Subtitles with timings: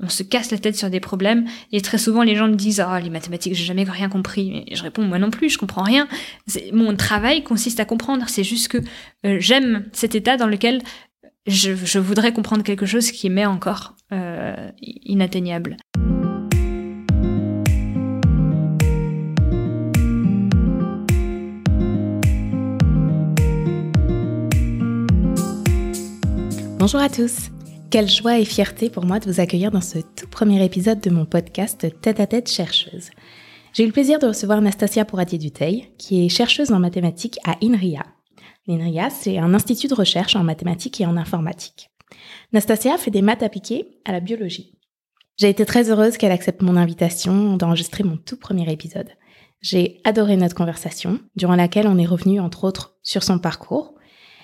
[0.00, 2.80] on se casse la tête sur des problèmes et très souvent les gens me disent
[2.80, 6.08] ah les mathématiques j'ai jamais rien compris je réponds moi non plus je comprends rien
[6.72, 8.78] mon travail consiste à comprendre c'est juste que
[9.26, 10.82] euh, j'aime cet état dans lequel
[11.46, 15.76] je, je, voudrais comprendre quelque chose qui m'est encore euh, inatteignable.
[26.78, 27.50] Bonjour à tous.
[27.90, 31.10] Quelle joie et fierté pour moi de vous accueillir dans ce tout premier épisode de
[31.10, 33.10] mon podcast Tête à tête chercheuse.
[33.72, 38.04] J'ai eu le plaisir de recevoir Nastasia Pouradier-Duteil, qui est chercheuse en mathématiques à INRIA.
[38.68, 41.90] L'INRIA, c'est un institut de recherche en mathématiques et en informatique.
[42.52, 44.78] Nastasia fait des maths appliquées à la biologie.
[45.36, 49.08] J'ai été très heureuse qu'elle accepte mon invitation d'enregistrer mon tout premier épisode.
[49.62, 53.94] J'ai adoré notre conversation, durant laquelle on est revenu entre autres sur son parcours,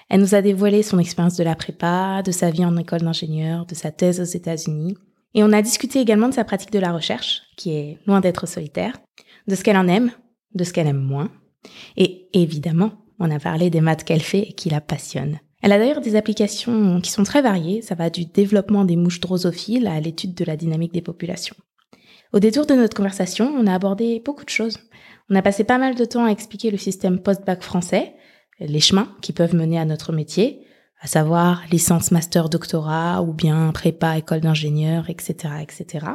[0.09, 3.67] elle nous a dévoilé son expérience de la prépa, de sa vie en école d'ingénieur,
[3.67, 4.97] de sa thèse aux États-Unis.
[5.35, 8.47] Et on a discuté également de sa pratique de la recherche, qui est loin d'être
[8.47, 8.99] solitaire,
[9.49, 10.13] de ce qu'elle en aime,
[10.55, 11.31] de ce qu'elle aime moins.
[11.97, 15.41] Et évidemment, on a parlé des maths qu'elle fait et qui la passionnent.
[15.63, 19.21] Elle a d'ailleurs des applications qui sont très variées, ça va du développement des mouches
[19.21, 21.57] drosophiles à l'étude de la dynamique des populations.
[22.33, 24.79] Au détour de notre conversation, on a abordé beaucoup de choses.
[25.31, 28.15] On a passé pas mal de temps à expliquer le système post-bac français,
[28.59, 30.67] les chemins qui peuvent mener à notre métier,
[31.01, 36.07] à savoir licence, master, doctorat ou bien prépa, école d'ingénieur, etc., etc.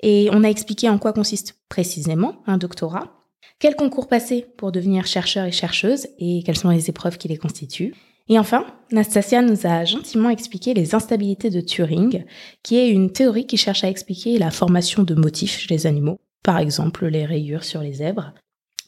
[0.00, 3.18] Et on a expliqué en quoi consiste précisément un doctorat,
[3.58, 7.38] quel concours passer pour devenir chercheur et chercheuse et quelles sont les épreuves qui les
[7.38, 7.94] constituent.
[8.28, 12.24] Et enfin, Nastasia nous a gentiment expliqué les instabilités de Turing,
[12.62, 16.20] qui est une théorie qui cherche à expliquer la formation de motifs chez les animaux,
[16.44, 18.34] par exemple les rayures sur les zèbres.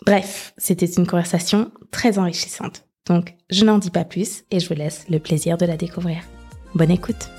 [0.04, 2.84] Bref, c'était une conversation très enrichissante.
[3.06, 6.18] Donc, je n'en dis pas plus et je vous laisse le plaisir de la découvrir.
[6.74, 7.30] Bonne écoute.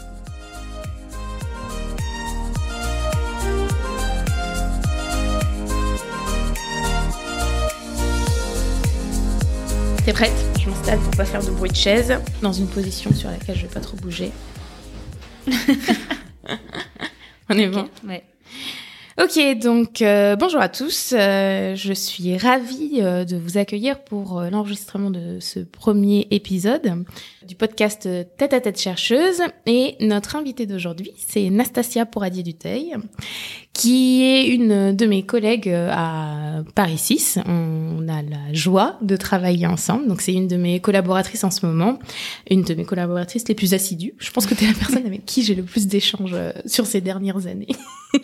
[10.03, 10.34] T'es prête?
[10.59, 13.62] Je m'installe pour pas faire de bruit de chaise, dans une position sur laquelle je
[13.62, 14.31] vais pas trop bouger.
[17.50, 17.88] On est bon?
[18.08, 18.24] Ouais.
[19.19, 21.13] Ok, donc euh, bonjour à tous.
[21.13, 27.03] Euh, je suis ravie euh, de vous accueillir pour l'enregistrement de ce premier épisode
[27.45, 28.07] du podcast
[28.38, 29.41] Tête à tête chercheuse.
[29.66, 32.95] Et notre invitée d'aujourd'hui, c'est Nastasia Pouradier-Duteil,
[33.73, 37.39] qui est une de mes collègues à Paris 6.
[37.47, 40.07] On a la joie de travailler ensemble.
[40.07, 41.99] Donc c'est une de mes collaboratrices en ce moment,
[42.49, 44.13] une de mes collaboratrices les plus assidues.
[44.19, 47.01] Je pense que tu es la personne avec qui j'ai le plus d'échanges sur ces
[47.01, 47.67] dernières années.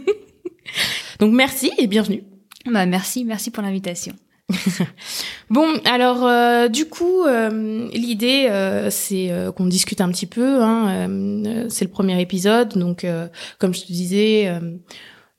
[1.19, 2.23] Donc merci et bienvenue.
[2.65, 4.13] Bah merci, merci pour l'invitation.
[5.49, 10.61] bon, alors euh, du coup, euh, l'idée euh, c'est qu'on discute un petit peu.
[10.61, 11.07] Hein,
[11.69, 13.05] c'est le premier épisode, donc
[13.59, 14.51] comme je te disais,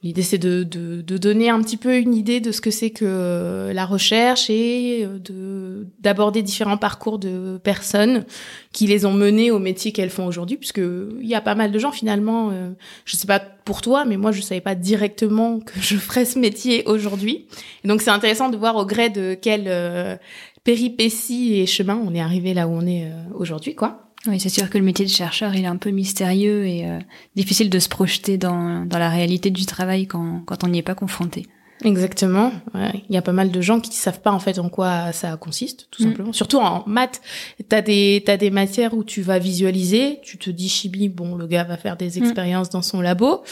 [0.01, 2.91] L'idée, c'est de, de, de, donner un petit peu une idée de ce que c'est
[2.91, 8.25] que euh, la recherche et euh, de d'aborder différents parcours de personnes
[8.73, 11.73] qui les ont menées au métier qu'elles font aujourd'hui, puisque il y a pas mal
[11.73, 12.51] de gens finalement.
[12.53, 12.71] Euh,
[13.07, 16.39] je sais pas pour toi, mais moi, je savais pas directement que je ferais ce
[16.39, 17.47] métier aujourd'hui.
[17.83, 20.21] Donc, c'est intéressant de voir au gré de quelle
[20.63, 24.08] péripéties et chemin on est arrivé là où on est aujourd'hui, quoi.
[24.27, 26.99] Oui, c'est sûr que le métier de chercheur, il est un peu mystérieux et euh,
[27.37, 30.83] difficile de se projeter dans, dans la réalité du travail quand, quand on n'y est
[30.83, 31.47] pas confronté.
[31.85, 32.53] Exactement.
[32.75, 33.05] Ouais.
[33.09, 35.37] Il y a pas mal de gens qui savent pas en fait en quoi ça
[35.37, 36.07] consiste, tout mm.
[36.07, 36.33] simplement.
[36.33, 37.21] Surtout en maths,
[37.69, 41.47] t'as des t'as des matières où tu vas visualiser, tu te dis chibi, bon le
[41.47, 42.25] gars va faire des mm.
[42.25, 43.43] expériences dans son labo,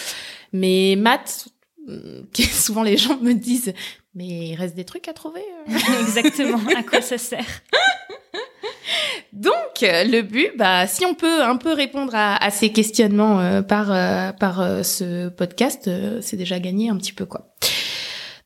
[0.53, 1.49] mais maths,
[2.53, 3.72] souvent les gens me disent,
[4.15, 5.44] mais il reste des trucs à trouver.
[5.69, 6.00] Euh.
[6.00, 6.60] Exactement.
[6.76, 7.62] À quoi ça sert?
[9.32, 13.91] Donc, le but, bah, si on peut un peu répondre à, ces questionnements euh, par
[13.91, 17.54] euh, par euh, ce podcast, c'est déjà gagné un petit peu quoi.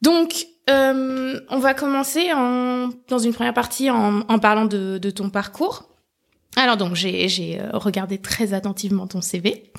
[0.03, 5.29] Donc, on va commencer en, dans une première partie en, en parlant de, de, ton
[5.29, 5.91] parcours.
[6.57, 9.73] Alors donc j'ai regardé très attentivement ton CV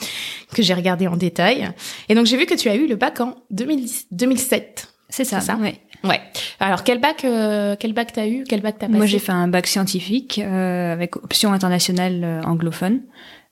[0.53, 1.69] que j'ai regardé en détail
[2.09, 4.89] et donc j'ai vu que tu as eu le bac en 2010, 2007.
[5.09, 5.56] C'est ça, ça?
[5.56, 5.81] ouais.
[6.03, 6.19] Ouais.
[6.59, 8.44] Alors quel bac euh, quel bac t'as eu?
[8.50, 8.98] Quel bac t'as passé?
[8.98, 13.01] Moi j'ai fait un bac scientifique euh, avec option internationale euh, anglophone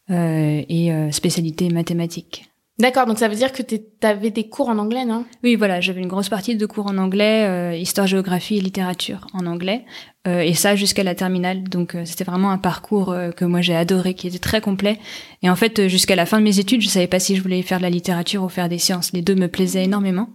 [0.10, 2.46] euh, et euh, spécialité mathématiques.
[2.80, 5.26] D'accord, donc ça veut dire que t'avais des cours en anglais, non?
[5.44, 9.46] Oui, voilà, j'avais une grosse partie de cours en anglais, histoire, géographie et littérature en
[9.48, 9.84] anglais,
[10.26, 11.64] et ça jusqu'à la terminale.
[11.64, 14.98] Donc c'était vraiment un parcours que moi j'ai adoré, qui était très complet.
[15.44, 17.62] Et en fait, jusqu'à la fin de mes études, je savais pas si je voulais
[17.64, 19.12] faire de la littérature ou faire des sciences.
[19.12, 20.30] Les deux me plaisaient énormément.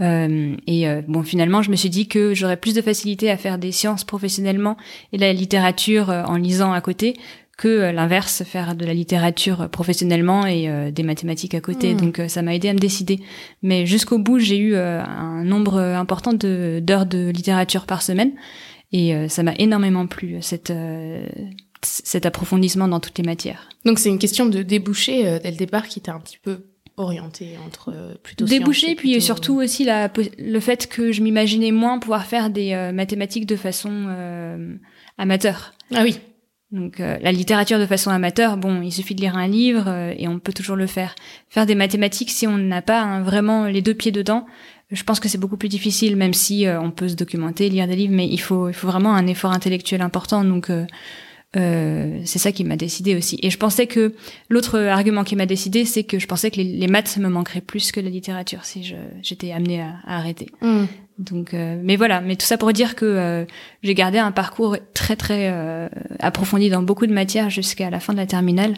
[0.00, 3.36] Euh, et euh, bon, finalement, je me suis dit que j'aurais plus de facilité à
[3.36, 4.76] faire des sciences professionnellement
[5.12, 7.16] et la littérature euh, en lisant à côté
[7.56, 11.92] que l'inverse, faire de la littérature professionnellement et des mathématiques à côté.
[11.92, 11.96] Hmm.
[11.96, 13.18] Donc ça m'a aidé à me décider.
[13.64, 18.30] Mais jusqu'au bout, j'ai eu un nombre important d'heures de, littérature par semaine
[18.92, 20.72] et ça m'a énormément plu cette
[21.82, 23.68] cet approfondissement dans toutes les matières.
[23.84, 26.60] Donc c'est une question de déboucher dès le départ qui t'a un petit peu
[26.98, 31.98] orienté entre euh, plutôt débouché puis surtout aussi la, le fait que je m'imaginais moins
[31.98, 34.74] pouvoir faire des euh, mathématiques de façon euh,
[35.16, 35.72] amateur.
[35.94, 36.18] Ah oui.
[36.70, 40.38] Donc la littérature de façon amateur bon il suffit de lire un livre et on
[40.38, 41.14] peut toujours le faire.
[41.48, 44.44] Faire des mathématiques si on n'a pas hein, vraiment les deux pieds dedans
[44.90, 47.96] je pense que c'est beaucoup plus difficile même si on peut se documenter lire des
[47.96, 50.44] livres mais il faut il faut vraiment un effort intellectuel important.
[50.44, 50.70] Donc
[51.56, 53.38] euh, c'est ça qui m'a décidé aussi.
[53.42, 54.14] Et je pensais que
[54.50, 57.62] l'autre argument qui m'a décidé, c'est que je pensais que les, les, maths me manqueraient
[57.62, 60.48] plus que la littérature si j'étais amenée à, à arrêter.
[60.60, 60.84] Mm.
[61.18, 63.44] Donc, euh, mais voilà, mais tout ça pour dire que euh,
[63.82, 65.50] j'ai gardé un parcours très très
[66.20, 68.74] approfondi dans beaucoup de matières jusqu'à la fin de la terminale.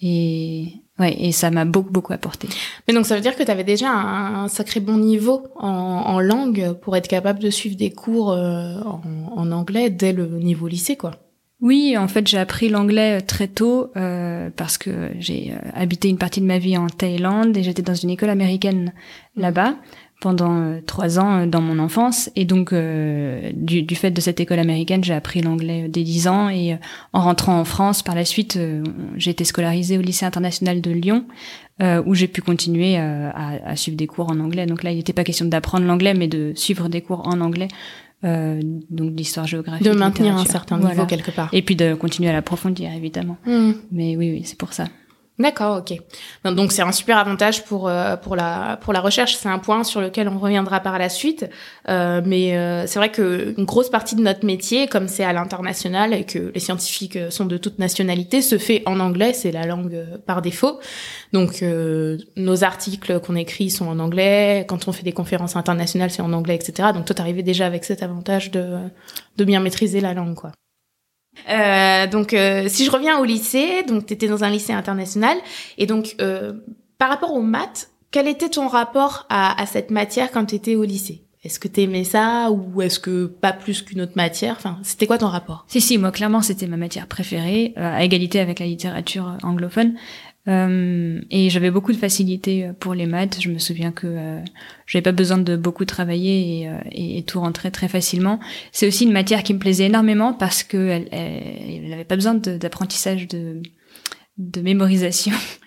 [0.00, 0.68] Et
[0.98, 2.48] ouais, et ça m'a beaucoup beaucoup apporté.
[2.88, 6.20] Mais donc ça veut dire que tu avais déjà un, sacré bon niveau en, en,
[6.20, 9.02] langue pour être capable de suivre des cours en,
[9.34, 11.25] en anglais dès le niveau lycée, quoi.
[11.62, 16.08] Oui, en fait, j'ai appris l'anglais euh, très tôt euh, parce que j'ai euh, habité
[16.10, 18.92] une partie de ma vie en Thaïlande et j'étais dans une école américaine
[19.36, 19.74] là-bas
[20.20, 22.30] pendant trois ans dans mon enfance.
[22.36, 26.48] Et donc, du, du, fait de cette école américaine, j'ai appris l'anglais dès dix ans.
[26.48, 26.74] Et
[27.12, 28.58] en rentrant en France, par la suite,
[29.18, 31.26] j'ai été scolarisée au lycée international de Lyon,
[32.06, 34.64] où j'ai pu continuer à, à, suivre des cours en anglais.
[34.64, 37.68] Donc là, il n'était pas question d'apprendre l'anglais, mais de suivre des cours en anglais
[38.24, 38.60] euh,
[38.90, 39.86] donc d'histoire géographique.
[39.86, 41.50] De maintenir un certain niveau quelque part.
[41.52, 43.36] Et puis de continuer à l'approfondir, évidemment.
[43.46, 43.72] Hmm.
[43.92, 44.86] Mais oui, oui, c'est pour ça.
[45.38, 46.00] D'accord, ok.
[46.50, 49.36] Donc c'est un super avantage pour euh, pour la pour la recherche.
[49.36, 51.46] C'est un point sur lequel on reviendra par la suite.
[51.90, 55.34] Euh, mais euh, c'est vrai que une grosse partie de notre métier, comme c'est à
[55.34, 59.34] l'international et que les scientifiques sont de toute nationalité, se fait en anglais.
[59.34, 60.80] C'est la langue par défaut.
[61.34, 61.62] Donc
[62.36, 64.64] nos articles qu'on écrit sont en anglais.
[64.66, 66.90] Quand on fait des conférences internationales, c'est en anglais, etc.
[66.94, 68.78] Donc toi, t'arrivais déjà avec cet avantage de
[69.36, 70.52] de bien maîtriser la langue, quoi.
[71.48, 75.36] Euh, donc, euh, si je reviens au lycée, donc tu dans un lycée international,
[75.78, 76.52] et donc euh,
[76.98, 80.76] par rapport aux maths, quel était ton rapport à, à cette matière quand tu étais
[80.76, 81.22] au lycée?
[81.44, 84.56] Est-ce que tu aimais ça ou est-ce que pas plus qu'une autre matière?
[84.58, 85.64] Enfin, c'était quoi ton rapport?
[85.68, 89.94] Si, si, moi clairement c'était ma matière préférée, à égalité avec la littérature anglophone.
[90.48, 93.40] Euh, et j'avais beaucoup de facilité euh, pour les maths.
[93.40, 94.40] Je me souviens que euh,
[94.86, 98.38] j'avais pas besoin de beaucoup travailler et, euh, et, tout rentrait très facilement.
[98.70, 104.60] C'est aussi une matière qui me plaisait énormément parce que elle pas besoin d'apprentissage de
[104.60, 105.32] mémorisation.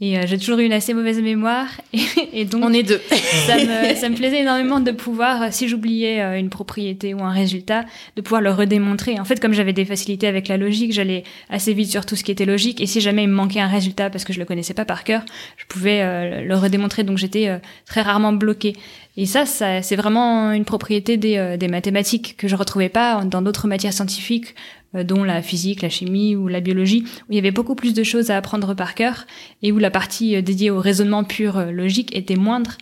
[0.00, 1.68] Et euh, j'ai toujours eu une assez mauvaise mémoire.
[2.32, 3.00] Et, donc, on est deux.
[3.46, 7.22] ça, me, ça me plaisait énormément de pouvoir, euh, si j'oubliais euh, une propriété ou
[7.22, 7.84] un résultat,
[8.16, 9.20] de pouvoir le redémontrer.
[9.20, 12.24] En fait, comme j'avais des facilités avec la logique, j'allais assez vite sur tout ce
[12.24, 12.80] qui était logique.
[12.80, 15.04] Et si jamais il me manquait un résultat parce que je le connaissais pas par
[15.04, 15.24] cœur,
[15.56, 17.04] je pouvais le redémontrer.
[17.04, 18.74] Donc j'étais très rarement bloquée.
[19.16, 23.42] Et ça, ça c'est vraiment une propriété des, des mathématiques que je retrouvais pas dans
[23.42, 24.54] d'autres matières scientifiques
[25.02, 28.02] dont la physique, la chimie ou la biologie, où il y avait beaucoup plus de
[28.02, 29.26] choses à apprendre par cœur
[29.62, 32.76] et où la partie euh, dédiée au raisonnement pur euh, logique était moindre.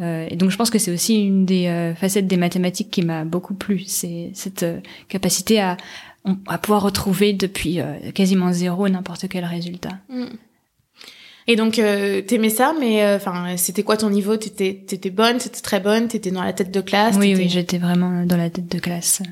[0.00, 3.54] et donc je pense que c'est aussi une des facettes des mathématiques qui m'a beaucoup
[3.54, 4.64] plu, c'est cette
[5.08, 5.76] capacité à,
[6.46, 7.78] à pouvoir retrouver depuis
[8.14, 9.98] quasiment zéro n'importe quel résultat.
[10.08, 10.24] Mm.
[11.48, 14.36] Et donc, euh, t'aimais ça, mais enfin, c'était quoi ton niveau?
[14.36, 17.16] T'étais, t'étais bonne, t'étais très bonne, t'étais dans la tête de classe?
[17.18, 19.22] Oui, oui, j'étais vraiment dans la tête de classe.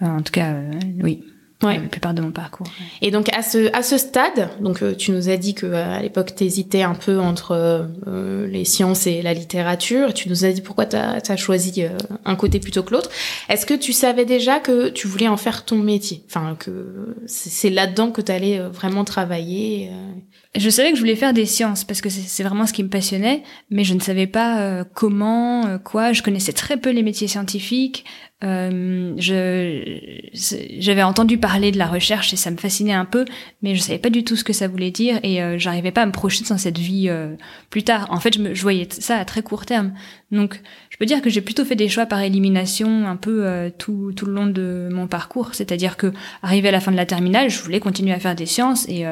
[0.00, 0.72] En tout cas, euh,
[1.02, 1.22] oui.
[1.62, 1.78] Ouais.
[1.78, 2.66] La plupart de mon parcours.
[3.00, 5.96] Et donc à ce à ce stade, donc euh, tu nous as dit que euh,
[5.96, 7.88] à l'époque t'hésitais un peu entre
[8.50, 10.12] les sciences et la littérature.
[10.12, 11.84] Tu nous as dit pourquoi t'as as choisi
[12.26, 13.08] un côté plutôt que l'autre.
[13.48, 16.22] Est-ce que tu savais déjà que tu voulais en faire ton métier?
[16.26, 19.90] Enfin que c'est là-dedans que t'allais vraiment travailler
[20.56, 22.88] je savais que je voulais faire des sciences parce que c'est vraiment ce qui me
[22.88, 26.12] passionnait, mais je ne savais pas comment, quoi.
[26.12, 28.04] Je connaissais très peu les métiers scientifiques.
[28.44, 29.14] Euh,
[30.78, 33.24] j'avais entendu parler de la recherche et ça me fascinait un peu,
[33.62, 36.02] mais je savais pas du tout ce que ça voulait dire et euh, j'arrivais pas
[36.02, 37.34] à me projeter dans cette vie euh,
[37.70, 38.06] plus tard.
[38.10, 39.94] En fait, je, me, je voyais ça à très court terme.
[40.30, 40.60] Donc,
[40.90, 44.12] je peux dire que j'ai plutôt fait des choix par élimination un peu euh, tout,
[44.14, 45.54] tout le long de mon parcours.
[45.54, 48.46] C'est-à-dire que, arrivé à la fin de la terminale, je voulais continuer à faire des
[48.46, 49.04] sciences et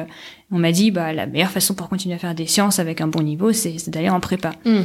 [0.51, 3.07] on m'a dit, bah, la meilleure façon pour continuer à faire des sciences avec un
[3.07, 4.51] bon niveau, c'est d'aller en prépa.
[4.65, 4.81] Mm.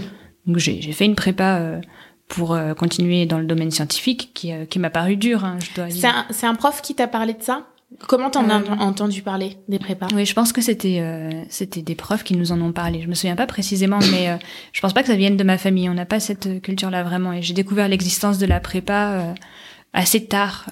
[0.47, 1.81] Donc, j'ai fait une prépa
[2.29, 5.75] pour euh, continuer dans le domaine scientifique qui, euh, qui m'a paru dur, hein, je
[5.75, 6.25] dois dire.
[6.31, 7.67] C'est un, un, prof qui t'a parlé de ça?
[8.07, 10.09] Comment t'en as euh, entendu parler des prépas?
[10.15, 11.03] Oui, je pense que c'était
[11.49, 13.01] c'était des profs qui nous en ont parlé.
[13.01, 14.39] Je me souviens pas précisément, mais
[14.73, 15.89] je pense pas que ça vienne de ma famille.
[15.89, 17.33] On n'a pas cette culture-là vraiment.
[17.33, 19.35] Et j'ai découvert l'existence de la prépa
[19.95, 20.67] assez tard,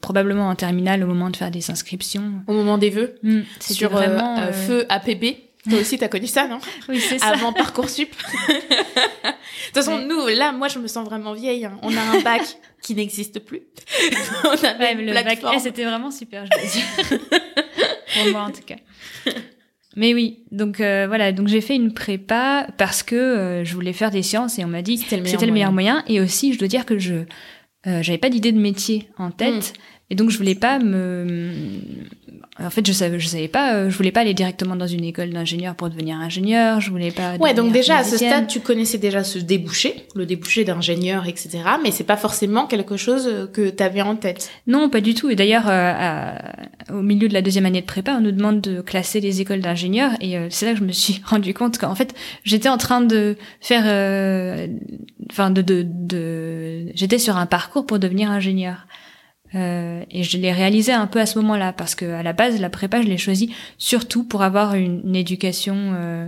[0.00, 2.32] probablement en terminale au moment de faire des inscriptions.
[2.48, 3.14] Au moment des vœux?
[3.22, 5.45] Mm, sur vraiment feu APB.
[5.68, 6.58] Toi aussi, t'as connu ça, non
[6.88, 7.28] Oui, c'est ça.
[7.28, 8.10] Avant Parcoursup.
[8.48, 11.64] de toute façon, nous, là, moi, je me sens vraiment vieille.
[11.64, 11.78] Hein.
[11.82, 12.42] On a un bac
[12.82, 13.62] qui n'existe plus.
[14.44, 17.20] On avait le bac S, c'était vraiment super, je dois dire.
[18.14, 18.76] Pour moi, en tout cas.
[19.96, 23.94] Mais oui, donc euh, voilà, donc j'ai fait une prépa parce que euh, je voulais
[23.94, 26.04] faire des sciences et on m'a dit que c'était le meilleur moyen.
[26.06, 27.14] Et aussi, je dois dire que je
[27.86, 29.72] euh, j'avais pas d'idée de métier en tête.
[29.74, 29.82] Hmm.
[30.10, 31.50] Et donc je voulais pas me
[32.62, 35.04] en fait je savais je savais pas euh, je voulais pas aller directement dans une
[35.04, 38.60] école d'ingénieur pour devenir ingénieur, je voulais pas Ouais, donc déjà à ce stade tu
[38.60, 41.60] connaissais déjà ce débouché, le débouché d'ingénieur etc.
[41.82, 44.50] mais c'est pas forcément quelque chose euh, que tu avais en tête.
[44.66, 46.32] Non, pas du tout et d'ailleurs euh,
[46.90, 49.60] au milieu de la deuxième année de prépa, on nous demande de classer les écoles
[49.60, 53.00] d'ingénieurs et c'est là que je me suis rendu compte qu'en fait, j'étais en train
[53.00, 53.84] de faire
[55.30, 56.92] enfin de de, de...
[56.94, 58.86] j'étais sur un parcours pour devenir ingénieur.
[59.54, 62.60] Euh, et je l'ai réalisé un peu à ce moment-là parce que à la base
[62.60, 66.26] la prépa je l'ai choisi surtout pour avoir une, éducation, euh,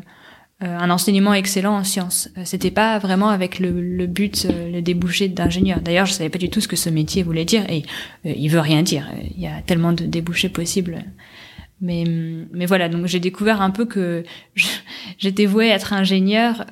[0.64, 2.30] euh, un enseignement excellent en sciences.
[2.36, 5.80] Euh, c'était pas vraiment avec le, le but, euh, le débouché d'ingénieur.
[5.80, 7.84] D'ailleurs je savais pas du tout ce que ce métier voulait dire et
[8.24, 9.08] il veut rien dire.
[9.36, 11.04] Il y a tellement de débouchés possibles.
[11.80, 12.02] Mais
[12.52, 14.24] mais voilà donc j'ai découvert un peu que
[15.18, 16.66] j'étais vouée à être ingénieur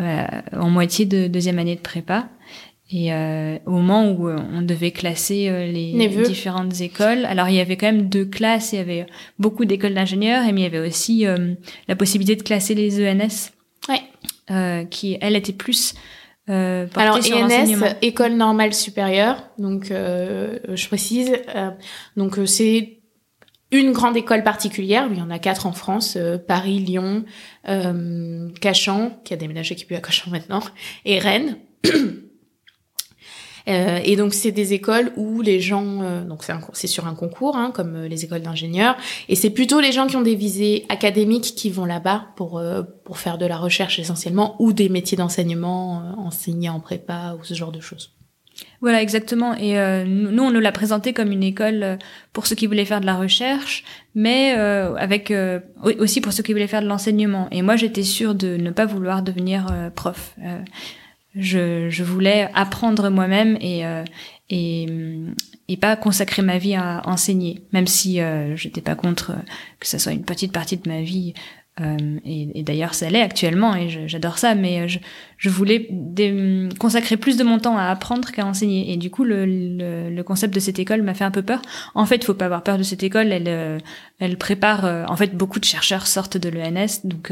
[0.00, 2.28] en moitié de deuxième année de prépa.
[2.90, 7.56] Et euh, au moment où euh, on devait classer euh, les, différentes écoles, alors il
[7.56, 9.06] y avait quand même deux classes, il y avait
[9.40, 11.54] beaucoup d'écoles d'ingénieurs, et mais il y avait aussi euh,
[11.88, 13.50] la possibilité de classer les ENS,
[13.88, 14.86] ouais.
[14.88, 15.94] qui elle était plus
[16.48, 21.32] euh, alors ENS, école normale supérieure, donc je précise,
[22.16, 23.00] donc c'est
[23.72, 26.16] une grande école particulière, il y en a quatre en France,
[26.46, 27.24] Paris, Lyon,
[28.60, 30.62] Cachan, qui a déménagé, qui est à Cachan maintenant,
[31.04, 31.56] et Rennes.
[33.68, 37.56] Euh, et donc c'est des écoles où les gens, euh, donc c'est sur un concours,
[37.56, 38.96] hein, comme euh, les écoles d'ingénieurs,
[39.28, 42.62] et c'est plutôt les gens qui ont des visées académiques qui vont là-bas pour
[43.04, 47.54] pour faire de la recherche essentiellement ou des métiers d'enseignement, enseigner en prépa ou ce
[47.54, 48.12] genre de choses.
[48.80, 49.54] Voilà, exactement.
[49.54, 49.74] Et
[50.06, 51.98] nous, on nous l'a présenté comme une école
[52.32, 55.32] pour ceux qui voulaient faire de la recherche, mais avec
[55.98, 57.48] aussi pour ceux qui voulaient faire de l'enseignement.
[57.50, 60.34] Et moi, j'étais sûre de ne pas vouloir devenir prof
[61.36, 64.04] je, je voulais apprendre moi-même et, euh,
[64.48, 64.86] et,
[65.68, 69.32] et pas consacrer ma vie à enseigner, même si euh, j'étais pas contre
[69.78, 71.34] que ça soit une petite partie de ma vie.
[71.78, 74.98] Euh, et, et d'ailleurs, ça l'est actuellement et j'adore ça, mais je,
[75.36, 75.90] je voulais
[76.78, 78.94] consacrer plus de mon temps à apprendre qu'à enseigner.
[78.94, 81.60] Et du coup, le, le, le concept de cette école m'a fait un peu peur.
[81.94, 83.30] En fait, faut pas avoir peur de cette école.
[83.30, 83.78] Elle, euh,
[84.20, 84.86] elle prépare.
[85.06, 87.30] en fait, beaucoup de chercheurs sortent de l'ENS, donc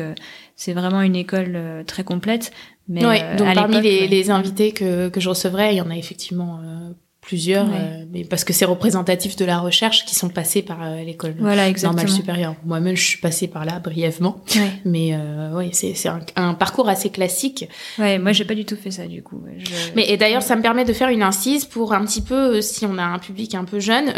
[0.57, 2.53] c'est vraiment une école très complète.
[2.89, 5.97] Mais euh, donc parmi les, les, invités que, que je recevrai, il y en a
[5.97, 6.91] effectivement euh,
[7.23, 11.35] plusieurs, euh, mais parce que c'est représentatif de la recherche qui sont passés par l'école
[11.39, 12.55] voilà, normale supérieure.
[12.67, 14.71] Moi-même, je suis passée par là brièvement, ouais.
[14.85, 15.19] mais
[15.55, 17.67] oui, c'est c'est un, un, parcours assez classique.
[17.99, 19.43] Ouais, moi j'ai pas du tout fait ça du coup.
[19.57, 19.71] Je...
[19.97, 22.85] Mais et d'ailleurs, ça me permet de faire une incise pour un petit peu, si
[22.85, 24.13] on a un public un peu jeune,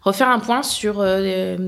[0.00, 1.02] refaire un point sur.
[1.02, 1.58] je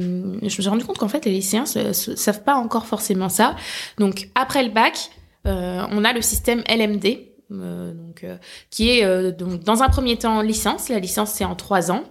[0.42, 3.54] me suis rendu compte qu'en fait, les lycéens savent pas encore forcément ça.
[3.98, 5.10] Donc après le bac
[5.44, 7.18] on a le système LMD,
[7.52, 8.36] euh, donc, euh,
[8.70, 10.88] qui est donc dans un premier temps licence.
[10.88, 12.04] La licence c'est en trois ans.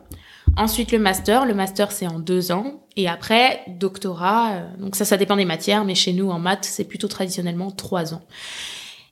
[0.58, 1.46] Ensuite le master.
[1.46, 2.86] Le master c'est en deux ans.
[2.96, 4.64] Et après doctorat.
[4.78, 8.14] donc ça, ça dépend des matières, mais chez nous en maths c'est plutôt traditionnellement trois
[8.14, 8.22] ans.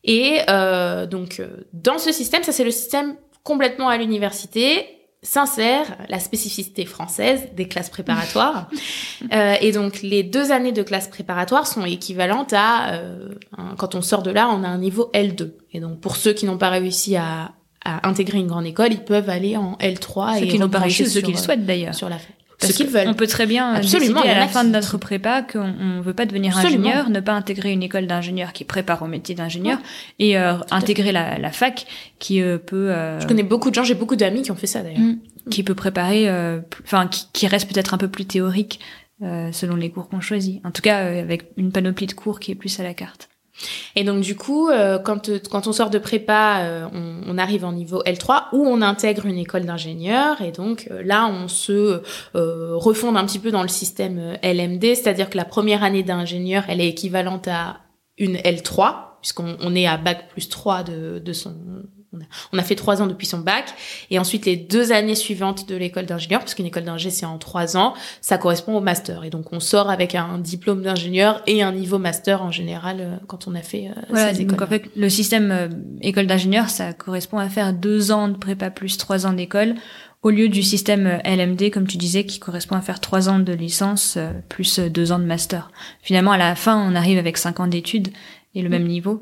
[0.04, 0.40] Et
[1.10, 1.42] donc
[1.74, 4.97] dans ce système, ça c'est le système complètement à l'université
[5.28, 8.70] sincère la spécificité française des classes préparatoires.
[9.34, 13.36] euh, et donc les deux années de classe préparatoire sont équivalentes à, euh,
[13.78, 15.52] quand on sort de là, on a un niveau L2.
[15.74, 17.52] Et donc pour ceux qui n'ont pas réussi à,
[17.84, 20.40] à, intégrer une grande école, ils peuvent aller en L3.
[20.40, 21.94] Ceux et qui n'ont pas réussi, ceux qui le souhaitent d'ailleurs.
[21.94, 22.20] Sur la
[22.60, 23.08] ce qu'ils veulent.
[23.08, 26.14] On peut très bien Absolument, décider à la fin de notre prépa qu'on ne veut
[26.14, 29.78] pas devenir ingénieur, ne pas intégrer une école d'ingénieur qui prépare au métier d'ingénieur
[30.20, 31.86] et euh, intégrer la, la, fac
[32.20, 32.92] qui euh, peut.
[32.92, 35.00] Euh, Je connais beaucoup de gens, j'ai beaucoup d'amis qui ont fait ça d'ailleurs.
[35.00, 35.20] Mm.
[35.50, 36.30] qui peut préparer,
[36.84, 38.80] enfin qui, qui, reste peut-être un peu plus théorique
[39.22, 40.66] selon les cours qu'on choisit.
[40.66, 43.30] En tout cas, avec une panoplie de cours qui est plus à la carte.
[43.96, 47.72] Et donc du coup, euh, quand, quand on sort de prépa, euh, on, arrive en
[47.72, 50.42] niveau L3 où on intègre une école d'ingénieur.
[50.42, 52.02] Et donc euh, là on se
[52.34, 56.82] refonde un petit peu dans le système LMD, c'est-à-dire que la première année d'ingénieur, elle
[56.82, 57.78] est équivalente à
[58.18, 61.56] une L3 puisqu'on on est à bac plus 3 de, de son
[62.54, 63.74] on a, fait trois ans depuis son bac
[64.10, 67.38] et ensuite les deux années suivantes de l'école d'ingénieur, parce qu'une école d'ingé c'est en
[67.38, 69.24] trois ans, ça correspond au master.
[69.24, 73.16] Et donc on sort avec un diplôme d'ingénieur et un niveau master en général euh,
[73.28, 75.68] quand on a fait euh, voilà, ces donc en fait le système euh,
[76.02, 79.76] école d'ingénieur ça correspond à faire deux ans de prépa plus trois ans d'école
[80.24, 83.54] au lieu du système LMD, comme tu disais, qui correspond à faire trois ans de
[83.54, 84.18] licence
[84.50, 85.72] plus deux ans de master.
[86.02, 88.10] Finalement, à la fin, on arrive avec cinq ans d'études
[88.56, 89.22] et le même niveau.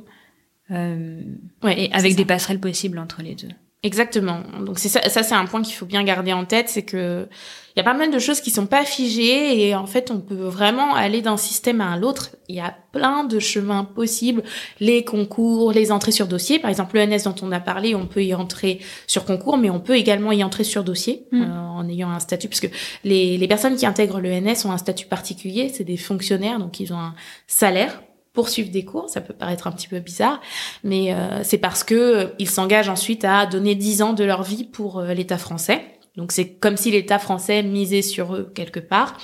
[0.72, 1.22] Euh,
[1.64, 3.50] ouais, et avec des passerelles possibles entre les deux.
[3.86, 4.40] Exactement.
[4.66, 7.28] Donc c'est ça, ça c'est un point qu'il faut bien garder en tête, c'est que
[7.76, 10.22] il y a pas mal de choses qui sont pas figées et en fait on
[10.22, 12.36] peut vraiment aller d'un système à l'autre.
[12.50, 14.42] Il y a plein de chemins possibles,
[14.80, 16.58] les concours, les entrées sur dossier.
[16.58, 19.80] Par exemple l'ENS dont on a parlé, on peut y entrer sur concours, mais on
[19.80, 21.44] peut également y entrer sur dossier mm.
[21.44, 22.68] euh, en ayant un statut, parce que
[23.04, 26.92] les, les personnes qui intègrent l'ENS ont un statut particulier, c'est des fonctionnaires, donc ils
[26.92, 27.14] ont un
[27.46, 28.02] salaire
[28.36, 30.40] poursuivre des cours, ça peut paraître un petit peu bizarre,
[30.84, 34.44] mais euh, c'est parce que euh, ils s'engagent ensuite à donner 10 ans de leur
[34.44, 35.82] vie pour euh, l'État français.
[36.18, 39.18] Donc c'est comme si l'État français misait sur eux quelque part.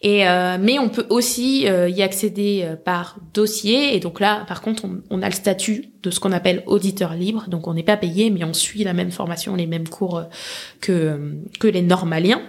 [0.00, 0.22] Et
[0.60, 3.96] mais on peut aussi y accéder par dossier.
[3.96, 7.14] Et donc là, par contre, on, on a le statut de ce qu'on appelle auditeur
[7.14, 7.46] libre.
[7.48, 10.22] Donc on n'est pas payé, mais on suit la même formation, les mêmes cours
[10.80, 12.42] que que les normaliens,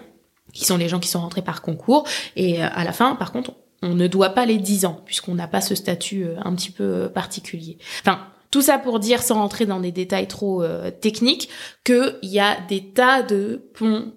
[0.53, 2.05] qui sont les gens qui sont rentrés par concours.
[2.36, 5.48] Et à la fin, par contre, on ne doit pas les 10 ans, puisqu'on n'a
[5.48, 7.77] pas ce statut euh, un petit peu euh, particulier.
[8.01, 8.19] Enfin,
[8.51, 11.50] tout ça pour dire, sans rentrer dans des détails trop euh, techniques,
[11.83, 14.13] qu'il y a des tas de ponts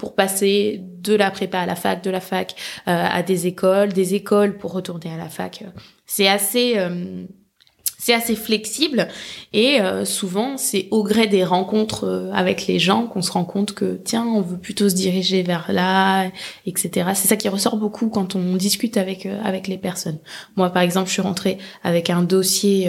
[0.00, 4.16] pour passer de la prépa à la fac, de la fac à des écoles, des
[4.16, 5.62] écoles pour retourner à la fac.
[6.06, 6.74] C'est assez
[8.00, 9.08] c'est assez flexible
[9.52, 13.44] et euh, souvent c'est au gré des rencontres euh, avec les gens qu'on se rend
[13.44, 16.30] compte que tiens on veut plutôt se diriger vers là
[16.64, 20.18] etc c'est ça qui ressort beaucoup quand on discute avec euh, avec les personnes.
[20.56, 22.86] Moi par exemple je suis rentrée avec un dossier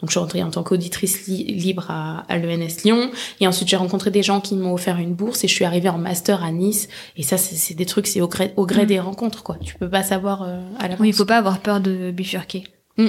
[0.00, 3.10] donc je suis rentrée en tant qu'auditrice libre à, à l'ENS Lyon
[3.40, 5.90] et ensuite j'ai rencontré des gens qui m'ont offert une bourse et je suis arrivée
[5.90, 8.86] en master à Nice et ça c'est des trucs c'est au gré au gré mm.
[8.86, 9.56] des rencontres quoi.
[9.62, 10.48] Tu peux pas savoir
[10.78, 12.64] à la oui il faut pas avoir peur de bifurquer.
[12.96, 13.08] Mm.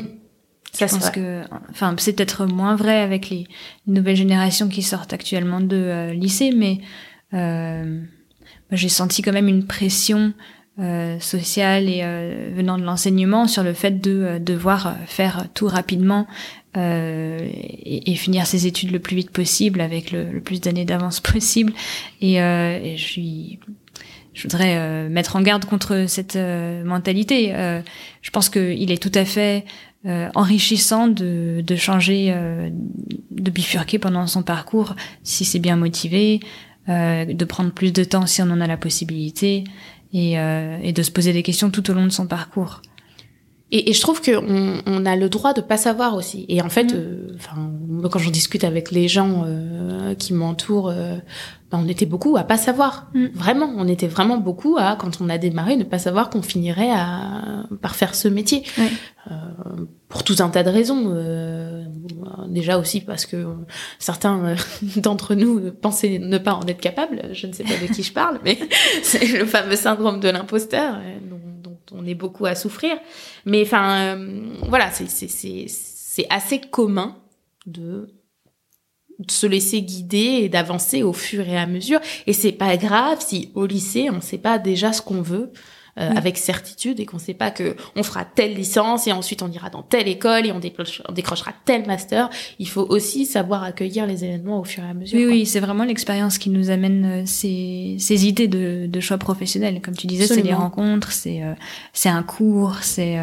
[0.74, 3.48] Ça, je pense que, enfin, c'est peut-être moins vrai avec les
[3.88, 6.80] nouvelles générations qui sortent actuellement de euh, lycée, mais
[7.34, 8.02] euh,
[8.72, 10.34] j'ai senti quand même une pression
[10.80, 15.66] euh, sociale et euh, venant de l'enseignement sur le fait de euh, devoir faire tout
[15.66, 16.28] rapidement
[16.76, 21.20] et, et, finir ses études le plus vite possible avec le, le plus d'années d'avance
[21.34, 21.74] possible.
[22.22, 23.60] Et, et, je suis
[24.36, 27.52] je voudrais mettre en garde contre cette mentalité.
[28.22, 29.66] je pense qu'il est tout à fait
[30.08, 32.70] euh, enrichissant de, changer, euh,
[33.32, 36.40] de bifurquer pendant son parcours si c'est bien motivé,
[36.88, 39.66] euh, de prendre plus de temps si on en a la possibilité
[40.14, 42.82] et, et de se poser des questions tout au long de son parcours.
[43.72, 46.46] Et, et, je trouve qu'on on a le droit de pas savoir aussi.
[46.48, 47.36] Et en fait, mm.
[47.36, 47.72] enfin,
[48.10, 49.46] quand j'en discute avec les gens
[50.18, 50.94] qui m'entourent,
[51.70, 53.08] ben, on était beaucoup à pas savoir.
[53.14, 53.26] Mm.
[53.34, 56.92] Vraiment, on était vraiment beaucoup à, quand on a démarré, ne pas savoir qu'on finirait
[56.92, 58.64] à, par faire ce métier.
[59.30, 59.36] Euh,
[60.08, 61.12] pour tout un tas de raisons.
[61.14, 61.84] Euh,
[62.48, 63.46] déjà aussi parce que
[64.00, 64.56] certains euh,
[65.02, 67.22] d'entre nous pensaient ne pas en être capables.
[67.34, 68.58] Je ne sais pas de qui je parle, mais
[69.04, 70.96] c'est le fameux syndrome de l'imposteur
[71.30, 71.38] dont,
[71.92, 72.98] on est beaucoup à souffrir.
[73.46, 74.20] Mais enfin,
[74.68, 77.18] voilà, c'est assez commun
[77.66, 78.08] de
[79.30, 82.00] se laisser guider et d'avancer au fur et à mesure.
[82.28, 85.52] Et c'est pas grave si au lycée on sait pas déjà ce qu'on veut.
[86.00, 89.50] Euh, avec certitude et qu'on sait pas que on fera telle licence et ensuite on
[89.50, 92.30] ira dans telle école et on, décrochera tel master.
[92.60, 95.18] Il faut aussi savoir accueillir les événements au fur et à mesure.
[95.18, 99.18] Oui, oui, c'est vraiment l'expérience qui nous amène euh, ces, ces idées de, de, choix
[99.18, 99.82] professionnels.
[99.82, 101.54] Comme tu disais, c'est les rencontres, c'est euh,
[101.94, 103.18] c'est un cours, c'est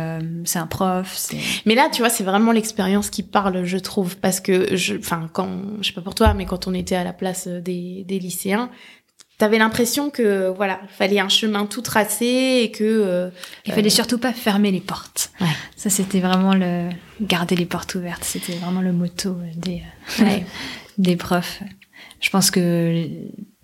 [0.44, 1.28] c'est un prof.
[1.66, 5.30] Mais là, tu vois, c'est vraiment l'expérience qui parle, je trouve, parce que je, enfin,
[5.32, 5.48] quand
[5.80, 8.68] je sais pas pour toi, mais quand on était à la place des, des lycéens,
[9.44, 13.28] T'avais l'impression que voilà, fallait un chemin tout tracé et que euh,
[13.66, 15.32] il fallait euh, surtout pas fermer les portes.
[15.38, 15.48] Ouais.
[15.76, 16.88] Ça c'était vraiment le
[17.20, 19.82] garder les portes ouvertes, c'était vraiment le motto des
[20.22, 20.38] euh,
[20.98, 21.62] des profs.
[22.22, 23.06] Je pense que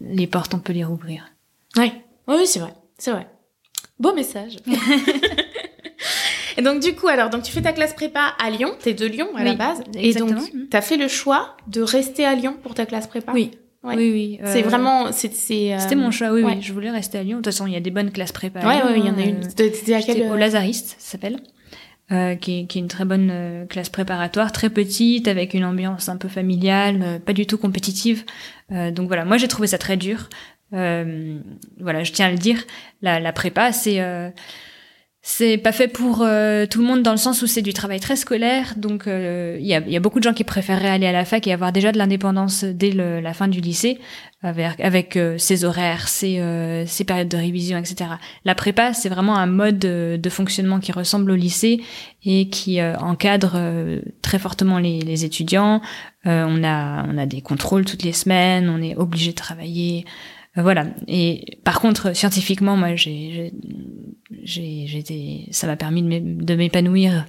[0.02, 1.24] les portes on peut les rouvrir.
[1.78, 1.94] Ouais.
[2.28, 2.74] Oui, c'est vrai.
[2.98, 3.26] C'est vrai.
[3.98, 4.56] Beau message.
[6.58, 9.06] et donc du coup alors donc tu fais ta classe prépa à Lyon, t'es de
[9.06, 10.42] Lyon à la base exactement.
[10.42, 13.32] et donc t'as fait le choix de rester à Lyon pour ta classe prépa?
[13.32, 13.52] Oui.
[13.82, 14.40] Oui, oui.
[14.44, 16.60] C'est euh, vraiment, c'est, euh, C'était mon choix, oui, oui.
[16.60, 17.38] Je voulais rester à Lyon.
[17.38, 18.60] De toute façon, il y a des bonnes classes prépa.
[18.60, 19.42] Ouais, ouais, il y en a une.
[19.42, 20.30] C'était à quel...
[20.30, 21.40] Au Lazariste, ça s'appelle.
[22.12, 25.64] Euh, qui, est, qui est une très bonne euh, classe préparatoire, très petite, avec une
[25.64, 28.24] ambiance un peu familiale, pas du tout compétitive.
[28.70, 30.28] donc voilà, moi j'ai trouvé ça très dur.
[30.72, 32.64] voilà, je tiens à le dire.
[33.00, 34.00] La, la prépa, c'est
[35.22, 38.00] c'est pas fait pour euh, tout le monde dans le sens où c'est du travail
[38.00, 41.12] très scolaire, donc il y, a, y, a, beaucoup de gens qui préféreraient aller à
[41.12, 43.98] la fac et avoir déjà de l'indépendance dès le, la fin du lycée,
[44.42, 46.42] avec, avec ses horaires, ses,
[46.86, 48.12] ses, périodes de révision, etc.
[48.46, 51.82] La prépa, c'est vraiment un mode de, de, fonctionnement qui ressemble au lycée
[52.24, 53.60] et qui encadre
[54.22, 55.82] très fortement les, les étudiants.
[56.24, 60.06] on a on a des contrôles toutes les semaines, on est obligé de travailler.
[60.58, 60.86] Euh, voilà.
[61.06, 63.52] Et par contre, scientifiquement, moi, j'ai,
[64.42, 67.26] j'ai, ça m'a permis de m'épanouir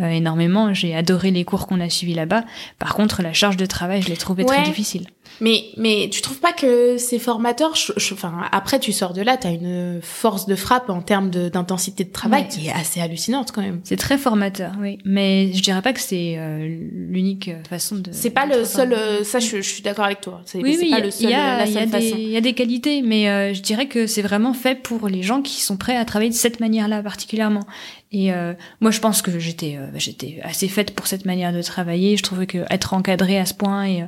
[0.00, 0.72] euh, énormément.
[0.72, 2.44] J'ai adoré les cours qu'on a suivis là-bas.
[2.78, 5.06] Par contre, la charge de travail, je l'ai trouvée très difficile.
[5.40, 7.74] Mais mais tu trouves pas que c'est formateur
[8.12, 12.04] Enfin après tu sors de là, tu as une force de frappe en termes d'intensité
[12.04, 13.80] de, travail qui est assez hallucinante quand même.
[13.84, 14.98] C'est très formateur, oui.
[15.04, 18.10] Mais je dirais pas que c'est euh, l'unique façon de.
[18.12, 18.92] C'est pas le seul.
[18.92, 20.42] Euh, ça, je, je suis d'accord avec toi.
[20.54, 20.92] Oui, oui.
[21.20, 24.54] Il y, a, y, des, y a des qualités, mais je dirais que c'est vraiment
[24.54, 27.64] fait pour les gens qui sont prêts à travailler de cette manière-là particulièrement.
[28.12, 31.62] Et euh, moi, je pense que j'étais euh, j'étais assez faite pour cette manière de
[31.62, 32.18] travailler.
[32.18, 34.04] Je trouvais que être encadrée à ce point et,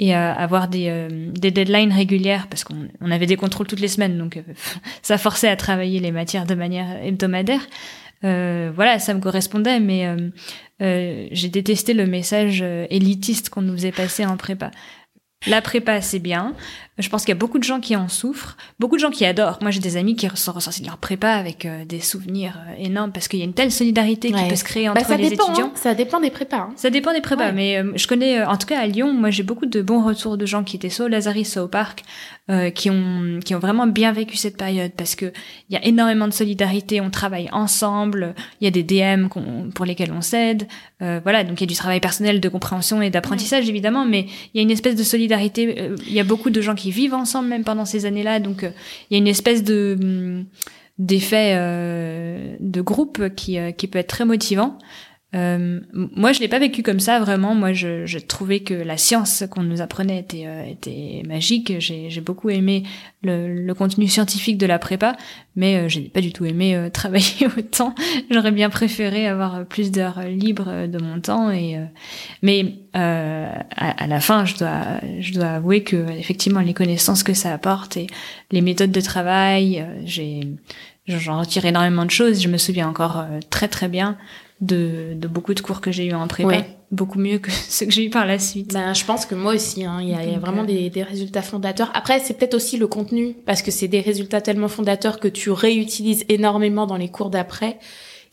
[0.00, 3.88] euh, et avoir des, des deadlines régulières, parce qu'on on avait des contrôles toutes les
[3.88, 4.42] semaines, donc
[5.02, 7.66] ça forçait à travailler les matières de manière hebdomadaire.
[8.22, 10.06] voilà, ça me correspondait, mais
[10.80, 14.70] j'ai détesté le message élitiste qu'on nous faisait passer en prépa.
[15.46, 16.54] La prépa, c'est bien.
[16.96, 19.26] Je pense qu'il y a beaucoup de gens qui en souffrent, beaucoup de gens qui
[19.26, 19.58] adorent.
[19.60, 22.84] Moi, j'ai des amis qui sont ressortis de leur prépa avec euh, des souvenirs euh,
[22.84, 25.26] énormes parce qu'il y a une telle solidarité qui peut se créer bah, entre les
[25.26, 25.66] étudiants.
[25.66, 25.72] Hein.
[25.74, 26.68] Ça dépend des prépas.
[26.68, 26.72] Hein.
[26.76, 29.42] Ça dépend des prépas, mais euh, je connais, en tout cas à Lyon, moi j'ai
[29.42, 32.04] beaucoup de bons retours de gens qui étaient soit au Lazare, soit au parc,
[32.74, 35.32] qui ont qui ont vraiment bien vécu cette période parce que
[35.70, 39.28] il y a énormément de solidarité, on travaille ensemble, il y a des DM
[39.74, 40.68] pour lesquels on s'aide,
[41.00, 44.58] voilà, donc il y a du travail personnel de compréhension et d'apprentissage évidemment, mais il
[44.58, 45.90] y a une espèce de solidarité.
[46.06, 48.40] Il y a beaucoup de gens qui vivent ensemble même pendant ces années-là.
[48.40, 48.70] Donc euh,
[49.10, 50.44] il y a une espèce de hum,
[50.98, 54.78] d'effet euh, de groupe qui, euh, qui peut être très motivant.
[55.34, 57.54] Euh, moi, je l'ai pas vécu comme ça vraiment.
[57.54, 61.72] Moi, je, je trouvais que la science qu'on nous apprenait était, euh, était magique.
[61.80, 62.84] J'ai beaucoup aimé
[63.22, 65.16] le, le, contenu scientifique de la prépa,
[65.56, 67.94] mais euh, j'ai pas du tout aimé euh, travailler autant.
[68.30, 71.50] J'aurais bien préféré avoir plus d'heures libres de mon temps.
[71.50, 71.78] Et
[72.42, 74.82] mais à, à, la fin, je dois,
[75.18, 78.06] je dois avouer que effectivement, les connaissances que ça apporte et
[78.52, 80.42] les méthodes de travail, j'ai
[81.06, 82.40] j'en retire énormément de choses.
[82.40, 84.16] Je me souviens encore très très bien
[84.64, 86.64] de, de beaucoup de cours que j'ai eu en prépa.
[86.90, 88.72] Beaucoup mieux que ceux que j'ai eu par la suite.
[88.72, 90.90] Ben, je pense que moi aussi, hein, il y, a, y a vraiment euh, des,
[90.90, 91.90] des, résultats fondateurs.
[91.94, 95.50] Après, c'est peut-être aussi le contenu, parce que c'est des résultats tellement fondateurs que tu
[95.50, 97.78] réutilises énormément dans les cours d'après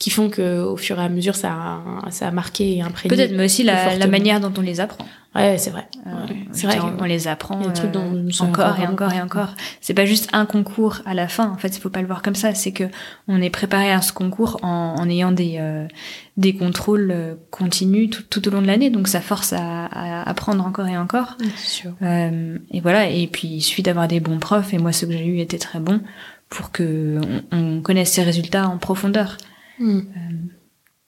[0.01, 3.15] qui font que au fur et à mesure ça a, ça a marqué et imprégné.
[3.15, 5.05] Peut-être, mais aussi la, la, manière dont on les apprend.
[5.35, 5.87] Ouais, c'est vrai.
[6.07, 6.79] Euh, c'est vrai.
[6.99, 9.49] On, les apprend euh, encore et encore et encore.
[9.79, 11.51] C'est pas juste un concours à la fin.
[11.51, 12.55] En fait, il faut pas le voir comme ça.
[12.55, 12.85] C'est que
[13.27, 15.87] on est préparé à ce concours en, en ayant des euh,
[16.35, 18.89] des contrôles euh, continus tout, tout, au long de l'année.
[18.89, 21.37] Donc ça force à, à, apprendre encore et encore.
[21.57, 21.91] Sûr.
[22.01, 23.07] et voilà.
[23.07, 24.73] Et puis il suffit d'avoir des bons profs.
[24.73, 26.01] Et moi, ceux que j'ai eu étaient très bons
[26.49, 27.19] pour que
[27.51, 29.37] on, on connaisse ces résultats en profondeur.
[29.79, 29.99] Mm.
[29.99, 30.01] Euh,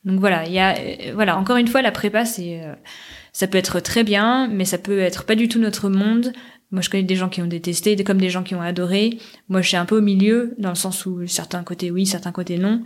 [0.05, 2.73] donc voilà, il y a, euh, voilà, encore une fois, la prépa, c'est, euh,
[3.31, 6.33] ça peut être très bien, mais ça peut être pas du tout notre monde.
[6.71, 9.19] Moi, je connais des gens qui ont détesté, comme des gens qui ont adoré.
[9.47, 12.31] Moi, je suis un peu au milieu, dans le sens où certains côtés oui, certains
[12.31, 12.83] côtés non.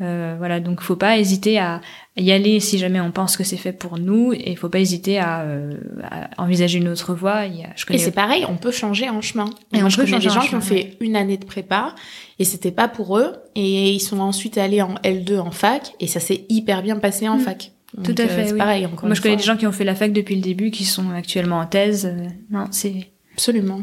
[0.00, 1.82] Euh, voilà, donc faut pas hésiter à
[2.16, 5.18] y aller si jamais on pense que c'est fait pour nous, et faut pas hésiter
[5.18, 7.40] à, euh, à envisager une autre voie.
[7.40, 7.98] A, je connais...
[7.98, 9.50] Et c'est pareil, on peut changer en chemin.
[9.74, 11.94] Et, on je connais des gens qui ont fait une année de prépa
[12.38, 16.06] et c'était pas pour eux, et ils sont ensuite allés en L2 en fac, et
[16.06, 17.40] ça s'est hyper bien passé en mm.
[17.40, 17.72] fac.
[18.02, 18.52] Tout à fait.
[18.52, 18.86] Euh, pareil.
[18.86, 20.84] Encore Moi, je connais des gens qui ont fait la fac depuis le début, qui
[20.84, 22.10] sont actuellement en thèse.
[22.50, 23.82] non, c'est absolument.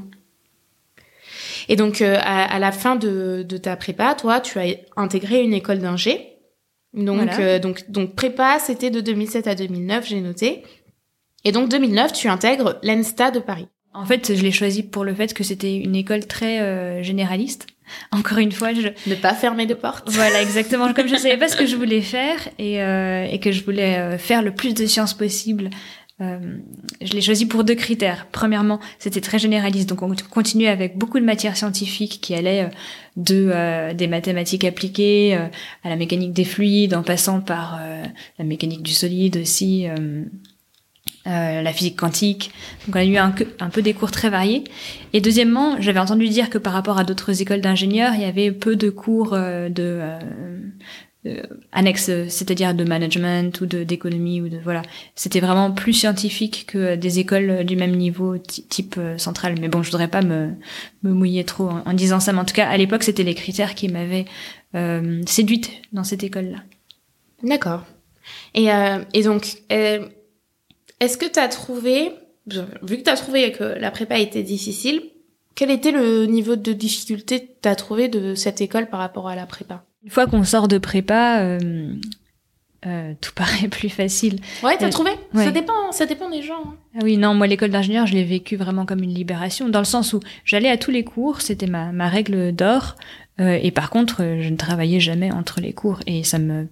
[1.70, 5.80] Et donc, euh, à, la fin de, ta prépa, toi, tu as intégré une école
[5.80, 6.34] d'ingé.
[6.94, 10.64] Donc, euh, donc, donc prépa, c'était de 2007 à 2009, j'ai noté.
[11.44, 13.68] Et donc 2009, tu intègres l'ENSTA de Paris.
[13.94, 17.68] En fait, je l'ai choisi pour le fait que c'était une école très euh, généraliste.
[18.12, 20.10] Encore une fois, je ne pas fermer de porte.
[20.10, 20.94] Voilà, exactement.
[20.94, 24.42] Comme je savais pas ce que je voulais faire et, et que je voulais faire
[24.42, 25.70] le plus de sciences possible
[26.20, 26.58] euh,
[27.00, 28.28] je l'ai choisi pour deux critères.
[28.32, 32.70] Premièrement, c'était très généraliste, donc on continuait avec beaucoup de matières scientifiques qui allaient euh,
[33.18, 37.80] de euh, des mathématiques appliquées à la mécanique des fluides, en passant par
[38.38, 39.88] la mécanique du solide aussi,
[41.26, 42.52] la physique quantique.
[42.86, 44.64] Donc on a eu un, un, peu des cours très variés.
[45.14, 48.52] Et deuxièmement, j'avais entendu dire que par rapport à d'autres écoles d'ingénieurs, il y avait
[48.52, 50.02] peu de cours de
[51.26, 54.84] euh, annexe, c'est-à-dire de management ou de d'économie ou de voilà.
[55.16, 59.56] C'était vraiment plus scientifique que des écoles du même niveau type euh, central.
[59.60, 60.52] Mais bon, je voudrais pas me,
[61.04, 62.34] me mouiller trop en, disant ça.
[62.34, 64.26] Mais en tout cas, à l'époque, c'était les critères qui m'avaient
[65.26, 66.60] séduite dans cette école-là.
[67.42, 67.84] D'accord.
[68.54, 68.68] Et,
[69.14, 69.58] et donc,
[71.00, 72.12] est-ce que tu as trouvé,
[72.46, 75.02] vu que tu as trouvé que la prépa était difficile,
[75.56, 79.28] quel était le niveau de difficulté que tu as trouvé de cette école par rapport
[79.28, 79.87] à la prépa?
[80.04, 81.94] Une fois qu'on sort de prépa, euh,
[82.86, 84.40] euh, tout paraît plus facile.
[84.64, 85.12] Ouais, t'as trouvé?
[85.34, 86.64] Ça dépend, ça dépend des gens.
[86.66, 86.76] Hein.
[86.96, 89.86] Ah oui, non, moi l'école d'ingénieur, je l'ai vécu vraiment comme une libération, dans le
[89.86, 92.96] sens où j'allais à tous les cours, c'était ma, ma règle d'or.
[93.40, 96.68] Euh, et par contre, euh, je ne travaillais jamais entre les cours et ça me,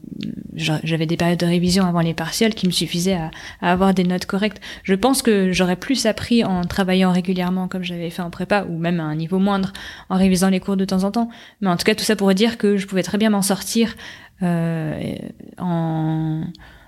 [0.56, 4.25] j'avais des périodes de révision avant les partiels qui me suffisaient à, avoir des notes
[4.25, 4.60] correctes.
[4.84, 8.78] Je pense que j'aurais plus appris en travaillant régulièrement comme j'avais fait en prépa ou
[8.78, 9.73] même à un niveau moindre
[10.10, 11.30] en révisant les cours de temps en temps.
[11.62, 13.95] Mais en tout cas, tout ça pourrait dire que je pouvais très bien m'en sortir
[14.41, 15.15] euh,
[15.60, 16.45] en,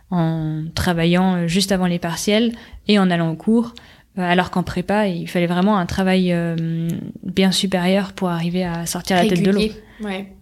[0.09, 2.53] en travaillant juste avant les partiels
[2.87, 3.73] et en allant au cours
[4.17, 6.87] alors qu'en prépa, il fallait vraiment un travail euh,
[7.23, 9.61] bien supérieur pour arriver à sortir la tête de l'eau.
[10.01, 10.33] Ouais.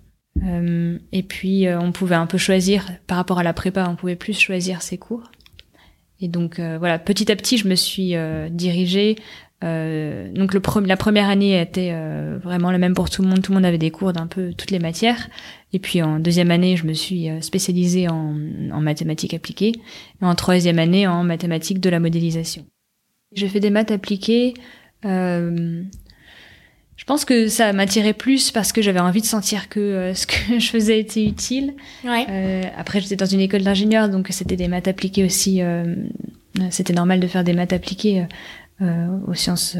[0.44, 4.16] Euh, et puis on pouvait un peu choisir par rapport à la prépa, on pouvait
[4.16, 5.32] plus choisir ses cours.
[6.22, 8.16] Et donc voilà, petit à petit, je me suis
[8.50, 9.16] dirigée.
[9.62, 11.94] donc le la première année était
[12.42, 13.42] vraiment la même pour tout le monde.
[13.42, 15.30] Tout le monde avait des cours d'un peu toutes les matières.
[15.74, 18.36] Et puis en deuxième année, je me suis spécialisée en,
[18.72, 19.74] en mathématiques appliquées.
[20.22, 22.66] Et en troisième année, en mathématiques de la modélisation.
[23.34, 24.54] J'ai fait des maths appliquées.
[25.06, 25.84] Euh,
[26.96, 30.26] je pense que ça m'attirait plus parce que j'avais envie de sentir que euh, ce
[30.28, 31.74] que je faisais était utile.
[32.04, 32.26] Ouais.
[32.30, 35.62] Euh, après, j'étais dans une école d'ingénieur, donc c'était des maths appliquées aussi.
[36.70, 38.26] C'était normal de faire des maths appliquées
[38.80, 39.78] aux sciences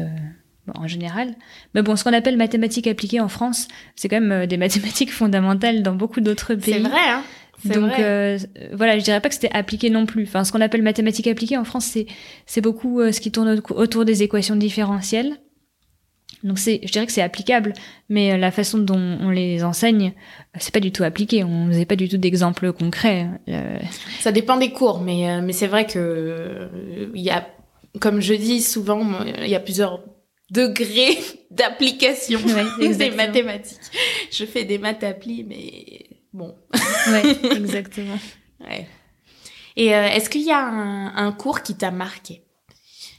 [0.74, 1.34] en général.
[1.74, 5.82] Mais bon, ce qu'on appelle mathématiques appliquées en France, c'est quand même des mathématiques fondamentales
[5.82, 6.74] dans beaucoup d'autres pays.
[6.74, 7.22] C'est vrai, hein
[7.64, 8.38] donc euh,
[8.72, 10.24] voilà, je dirais pas que c'était appliqué non plus.
[10.24, 12.06] Enfin, ce qu'on appelle mathématiques appliquées en France, c'est
[12.46, 15.36] c'est beaucoup euh, ce qui tourne autour des équations différentielles.
[16.42, 17.72] Donc c'est, je dirais que c'est applicable,
[18.08, 20.12] mais euh, la façon dont on les enseigne,
[20.58, 21.44] c'est pas du tout appliqué.
[21.44, 23.26] On faisait pas du tout d'exemples concrets.
[24.20, 26.68] Ça dépend des cours, mais mais c'est vrai que
[27.14, 27.46] il y a,
[28.00, 30.02] comme je dis souvent, il y a plusieurs
[30.50, 31.18] degrés
[31.50, 32.38] d'application
[32.78, 33.78] des mathématiques.
[34.30, 36.05] Je fais des maths applis, mais
[36.36, 36.54] bon.
[37.10, 38.18] ouais, exactement.
[38.60, 38.86] Ouais.
[39.76, 42.42] Et euh, est-ce qu'il y a un, un cours qui t'a marqué?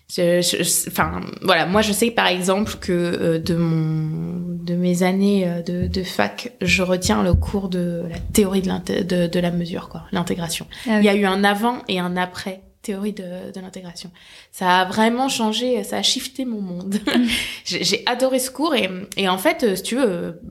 [0.10, 5.48] Je, Enfin, voilà, moi je sais par exemple que euh, de mon de mes années
[5.48, 9.52] euh, de, de, fac, je retiens le cours de la théorie de, de, de la
[9.52, 10.66] mesure, quoi, l'intégration.
[10.90, 14.12] Ah Il y a eu un avant et un après théorie de, de l'intégration.
[14.52, 17.00] Ça a vraiment changé, ça a shifté mon monde.
[17.66, 20.42] J'ai adoré ce cours et, et en fait, si tu veux,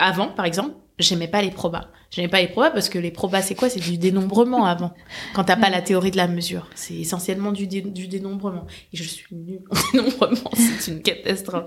[0.00, 1.88] avant par exemple, j'aimais pas les probas.
[2.10, 3.68] J'aimais pas les probas parce que les probas, c'est quoi?
[3.68, 4.94] C'est du dénombrement avant.
[5.34, 8.66] Quand t'as pas la théorie de la mesure, c'est essentiellement du, du dénombrement.
[8.92, 11.64] Et je suis nulle en dénombrement, c'est une catastrophe.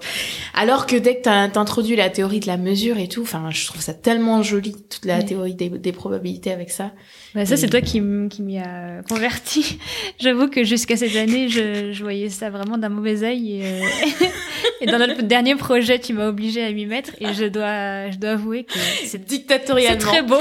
[0.54, 3.66] Alors que dès que t'as introduit la théorie de la mesure et tout, enfin, je
[3.66, 6.92] trouve ça tellement joli toute la théorie des, des, probabilités avec ça.
[7.36, 9.80] Bah, ça, c'est toi qui, qui m'y a converti.
[10.20, 13.58] J'avoue que jusqu'à cette année, je, je voyais ça vraiment d'un mauvais œil.
[13.58, 14.28] Et, euh,
[14.82, 17.12] et dans notre dernier projet, tu m'as obligé à m'y mettre.
[17.20, 18.74] Et je dois, je dois avouer que
[19.06, 20.00] c'est dictatorialement.
[20.00, 20.40] C'est très beau.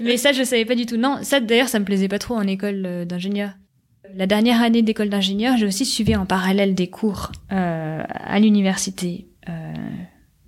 [0.00, 0.96] Mais ça, je savais pas du tout.
[0.96, 3.50] Non, ça d'ailleurs, ça me plaisait pas trop en école euh, d'ingénieur.
[4.14, 9.26] La dernière année d'école d'ingénieur, j'ai aussi suivi en parallèle des cours euh, à l'université
[9.48, 9.72] euh,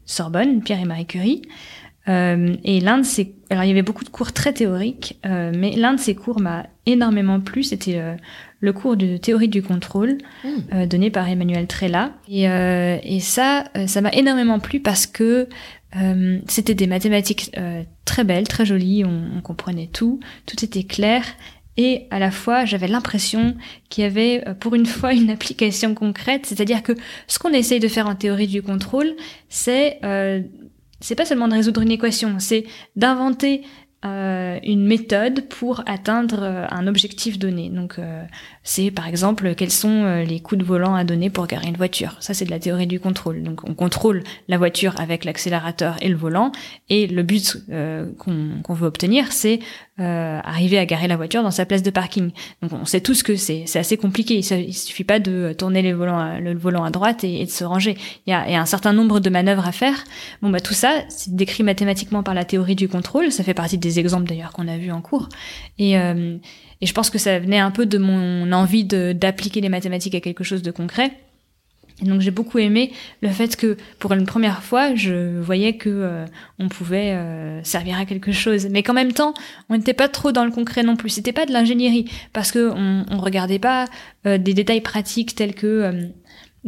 [0.04, 1.42] Sorbonne, Pierre et Marie Curie.
[2.08, 5.94] Et l'un de ces, alors il y avait beaucoup de cours très théoriques, mais l'un
[5.94, 7.64] de ces cours m'a énormément plu.
[7.64, 8.00] C'était
[8.60, 10.86] le cours de théorie du contrôle mmh.
[10.86, 12.12] donné par Emmanuel Trella.
[12.28, 15.48] Et, et ça, ça m'a énormément plu parce que
[16.48, 17.54] c'était des mathématiques
[18.04, 19.04] très belles, très jolies.
[19.04, 21.22] On, on, comprenait tout, tout était clair.
[21.76, 23.54] Et à la fois, j'avais l'impression
[23.90, 26.92] qu'il y avait pour une fois une application concrète, c'est-à-dire que
[27.26, 29.14] ce qu'on essaye de faire en théorie du contrôle,
[29.50, 30.00] c'est
[31.00, 32.64] c'est pas seulement de résoudre une équation, c'est
[32.96, 33.66] d'inventer euh,
[34.04, 37.72] une méthode pour atteindre euh, un objectif donné.
[37.98, 38.24] Euh,
[38.66, 41.76] c'est par exemple quels sont euh, les coups de volant à donner pour garer une
[41.76, 42.16] voiture.
[42.18, 43.44] Ça, c'est de la théorie du contrôle.
[43.44, 46.50] Donc, on contrôle la voiture avec l'accélérateur et le volant,
[46.90, 47.59] et le but
[48.18, 49.61] qu'on veut obtenir, c'est
[49.98, 52.31] arriver à garer la voiture dans sa place de parking.
[52.61, 54.38] Donc, on sait tous que c'est assez compliqué.
[54.38, 57.64] Il, suffit pas de tourner les volants le volant à droite et, et de se
[57.64, 57.96] ranger.
[58.26, 60.05] Il y, a, il y, a, un certain nombre de manœuvres à faire.
[60.42, 63.31] Bon, bah tout ça, c'est décrit mathématiquement par la théorie du contrôle.
[63.31, 65.29] Ça fait partie des exemples d'ailleurs qu'on a vus en cours.
[65.79, 66.37] Et, euh,
[66.80, 70.20] et je pense que ça venait un peu de mon envie d'appliquer les mathématiques à
[70.20, 71.12] quelque chose de concret.
[72.02, 75.88] Et donc j'ai beaucoup aimé le fait que pour une première fois, je voyais que
[75.88, 76.26] euh,
[76.58, 79.32] on pouvait euh, servir à quelque chose, mais qu'en même temps,
[79.70, 81.08] on n'était pas trop dans le concret non plus.
[81.08, 83.86] C'était pas de l'ingénierie parce que on, on regardait pas
[84.24, 86.10] des détails pratiques tels que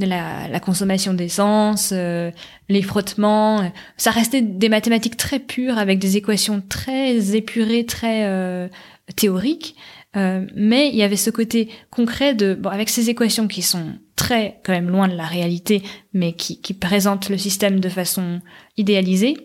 [0.07, 2.31] la, la consommation d'essence, euh,
[2.69, 3.71] les frottements.
[3.97, 8.69] Ça restait des mathématiques très pures avec des équations très épurées, très euh,
[9.17, 9.77] théoriques.
[10.17, 13.99] Euh, mais il y avait ce côté concret de, bon, avec ces équations qui sont
[14.17, 18.41] très quand même loin de la réalité, mais qui, qui présentent le système de façon
[18.77, 19.37] idéalisée.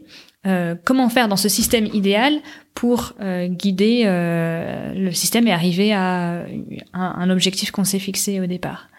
[0.46, 2.34] Euh, comment faire dans ce système idéal
[2.74, 6.46] pour euh, guider euh, le système et arriver à un,
[6.94, 8.90] un objectif qu'on s'est fixé au départ.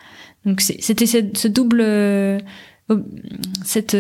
[0.47, 2.39] Donc c'était ce, ce, double, euh,
[3.63, 3.97] cette,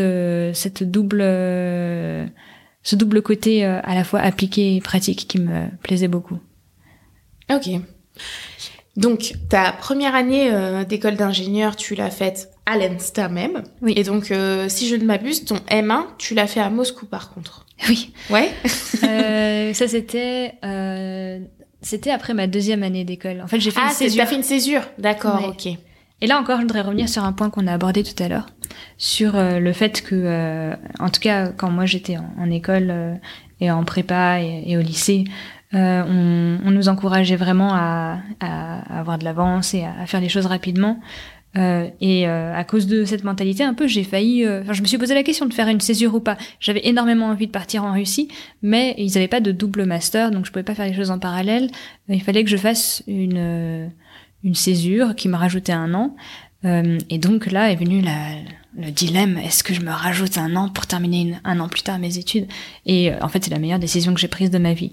[0.55, 6.39] cette double, ce double côté à la fois appliqué et pratique qui me plaisait beaucoup.
[7.53, 7.69] Ok.
[8.97, 13.65] Donc, ta première année euh, d'école d'ingénieur, tu l'as faite à l'ENSTA même.
[13.83, 13.93] Oui.
[13.97, 17.33] Et donc, euh, si je ne m'abuse, ton M1, tu l'as fait à Moscou par
[17.35, 17.67] contre.
[17.89, 18.13] Oui.
[18.31, 18.51] Ouais.
[19.05, 20.55] euh, ça, c'était...
[21.83, 23.43] C'était après ma deuxième année d'école.
[23.43, 24.23] En fait, j'ai fait ah, une césure.
[24.23, 25.49] t'as fait une césure D'accord, Ouais.
[25.49, 25.79] ok.
[26.23, 28.47] Et là encore, je voudrais revenir sur un point qu'on a abordé tout à l'heure,
[28.97, 33.21] sur le fait que, en tout cas, quand moi j'étais en, en école
[33.61, 35.25] et en prépa et, et au lycée,
[35.73, 40.47] on, on nous encourageait vraiment à, à- avoir de l'avance et à, faire les choses
[40.47, 41.01] rapidement.
[41.57, 44.45] Euh, et euh, à cause de cette mentalité, un peu, j'ai failli.
[44.45, 46.37] euh, Enfin, je me suis posé la question de faire une césure ou pas.
[46.59, 48.27] J'avais énormément envie de partir en Russie,
[48.63, 51.21] mais ils n'avaient pas de double master, donc je pouvais pas faire les choses en
[51.21, 51.71] parallèle.
[52.09, 53.87] Il fallait que je fasse une euh,
[54.43, 56.17] une césure qui m'a rajouté un an.
[56.65, 58.15] Euh, et donc là est venu la,
[58.77, 61.83] le dilemme est-ce que je me rajoute un an pour terminer une- un an plus
[61.83, 62.49] tard mes études?
[62.85, 64.91] Et euh, en fait, c'est la meilleure décision que j'ai prise de ma vie.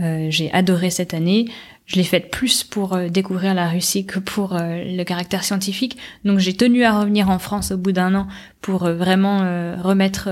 [0.00, 1.46] Euh, j'ai adoré cette année.
[1.86, 5.96] Je l'ai faite plus pour euh, découvrir la Russie que pour euh, le caractère scientifique.
[6.24, 8.26] Donc j'ai tenu à revenir en France au bout d'un an
[8.60, 9.40] pour vraiment
[9.82, 10.30] remettre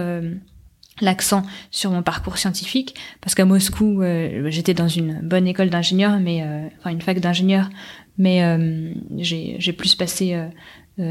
[1.02, 2.94] l'accent sur mon parcours scientifique.
[3.20, 4.02] Parce qu'à Moscou,
[4.46, 6.42] j'étais dans une bonne école d'ingénieur, mais
[6.78, 7.68] enfin une fac d'ingénieur,
[8.16, 8.42] mais
[9.18, 10.34] j'ai plus passé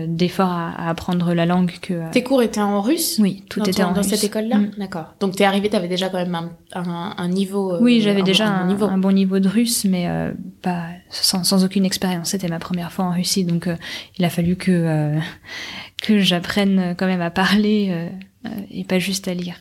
[0.07, 1.93] d'efforts à, à apprendre la langue que.
[1.93, 4.09] euh, Tes cours étaient en russe oui, tout dans, était ton- en dans russe.
[4.09, 4.71] cette école-là Mm.
[4.77, 5.13] D'accord.
[5.19, 7.73] Donc, t'es arrivé, t'avais déjà quand même un, un, un niveau.
[7.73, 8.85] euh, Oui, j'avais déjà un, bon niveau.
[8.85, 12.29] un bon niveau de russe, mais euh, pas sans, sans aucune expérience.
[12.29, 13.75] C'était ma première fois en Russie, donc euh,
[14.17, 15.19] il a fallu que euh,
[16.01, 18.09] que j'apprenne quand même à parler euh,
[18.47, 19.55] euh, et pas juste à lire.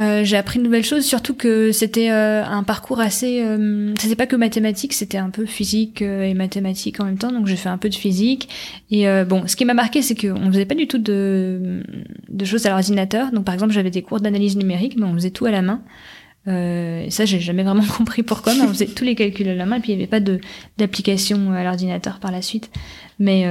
[0.00, 3.40] Euh, j'ai appris de nouvelles choses, surtout que c'était euh, un parcours assez.
[3.42, 7.30] Euh, c'était pas que mathématiques, c'était un peu physique euh, et mathématiques en même temps.
[7.30, 8.48] Donc j'ai fait un peu de physique.
[8.90, 11.84] Et euh, bon, ce qui m'a marqué, c'est qu'on faisait pas du tout de,
[12.28, 13.30] de choses à l'ordinateur.
[13.30, 15.82] Donc par exemple, j'avais des cours d'analyse numérique, mais on faisait tout à la main.
[16.46, 19.64] Et ça, j'ai jamais vraiment compris pourquoi, mais on faisait tous les calculs à la
[19.64, 20.40] main, et puis il n'y avait pas de
[20.76, 22.70] d'application à l'ordinateur par la suite.
[23.18, 23.46] Mais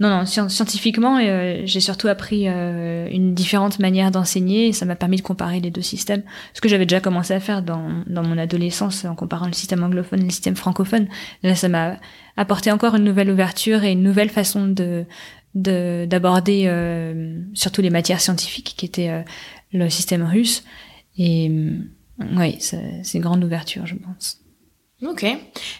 [0.00, 4.84] non, non, scien- scientifiquement, euh, j'ai surtout appris euh, une différente manière d'enseigner, et ça
[4.86, 8.02] m'a permis de comparer les deux systèmes, ce que j'avais déjà commencé à faire dans,
[8.06, 11.06] dans mon adolescence en comparant le système anglophone et le système francophone.
[11.42, 11.96] Là, ça m'a
[12.36, 15.04] apporté encore une nouvelle ouverture et une nouvelle façon de
[15.54, 19.22] de- d'aborder euh, surtout les matières scientifiques qui étaient euh,
[19.72, 20.64] le système russe.
[21.16, 21.48] Et
[22.18, 24.40] oui, c'est une grande ouverture, je pense.
[25.02, 25.24] Ok.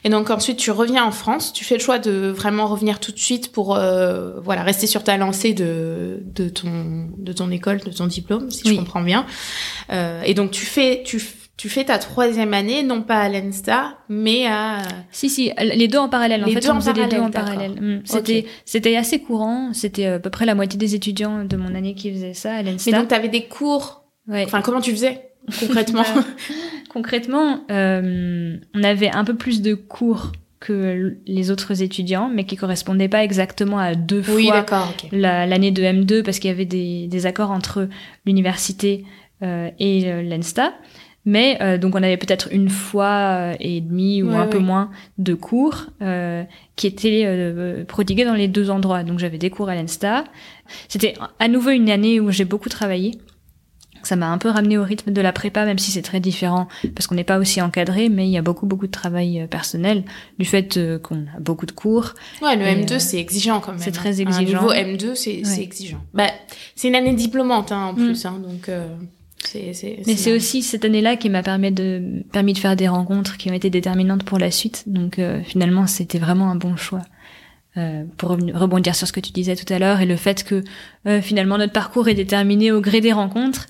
[0.05, 3.12] Et donc ensuite tu reviens en France, tu fais le choix de vraiment revenir tout
[3.12, 7.79] de suite pour euh, voilà rester sur ta lancée de de ton de ton école,
[7.81, 9.24] de ton diplôme, si je comprends bien.
[9.92, 11.22] Euh, et donc tu fais tu
[11.57, 14.79] tu fais ta troisième année non pas à l'ENSTA mais à
[15.12, 16.42] Si, si, les deux en parallèle.
[16.42, 17.74] En Les fait, deux on en faisait les deux en parallèle, parallèle.
[17.74, 17.88] d'accord.
[17.88, 18.03] Mm.
[18.05, 19.72] C'était, c'était assez courant.
[19.72, 22.62] C'était à peu près la moitié des étudiants de mon année qui faisaient ça à
[22.64, 22.98] mais l'ENSTA.
[22.98, 24.03] donc t'avais des cours.
[24.27, 24.42] Ouais.
[24.44, 25.31] Enfin comment tu faisais?
[25.61, 26.02] Concrètement
[26.88, 30.30] Concrètement, euh, on avait un peu plus de cours
[30.61, 34.59] que les autres étudiants, mais qui correspondaient pas exactement à deux Oui fois
[35.12, 37.88] la- l'année de M2 parce qu'il y avait des, des accords entre
[38.26, 39.04] l'université
[39.42, 40.72] euh, et euh, l'ENSTA.
[41.26, 43.07] Mais euh, donc on avait peut-être une fois
[43.52, 46.44] euh, et demie ou Ouais, un peu moins de cours euh,
[46.76, 49.02] qui étaient euh, prodigués dans les deux endroits.
[49.04, 50.24] Donc j'avais des cours à l'ENSTA.
[50.88, 53.12] C'était à nouveau une année où j'ai beaucoup travaillé.
[54.05, 56.69] Ça m'a un peu ramené au rythme de la prépa, même si c'est très différent
[56.95, 59.47] parce qu'on n'est pas aussi encadré, mais il y a beaucoup beaucoup de travail euh,
[59.47, 60.05] personnel
[60.38, 62.14] du fait euh, qu'on a beaucoup de cours.
[62.43, 63.81] Ouais, le Et, M2 euh, c'est exigeant quand même.
[63.81, 63.93] c'est hein.
[63.93, 64.59] très exigeant.
[64.61, 65.62] Un niveau M2 c'est c'est Ouais.
[65.62, 66.01] exigeant.
[66.12, 66.29] Bah
[66.77, 67.97] c'est une année diplômante hein, en Mm.
[67.97, 68.87] plus hein, donc euh,
[69.45, 72.88] c'est c'est Mais c'est aussi cette année-là qui m'a permis de, permis de faire des
[72.88, 74.85] rencontres qui ont été déterminantes pour la suite.
[74.87, 77.03] Donc euh, finalement, c'était vraiment un bon choix.
[77.77, 80.62] Euh, pour rebondir sur ce que tu disais tout à l'heure et le fait que
[81.09, 83.67] euh, finalement notre parcours est déterminé au gré des rencontres.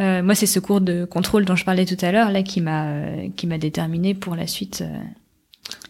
[0.00, 2.60] Euh, moi, c'est ce cours de contrôle dont je parlais tout à l'heure là qui
[2.60, 4.82] m'a euh, qui m'a déterminé pour la suite.
[4.82, 4.98] euh,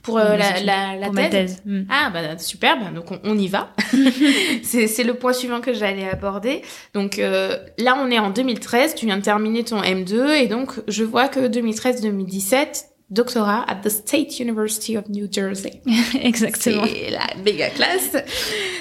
[0.03, 1.25] pour euh, la, la, la pour thèse.
[1.25, 1.63] ma thèse.
[1.65, 1.83] Mm.
[1.89, 3.73] Ah bah super, bah, donc on, on y va.
[4.63, 6.61] c'est c'est le point suivant que j'allais aborder.
[6.93, 10.73] Donc euh, là on est en 2013, tu viens de terminer ton M2 et donc
[10.87, 15.81] je vois que 2013-2017, doctorat at the State University of New Jersey.
[16.23, 16.85] Exactement.
[16.87, 18.17] C'est la méga classe.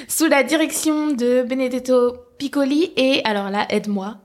[0.07, 4.17] Sous la direction de Benedetto Piccoli et, alors là, aide-moi.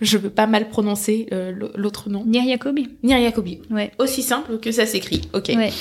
[0.00, 2.24] Je veux pas mal prononcer euh, l'autre nom.
[2.24, 2.88] Nir Jacobi.
[3.02, 3.60] Nir Jacobi.
[3.70, 3.92] Ouais.
[3.98, 5.22] Aussi simple que ça s'écrit.
[5.32, 5.52] Ok.
[5.54, 5.72] Ouais.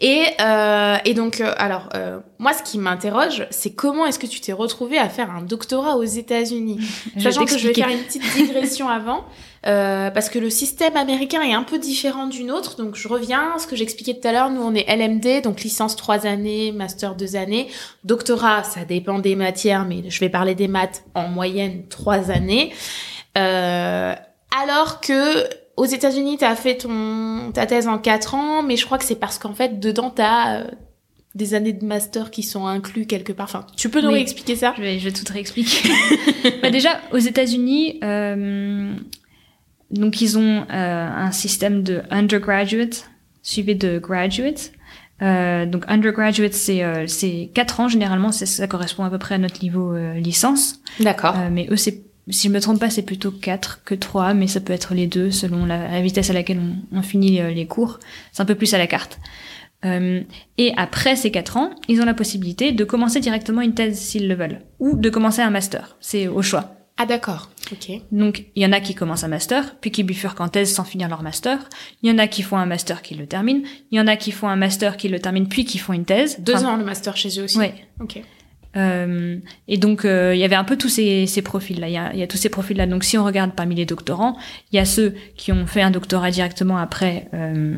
[0.00, 4.26] Et, euh, et donc, euh, alors, euh, moi, ce qui m'interroge, c'est comment est-ce que
[4.26, 6.78] tu t'es retrouvé à faire un doctorat aux États-Unis
[7.18, 9.24] Sachant que je vais faire une petite digression avant,
[9.66, 12.76] euh, parce que le système américain est un peu différent du nôtre.
[12.76, 14.50] Donc, je reviens à ce que j'expliquais tout à l'heure.
[14.50, 17.66] Nous, on est LMD, donc licence 3 années, master 2 années.
[18.04, 22.72] Doctorat, ça dépend des matières, mais je vais parler des maths en moyenne 3 années.
[23.36, 24.14] Euh,
[24.62, 25.44] alors que
[25.78, 29.04] aux États-Unis, tu as fait ton ta thèse en 4 ans, mais je crois que
[29.04, 30.66] c'est parce qu'en fait, dedans, tu as
[31.34, 33.44] des années de master qui sont inclus quelque part.
[33.44, 34.14] Enfin, tu peux nous Oui.
[34.14, 34.74] réexpliquer ça?
[34.76, 35.88] Je vais, je vais tout réexpliquer.
[36.62, 38.92] bah déjà, aux États-Unis, euh,
[39.90, 43.08] donc ils ont euh, un système de undergraduate
[43.42, 44.72] suivi de graduate.
[45.20, 49.38] Euh, donc undergraduate, c'est euh, c'est quatre ans généralement, ça correspond à peu près à
[49.38, 50.80] notre niveau euh, licence.
[51.00, 51.34] D'accord.
[51.36, 54.46] Euh, mais eux, c'est si je me trompe pas, c'est plutôt quatre que trois, mais
[54.46, 57.50] ça peut être les deux selon la, la vitesse à laquelle on, on finit euh,
[57.50, 57.98] les cours.
[58.32, 59.18] C'est un peu plus à la carte.
[59.84, 60.22] Euh,
[60.56, 64.26] et après ces quatre ans, ils ont la possibilité de commencer directement une thèse s'ils
[64.28, 65.96] le veulent, ou de commencer un master.
[66.00, 66.74] C'est au choix.
[67.00, 67.48] Ah d'accord.
[67.70, 67.92] Ok.
[68.10, 70.82] Donc, il y en a qui commencent un master, puis qui bifurquent en thèse sans
[70.82, 71.60] finir leur master.
[72.02, 73.60] Il y en a qui font un master qui le terminent.
[73.92, 76.04] Il y en a qui font un master qui le terminent, puis qui font une
[76.04, 76.40] thèse.
[76.40, 77.56] Deux Enfin, ans le master chez eux aussi.
[77.56, 77.72] Ouais.
[78.00, 78.20] Ok.
[78.78, 81.88] Euh, et donc, euh, il y avait un peu tous ces, ces profils-là.
[81.88, 82.86] Il y a, il y a tous ces profils-là.
[82.86, 84.36] Donc, si on regarde parmi les doctorants,
[84.72, 87.76] il y a ceux qui ont fait un doctorat directement après euh,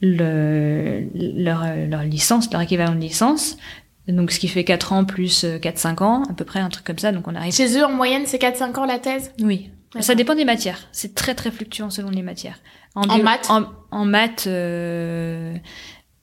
[0.00, 3.56] le, leur, leur licence, leur équivalent de licence.
[4.08, 6.98] Donc, ce qui fait 4 ans plus 4-5 ans, à peu près, un truc comme
[6.98, 7.12] ça.
[7.12, 7.54] Donc, on arrive...
[7.54, 9.32] Chez eux, en moyenne, c'est 4-5 ans la thèse?
[9.40, 9.70] Oui.
[10.00, 10.88] Ça dépend des matières.
[10.90, 12.58] C'est très, très fluctuant selon les matières.
[12.94, 13.48] En maths?
[13.50, 14.48] En, en maths,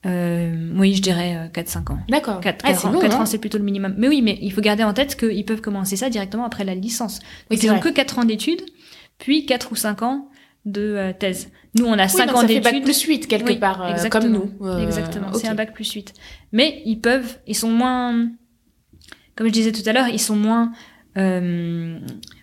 [0.06, 1.98] euh, euh, oui, je dirais euh, 4-5 ans.
[2.08, 2.40] D'accord.
[2.40, 3.94] 4, Ah, c'est ans, long, quatre hein ans, c'est plutôt le minimum.
[3.98, 6.74] Mais oui, mais il faut garder en tête qu'ils peuvent commencer ça directement après la
[6.74, 7.20] licence.
[7.50, 7.90] Oui, Donc, c'est ils ont vrai.
[7.90, 8.62] que 4 ans d'études,
[9.18, 10.28] puis 4 ou 5 ans
[10.64, 11.50] de euh, thèse.
[11.78, 12.84] Nous, on a Oui, 5 donc ans fait bac d'études.
[12.84, 14.50] plus 8 quelque Oui, part, euh, comme nous.
[14.62, 15.36] Euh, Exactement, ok.
[15.40, 16.14] c'est un bac plus 8.
[16.52, 18.28] Mais ils peuvent, ils sont moins,
[19.36, 20.72] comme je disais tout à l'heure, ils sont moins
[21.18, 21.98] euh,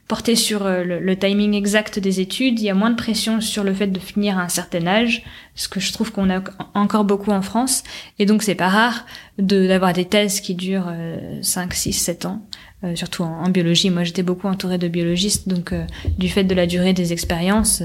[0.07, 2.59] portés sur euh, le, timing exact des études.
[2.59, 5.23] Il y a moins de pression sur le fait de finir à un certain âge,
[5.55, 6.41] ce que je trouve qu'on a
[6.73, 7.83] encore beaucoup en France.
[8.19, 9.05] Et donc c'est pas rare
[9.37, 12.41] de d'avoir des thèses qui durent euh, 5, 6, 7 ans.
[12.83, 15.83] euh, surtout en, biologie, moi j'étais beaucoup entourée de biologistes, donc euh,
[16.17, 17.83] du fait de la durée des expériences,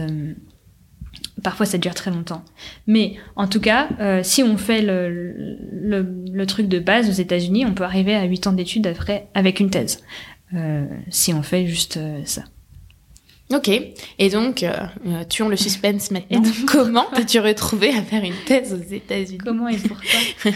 [1.42, 2.44] Parfois, ça dure très longtemps.
[2.86, 3.88] Mais en tout cas,
[4.22, 8.24] si on fait le, le, le truc de base aux États-Unis, on peut arriver à
[8.24, 10.04] 8 ans d'études après avec une thèse.
[10.54, 12.42] Euh, si on fait juste euh, ça.
[13.52, 13.68] Ok.
[14.18, 14.72] Et donc, euh,
[15.06, 16.38] euh, tuons le suspense maintenant.
[16.42, 19.38] Et donc- Comment t'es-tu retrouvé à faire une thèse aux États-Unis?
[19.38, 20.52] Comment et pourquoi?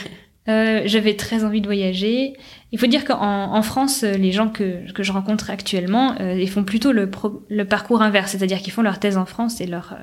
[0.49, 2.35] Euh, J'avais très envie de voyager.
[2.73, 6.49] Il faut dire qu'en en France, les gens que, que je rencontre actuellement, euh, ils
[6.49, 9.67] font plutôt le, pro- le parcours inverse, c'est-à-dire qu'ils font leur thèse en France et
[9.67, 9.97] leur,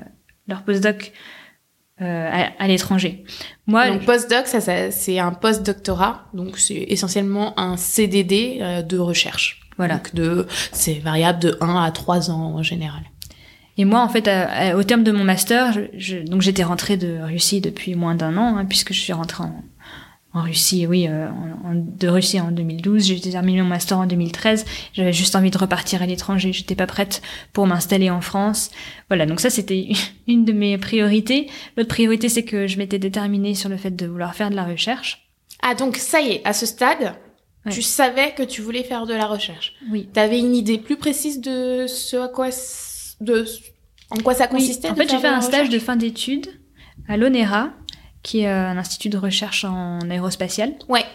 [0.48, 1.14] leur postdoc
[2.02, 3.24] euh, à, à l'étranger.
[3.68, 8.98] Moi, Donc postdoc, ça, ça c'est un post-doctorat, donc c'est essentiellement un CDD euh, de
[8.98, 9.62] recherche.
[9.78, 9.96] Voilà.
[9.96, 13.02] Donc de, c'est variable de 1 à 3 ans en général.
[13.78, 16.64] Et moi, en fait, à- à- au terme de mon master, je, je- donc j'étais
[16.64, 19.64] rentrée de Russie depuis moins d'un an, hein, puisque je suis rentrée en,
[20.36, 23.04] en Russie, oui, euh, en- en- de Russie en 2012.
[23.08, 24.66] J'ai terminé mon master en 2013.
[24.94, 26.54] J'avais juste envie de repartir à l'étranger.
[26.54, 28.70] J'étais pas prête pour m'installer en France.
[29.10, 29.90] Voilà, donc ça, c'était
[30.28, 31.50] une de mes priorités.
[31.76, 34.66] L'autre priorité, c'est que je m'étais déterminée sur le fait de vouloir faire de la
[34.66, 35.28] recherche.
[35.64, 37.16] Ah, donc ça y est, à ce stade,
[37.66, 37.72] Ouais.
[37.72, 39.74] tu savais que tu voulais faire de la recherche.
[39.90, 40.10] Oui.
[40.12, 42.50] T'avais une idée plus précise de ce à quoi,
[43.22, 43.46] de,
[44.10, 46.48] en quoi ça Oui, consistait en de fait, j'ai fait un stage de fin d'études
[47.08, 47.72] à l'ONERA,
[48.22, 50.74] qui est euh, un institut de recherche en aérospatiale.
[50.90, 51.06] Ouais.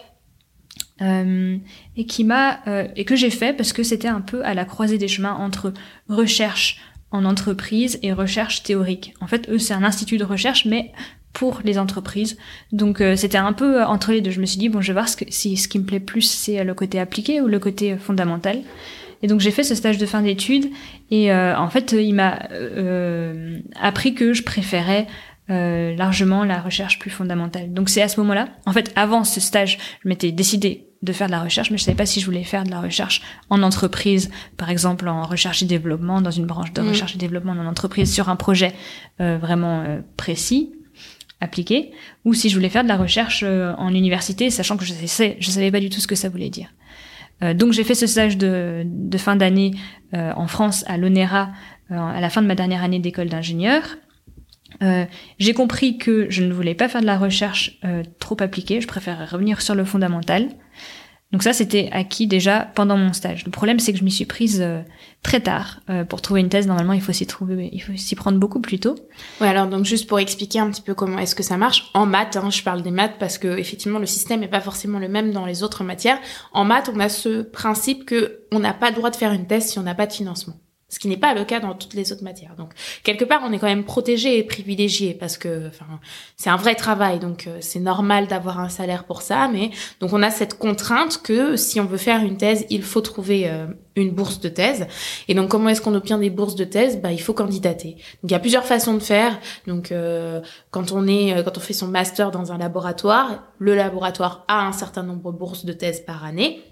[1.01, 1.57] Euh,
[1.95, 4.65] et qui m'a euh, et que j'ai fait parce que c'était un peu à la
[4.65, 5.73] croisée des chemins entre
[6.09, 6.81] recherche
[7.11, 9.13] en entreprise et recherche théorique.
[9.21, 10.91] En fait, eux c'est un institut de recherche mais
[11.33, 12.37] pour les entreprises.
[12.71, 14.31] Donc euh, c'était un peu euh, entre les deux.
[14.31, 15.99] Je me suis dit bon, je vais voir ce que, si ce qui me plaît
[15.99, 18.59] plus c'est euh, le côté appliqué ou le côté euh, fondamental.
[19.21, 20.69] Et donc j'ai fait ce stage de fin d'études
[21.11, 25.07] et euh, en fait il m'a euh, appris que je préférais
[25.49, 27.73] euh, largement la recherche plus fondamentale.
[27.73, 31.27] Donc c'est à ce moment-là, en fait avant ce stage, je m'étais décidée de faire
[31.27, 33.63] de la recherche, mais je savais pas si je voulais faire de la recherche en
[33.63, 36.89] entreprise, par exemple en recherche et développement, dans une branche de Mm.
[36.89, 38.73] recherche et développement dans l'entreprise sur un projet
[39.21, 40.73] euh, vraiment euh, précis,
[41.41, 41.91] appliqué,
[42.25, 45.37] ou si je voulais faire de la recherche euh, en université, sachant que je savais,
[45.39, 46.73] je savais pas du tout ce que ça voulait dire.
[47.41, 48.85] Euh, donc j'ai fait ce stage de,
[49.17, 49.71] fin d'année
[50.13, 51.51] euh, en France à l'ONERA
[51.91, 53.97] à la fin de ma dernière année d'école d'ingénieur.
[55.39, 57.79] J'ai compris que je ne voulais pas faire de la recherche
[58.19, 60.49] trop appliquée, je préférais revenir sur le fondamental.
[61.31, 63.45] Donc ça, c'était acquis déjà pendant mon stage.
[63.45, 64.81] Le problème, c'est que je m'y suis prise euh,
[65.21, 65.81] très tard.
[65.89, 68.59] Euh, pour trouver une thèse, normalement, il faut s'y trouver, il faut s'y prendre beaucoup
[68.61, 68.95] plus tôt.
[69.39, 72.07] Ouais, alors donc juste pour expliquer un petit peu comment est-ce que ça marche en
[72.07, 75.07] maths, hein, je parle des maths parce que effectivement le système n'est pas forcément le
[75.07, 76.19] même dans les autres matières.
[76.51, 79.45] En maths, on a ce principe que on n'a pas le droit de faire une
[79.45, 80.55] thèse si on n'a pas de financement
[80.89, 82.55] ce qui n'est pas le cas dans toutes les autres matières.
[82.57, 82.71] Donc
[83.03, 85.85] quelque part, on est quand même protégé et privilégié parce que enfin
[86.35, 89.47] c'est un vrai travail, donc euh, c'est normal d'avoir un salaire pour ça.
[89.53, 89.69] Mais
[89.99, 93.47] donc on a cette contrainte que si on veut faire une thèse, il faut trouver
[93.47, 94.87] euh, une bourse de thèse.
[95.27, 96.99] Et donc comment est-ce qu'on obtient des bourses de thèse?
[96.99, 97.91] Bah il faut candidater.
[98.23, 99.39] Donc il y a plusieurs façons de faire.
[99.67, 104.43] Donc euh, quand on est quand on fait son master dans un laboratoire, le laboratoire
[104.47, 106.63] a un certain nombre de bourses de thèse par année.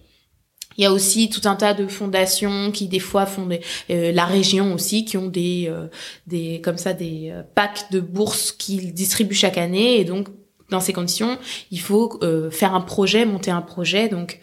[0.78, 4.12] Il y a aussi tout un tas de fondations qui des fois font des, euh,
[4.12, 5.88] la région aussi qui ont des euh,
[6.28, 10.00] des comme ça des euh, packs de bourses qu'ils distribuent chaque année.
[10.00, 10.28] Et donc
[10.70, 11.38] dans ces conditions
[11.72, 12.20] il faut
[12.52, 14.10] faire un projet monter un projet.
[14.10, 14.40] Donc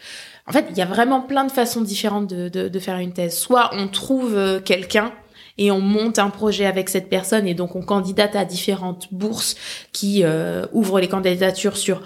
[0.47, 3.13] en fait il y a vraiment plein de façons différentes de, de, de faire une
[3.13, 3.37] thèse.
[3.39, 5.13] Soit on trouve quelqu'un
[5.57, 9.55] et on monte un projet avec cette personne et donc on candidate à différentes bourses
[9.93, 10.25] qui
[10.73, 12.03] ouvrent les candidatures sur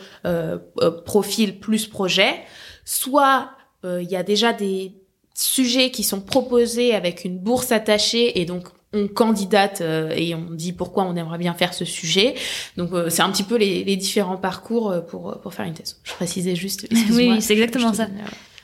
[1.06, 2.42] profil plus projet.
[2.84, 4.92] Soit euh, il y a déjà des
[5.34, 10.50] sujets qui sont proposés avec une bourse attachée et donc on candidate euh, et on
[10.50, 12.34] dit pourquoi on aimerait bien faire ce sujet.
[12.76, 16.00] Donc euh, c'est un petit peu les, les, différents parcours pour, pour faire une thèse.
[16.04, 16.88] Je précisais juste.
[17.10, 18.08] Oui, c'est exactement ça.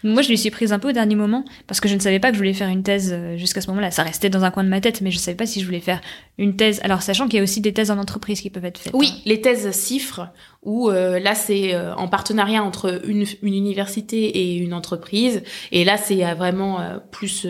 [0.04, 2.20] Moi, je lui suis prise un peu au dernier moment parce que je ne savais
[2.20, 3.90] pas que je voulais faire une thèse euh, jusqu'à ce moment-là.
[3.90, 5.64] Ça restait dans un coin de ma tête, mais je ne savais pas si je
[5.64, 6.02] voulais faire
[6.36, 6.78] une thèse.
[6.84, 8.92] Alors, sachant qu'il y a aussi des thèses en entreprise qui peuvent être faites.
[8.94, 9.20] Oui, hein.
[9.24, 10.28] les thèses CIFRE,
[10.62, 15.42] où euh, là, c'est euh, en partenariat entre une, une, université et une entreprise.
[15.72, 16.80] Et là, c'est vraiment
[17.10, 17.46] plus,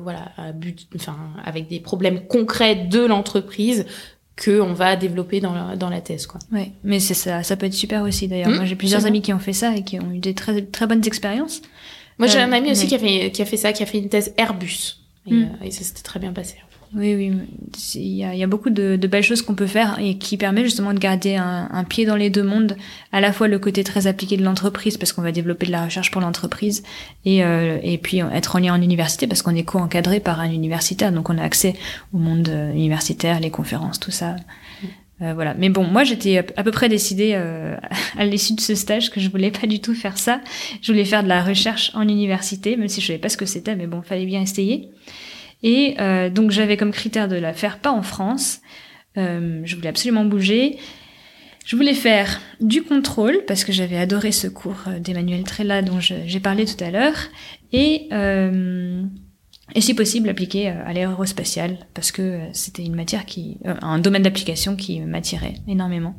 [0.00, 3.84] voilà, à but, enfin, avec des problèmes concrets de l'entreprise
[4.38, 6.40] que on va développer dans la, dans la thèse quoi.
[6.52, 8.50] Ouais, mais c'est ça ça peut être super aussi d'ailleurs.
[8.50, 10.62] Mmh, Moi j'ai plusieurs amis qui ont fait ça et qui ont eu des très
[10.62, 11.60] très bonnes expériences.
[12.18, 13.98] Moi, j'ai un ami aussi qui a fait qui a fait ça, qui a fait
[13.98, 14.98] une thèse Airbus.
[15.26, 15.42] Et, hmm.
[15.42, 16.56] euh, et ça s'était très bien passé.
[16.94, 17.32] Oui, oui.
[17.96, 20.16] Il y a, il y a beaucoup de, de, belles choses qu'on peut faire et
[20.16, 22.76] qui permet justement de garder un, un, pied dans les deux mondes.
[23.12, 25.84] À la fois le côté très appliqué de l'entreprise parce qu'on va développer de la
[25.84, 26.82] recherche pour l'entreprise
[27.26, 30.50] et, euh, et puis être en lien en université parce qu'on est co-encadré par un
[30.50, 31.12] universitaire.
[31.12, 31.74] Donc on a accès
[32.14, 34.36] au monde euh, universitaire, les conférences, tout ça.
[35.20, 35.54] Euh, voilà.
[35.54, 37.76] Mais bon, moi j'étais à peu près décidée euh,
[38.18, 40.40] à l'issue de ce stage que je voulais pas du tout faire ça.
[40.82, 43.46] Je voulais faire de la recherche en université, même si je savais pas ce que
[43.46, 44.90] c'était, mais bon, fallait bien essayer.
[45.62, 48.60] Et euh, donc j'avais comme critère de la faire pas en France.
[49.16, 50.78] je voulais absolument bouger.
[51.66, 56.40] Je voulais faire du contrôle parce que j'avais adoré ce cours d'Emmanuel Trella dont j'ai
[56.40, 57.16] parlé tout à l'heure
[57.72, 58.08] et
[59.74, 63.74] et si possible appliquer euh, à l'aérospatiale parce que euh, c'était une matière qui euh,
[63.82, 66.14] un domaine d'application qui m'attirait énormément.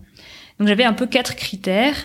[0.59, 1.95] Donc j'avais un peu quatre critères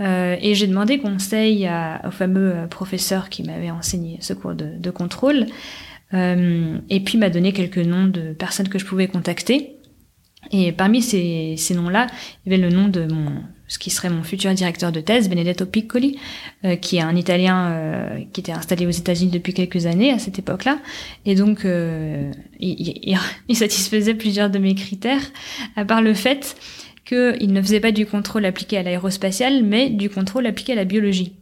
[0.00, 4.78] euh, et j'ai demandé conseil à, au fameux professeur qui m'avait enseigné ce cours de,
[4.78, 5.46] de contrôle
[6.14, 9.74] euh, et puis m'a donné quelques noms de personnes que je pouvais contacter.
[10.52, 12.06] Et parmi ces, ces noms-là,
[12.46, 15.28] il y avait le nom de mon ce qui serait mon futur directeur de thèse,
[15.28, 16.18] Benedetto Piccoli,
[16.64, 20.18] euh, qui est un Italien euh, qui était installé aux États-Unis depuis quelques années à
[20.18, 20.78] cette époque-là,
[21.26, 23.18] et donc euh, il,
[23.54, 25.22] satisfaisait plusieurs de mes critères,
[25.76, 26.56] à part le fait
[27.04, 30.84] qu'il ne faisait pas du contrôle appliqué à l'aérospatial, mais du contrôle appliqué à la
[30.84, 31.34] biologie.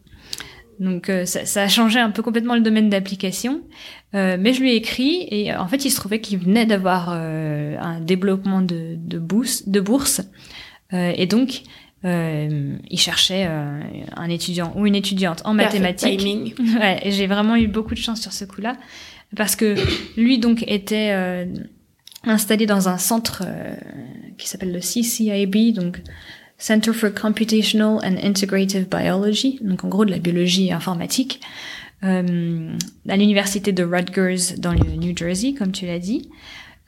[0.78, 3.62] Donc ça, a changé un peu complètement le domaine d'application,
[4.12, 7.98] mais je lui ai écrit et en fait il se trouvait qu'il venait d'avoir un
[8.00, 10.20] développement de, bourse, de bourse.
[10.92, 11.62] Et donc
[12.04, 13.80] euh, il cherchait euh,
[14.16, 16.56] un étudiant ou une étudiante en mathématiques.
[16.80, 18.76] Ouais, et j'ai vraiment eu beaucoup de chance sur ce coup-là
[19.34, 19.74] parce que
[20.20, 21.46] lui donc était euh,
[22.24, 23.74] installé dans un centre euh,
[24.38, 26.02] qui s'appelle le CCIB, donc
[26.58, 31.40] Center for Computational and Integrative Biology, donc en gros de la biologie informatique,
[32.04, 32.76] euh,
[33.08, 36.30] à l'université de Rutgers dans le New Jersey, comme tu l'as dit.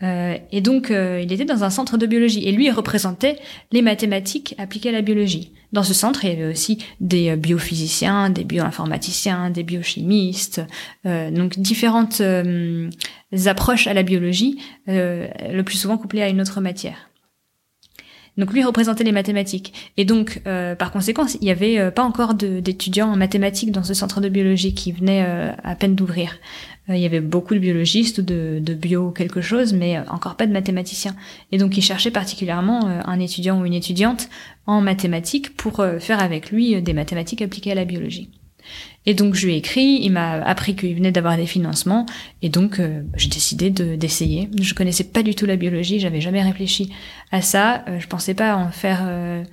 [0.03, 2.46] Euh, et donc, euh, il était dans un centre de biologie.
[2.46, 3.38] Et lui, représentait
[3.72, 5.53] les mathématiques appliquées à la biologie.
[5.72, 10.62] Dans ce centre, il y avait aussi des euh, biophysiciens, des bioinformaticiens, des biochimistes,
[11.05, 12.22] donc différentes
[13.46, 17.11] approches à la biologie, le plus souvent couplées à une autre matière.
[18.36, 19.92] Donc lui représentait les mathématiques.
[19.96, 24.20] Et donc, par conséquent, il n'y avait pas encore d'étudiants en mathématiques dans ce centre
[24.20, 25.22] de biologie qui venait
[25.62, 26.36] à peine d'ouvrir.
[26.89, 30.36] Euh, il y avait beaucoup de biologistes ou de, de, bio quelque chose, mais encore
[30.36, 31.16] pas de mathématiciens.
[31.53, 34.28] Et donc il cherchait particulièrement euh, un étudiant ou une étudiante
[34.66, 38.30] en mathématiques pour euh, faire avec lui des mathématiques appliquées à la biologie.
[39.07, 42.07] Et donc je lui ai écrit, il m'a appris qu'il venait d'avoir des financements,
[42.43, 44.51] et donc euh, j'ai décidé de d'essayer.
[44.61, 46.93] Je connaissais pas du tout la biologie, j'avais jamais réfléchi
[47.30, 49.45] à ça, euh, je pensais pas en faire euh,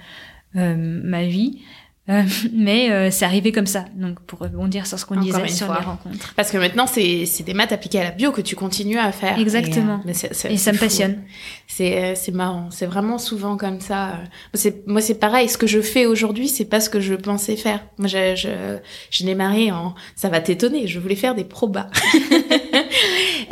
[0.56, 1.62] ma vie.
[2.08, 3.86] Euh, mais euh, c'est arrivé comme ça.
[3.96, 6.34] Donc pour rebondir sur ce qu'on disait sur les rencontres.
[6.36, 9.12] Parce que maintenant c'est c'est des maths appliquées à la bio que tu continues à
[9.12, 9.40] faire.
[9.40, 10.02] Exactement.
[10.06, 11.24] Et, euh, et ça me passionne.
[11.68, 12.70] C'est c'est marrant.
[12.72, 14.20] C'est vraiment souvent comme ça.
[14.54, 15.50] C'est moi c'est pareil.
[15.50, 17.84] Ce que je fais aujourd'hui c'est pas ce que je pensais faire.
[17.98, 18.78] Moi je je,
[19.10, 20.88] je démarré en ça va t'étonner.
[20.88, 21.90] Je voulais faire des probas.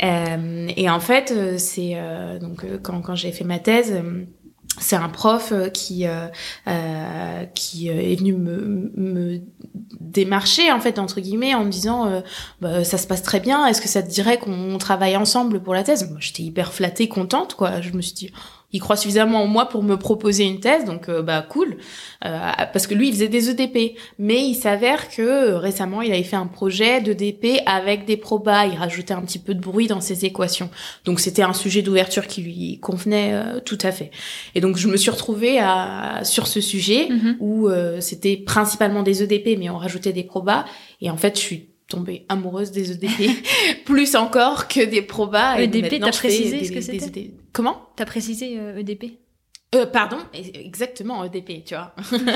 [0.00, 1.96] et en fait c'est
[2.40, 4.00] donc quand quand j'ai fait ma thèse
[4.78, 6.26] c'est un prof euh, qui euh,
[6.68, 9.40] euh, qui euh, est venu me,
[10.00, 12.22] démarcher en fait entre guillemets en me disant
[12.60, 15.74] bah, ça se passe très bien est-ce que ça te dirait qu'on travaille ensemble pour
[15.74, 16.08] la thèse?
[16.08, 17.80] Moi j'étais hyper flattée contente quoi.
[17.80, 18.32] Je me suis dit
[18.74, 21.76] il croit suffisamment en moi pour me proposer une thèse, donc euh, bah cool.
[22.24, 26.12] Euh, parce que lui, il faisait des EDP, mais il s'avère que euh, récemment, il
[26.12, 28.66] avait fait un projet d'EDP avec des probas.
[28.66, 30.70] Il rajoutait un petit peu de bruit dans ses équations.
[31.04, 34.10] Donc c'était un sujet d'ouverture qui lui convenait tout à fait.
[34.56, 37.36] Et donc je me suis retrouvée à, sur ce sujet mm-hmm.
[37.38, 37.68] où
[38.00, 40.64] c'était principalement des EDP, mais on rajoutait des probas.
[41.00, 43.30] Et en fait, je suis tombée amoureuse des EDP
[43.84, 45.60] plus encore que des probas.
[45.60, 47.88] EDP, t'as précisé ce que c'était e Comment?
[47.96, 49.10] T'as précisé EDP euh, e
[49.74, 51.94] euh, pardon, exactement EDP, tu vois.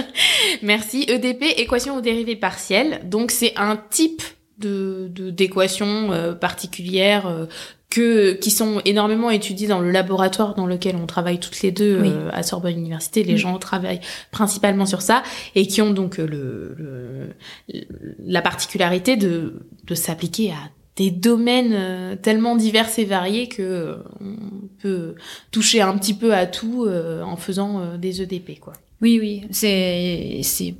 [0.62, 1.04] Merci.
[1.08, 3.08] EDP, équation ou dérivée partielle.
[3.08, 4.22] Donc c'est un type
[4.58, 7.46] de d'équation euh, particulière euh,
[7.90, 11.98] que qui sont énormément étudiés dans le laboratoire dans lequel on travaille toutes les deux
[11.98, 13.24] euh, à Sorbonne Université.
[13.24, 15.22] Les gens travaillent principalement sur ça
[15.54, 17.86] et qui ont donc euh, le, le
[18.18, 24.68] la particularité de, de s'appliquer à des domaines euh, tellement divers et variés que on
[24.82, 25.14] peut
[25.50, 28.74] toucher un petit peu à tout en faisant des EDP quoi.
[29.00, 30.74] Oui oui, c'est c'est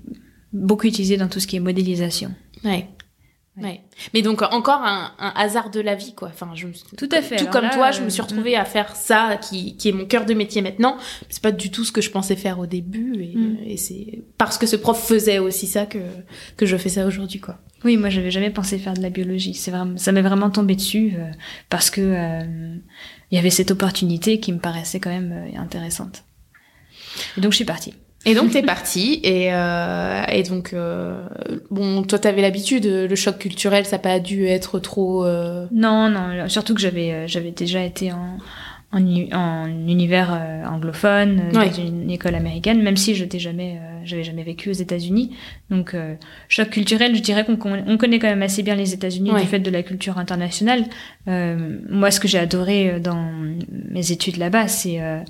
[0.52, 2.34] beaucoup utilisé dans tout ce qui est modélisation.
[2.64, 2.88] Ouais.
[3.60, 3.80] Ouais.
[4.14, 6.28] Mais donc encore un, un, hasard de la vie quoi.
[6.28, 7.36] Enfin, je tout à fait.
[7.36, 10.06] Tout comme toi, je me suis euh, retrouvée à faire ça, qui, qui est mon
[10.06, 10.96] cœur de métier maintenant.
[11.28, 13.58] C'est pas du tout ce que je pensais faire au début, et, mm.
[13.66, 15.98] et c'est parce que ce prof faisait aussi ça que
[16.56, 17.58] que je fais ça aujourd'hui quoi.
[17.84, 19.54] Oui, moi j'avais jamais pensé faire de la biologie.
[19.54, 21.30] C'est vraiment, ça m'est vraiment tombé dessus euh,
[21.68, 22.76] parce que euh,
[23.30, 26.24] il y avait cette opportunité qui me paraissait quand même intéressante.
[27.36, 27.94] Et donc je suis partie.
[28.28, 31.26] Et donc t'es parti et euh, et donc euh,
[31.70, 35.66] bon toi t'avais l'habitude le choc culturel ça n'a pas dû être trop euh...
[35.72, 38.36] non non surtout que j'avais euh, j'avais déjà été en
[38.90, 39.02] en,
[39.32, 44.70] en univers euh, anglophone dans une école américaine même si j'étais jamais j'avais jamais vécu
[44.70, 45.36] aux États-Unis.
[45.70, 45.94] Donc
[46.48, 49.58] choc culturel je dirais qu'on on connaît quand même assez bien les États-Unis du fait
[49.58, 50.84] de la culture internationale.
[51.26, 53.30] Moi ce que j'ai adoré dans
[53.90, 55.20] mes études là-bas c'est euh,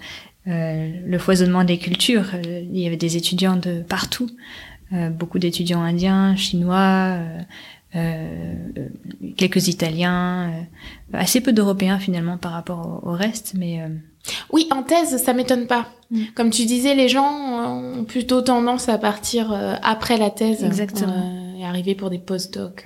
[0.48, 2.30] le foisonnement des cultures.
[2.34, 4.30] Euh, il y avait des étudiants de partout,
[4.92, 7.18] euh, beaucoup d'étudiants indiens, chinois,
[9.36, 10.52] quelques Italiens,
[11.12, 13.80] assez peu d'Européens finalement par rapport au, reste, mais
[14.50, 15.88] oui, en thèse, ça m'étonne pas.
[16.10, 16.24] Mm.
[16.34, 20.62] Comme tu disais, les gens ont plutôt tendance à partir après la thèse.
[20.62, 21.54] Exactement.
[21.58, 22.84] et arriver pour des post-docs.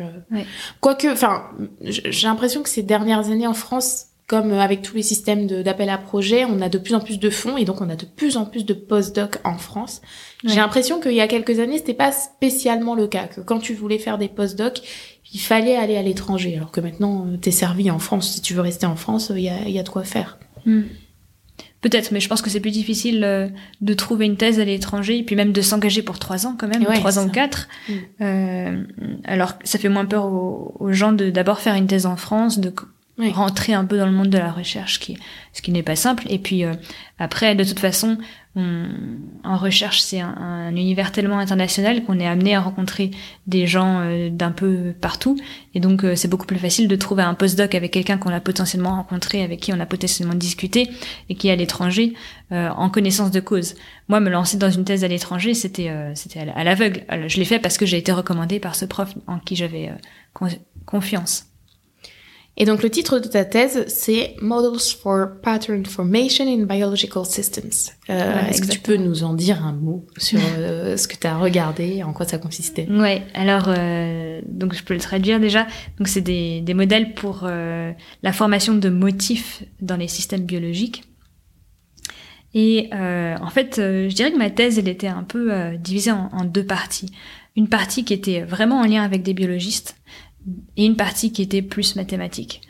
[0.81, 1.43] Quoique, enfin,
[1.83, 5.99] j'ai l'impression que ces dernières années en France, comme avec tous les systèmes d'appel à
[5.99, 8.39] projet, on a de plus en plus de fonds et donc on a de plus
[8.39, 10.01] en plus de post-doc en France.
[10.43, 13.75] J'ai l'impression qu'il y a quelques années, c'était pas spécialement le cas, que quand tu
[13.75, 14.81] voulais faire des post-doc,
[15.35, 18.33] il fallait aller à l'étranger, alors que maintenant, euh, t'es servi en France.
[18.33, 20.39] Si tu veux rester en France, il y a, y a de quoi faire.
[20.65, 20.85] Hmm.
[21.83, 23.49] Peut-être, mais je pense que c'est plus difficile euh,
[23.83, 26.69] de trouver une thèse à l'étranger et puis même de s'engager pour trois ans quand
[26.69, 27.69] même, trois ans quatre.
[27.87, 27.93] Hmm.
[28.23, 28.83] Euh,
[29.25, 32.61] alors ça fait moins peur aux, aux gens de d'abord faire une thèse en France,
[32.61, 32.73] de
[33.31, 35.19] rentrer un peu dans le monde de la recherche, qui,
[35.53, 36.25] ce qui n'est pas simple.
[36.29, 36.75] Et puis euh,
[37.19, 38.19] après, de toute façon,
[38.57, 38.87] on,
[39.45, 43.11] en recherche, c'est un, univers tellement international qu'on est amené à rencontrer
[43.47, 45.39] des gens euh, d'un peu partout.
[45.75, 48.41] Et donc, euh, c'est beaucoup plus facile de trouver un postdoc avec quelqu'un qu'on a
[48.41, 50.91] potentiellement rencontré, avec qui on a potentiellement discuté,
[51.29, 52.15] et qui est à l'étranger,
[52.51, 53.77] en connaissance de cause.
[54.09, 57.05] Moi, me lancer dans une thèse à l'étranger, c'était c'était à l'aveugle.
[57.27, 59.91] Je l'ai fait parce que j'ai été recommandée par ce prof en qui j'avais
[60.85, 61.52] confiance.
[62.59, 67.95] Et donc le titre de ta thèse, c'est Models for Pattern Formation in Biological Systems.
[68.11, 71.27] Euh, Est-ce que tu peux nous en dire un mot sur euh, ce que tu
[71.27, 72.87] as regardé, en quoi ça consistait?
[72.91, 75.67] Ouais, alors euh, donc je peux le traduire déjà.
[75.99, 81.05] Donc c'est des, des modèles pour la formation de motifs dans les systèmes biologiques.
[82.53, 86.45] Et en fait, je dirais que ma thèse, elle était un peu divisée en, en
[86.45, 87.11] deux parties.
[87.57, 89.97] Une partie qui était vraiment en lien avec des biologistes,
[90.77, 92.63] et une partie qui était plus mathématique.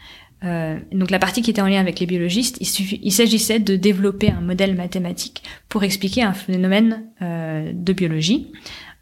[0.44, 4.30] Euh, donc la partie qui était en lien avec les biologistes, il, s'agissait de développer
[4.30, 8.50] un modèle mathématique pour expliquer un phénomène euh, de biologie.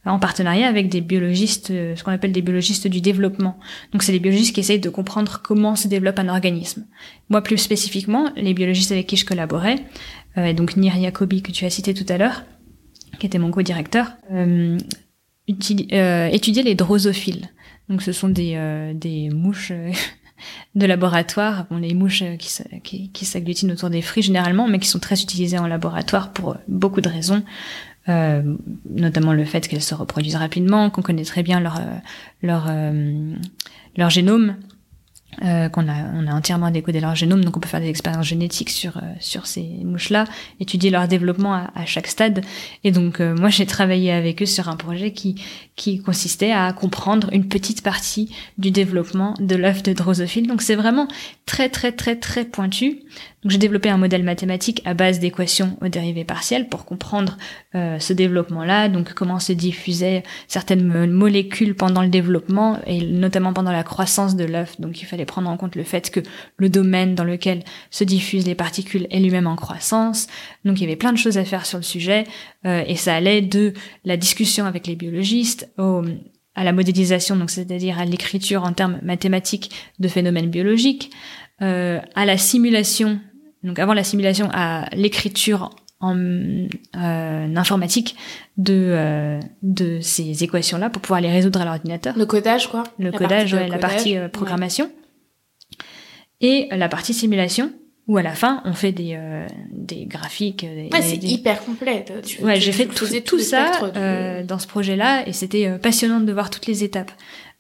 [0.05, 3.59] en partenariat avec des biologistes, ce qu'on appelle des biologistes du développement.
[3.93, 6.87] Donc c'est des biologistes qui essayent de comprendre comment se développe un organisme.
[7.31, 9.77] Moi plus spécifiquement, les biologistes avec qui je collaborais,
[10.37, 12.45] et donc Nir Yacobi que tu as cité tout à l'heure,
[13.19, 14.79] qui était mon co-directeur, euh,
[15.47, 17.51] étudiaient les drosophiles.
[17.91, 19.73] Donc ce sont des, des mouches
[20.75, 22.25] de laboratoire, bon, les mouches
[22.83, 26.57] qui, qui, s'agglutinent autour des fruits généralement, mais qui sont très utilisées en laboratoire pour
[26.69, 27.43] beaucoup de raisons,
[28.09, 28.43] euh,
[28.89, 31.81] notamment le fait qu'elles se reproduisent rapidement, qu'on connaît très bien leur
[32.43, 33.35] leur euh,
[33.97, 34.57] leur génome,
[35.45, 38.27] euh, qu'on a, on a entièrement décodé leur génome, donc on peut faire des expériences
[38.27, 40.25] génétiques sur euh, sur ces mouches-là,
[40.59, 42.43] étudier leur développement à, chaque stade.
[42.83, 45.41] Et donc euh, moi j'ai travaillé avec eux sur un projet qui
[45.77, 50.49] qui consistait à comprendre une petite partie du développement de l'œuf de drosophile.
[50.49, 51.07] Donc c'est vraiment
[51.47, 52.99] très très très très pointu.
[53.43, 57.39] Donc j'ai développé un modèle mathématique à base d'équations aux dérivées partielles pour comprendre
[57.77, 63.71] euh, ce développement-là, donc comment se diffusaient certaines molécules pendant le développement et notamment pendant
[63.71, 64.81] la croissance de l'œuf.
[64.81, 66.19] Donc il fallait prendre en compte le fait que
[66.57, 70.27] le domaine dans lequel se diffusent les particules est lui-même en croissance.
[70.65, 72.25] Donc il y avait plein de choses à faire sur le sujet
[72.67, 73.73] euh, et ça allait de
[74.05, 76.03] la discussion avec les biologistes au
[76.57, 81.13] à la modélisation, donc c'est-à-dire à, l'écriture en termes mathématiques de phénomènes biologiques,
[81.63, 83.21] euh, à la simulation
[83.63, 85.71] donc avant la simulation à l'écriture
[86.01, 88.17] en euh, informatique
[88.57, 92.17] de euh, de ces équations là pour pouvoir les résoudre à l'ordinateur.
[92.17, 92.85] Le codage quoi.
[92.99, 94.91] Le codage, ouais, la partie euh, programmation
[96.41, 97.71] et la partie simulation
[98.07, 100.65] où à la fin on fait des euh, des graphiques.
[100.65, 102.07] Des, ouais, c'est hyper complet.
[102.41, 103.71] ouais, j'ai fait tout, tout ça
[104.49, 107.13] dans ce projet là et c'était passionnant de voir toutes les étapes.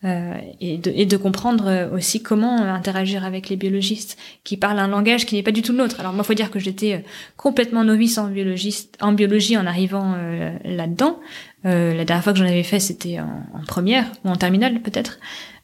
[0.02, 4.56] Euh, et, de, et, de, comprendre euh, aussi comment euh, interagir avec les biologistes qui
[4.56, 6.00] parlent un langage qui n'est pas du tout le nôtre.
[6.00, 7.04] Alors moi, faut dire que j'étais
[7.36, 10.16] complètement novice en biologiste, en biologie en arrivant
[10.64, 11.20] là-dedans.
[11.64, 15.18] la dernière fois que j'en avais fait, c'était en, en, première ou en terminale peut-être,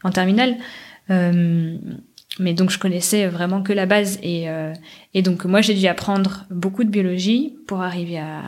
[0.04, 0.56] en terminale.
[1.08, 4.48] mais donc je connaissais vraiment que la base et,
[5.14, 8.42] et donc moi j'ai dû apprendre beaucoup de biologie pour arriver à,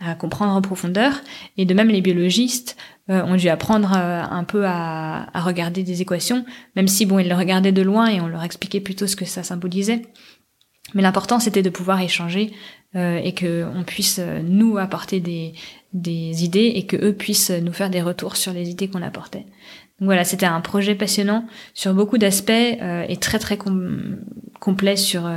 [0.00, 1.20] à comprendre en profondeur.
[1.56, 2.76] Et de même, les biologistes
[3.10, 6.44] euh, ont dû apprendre euh, un peu à, à, regarder des équations,
[6.74, 9.26] même si bon, ils le regardaient de loin et on leur expliquait plutôt ce que
[9.26, 10.02] ça symbolisait.
[10.94, 12.52] Mais l'important, c'était de pouvoir échanger
[12.96, 15.52] euh, et que on puisse euh, nous apporter des,
[15.92, 19.46] des idées et que eux puissent nous faire des retours sur les idées qu'on apportait.
[20.00, 23.56] Donc voilà, c'était un projet passionnant sur beaucoup d'aspects et très très
[24.58, 25.30] complet sur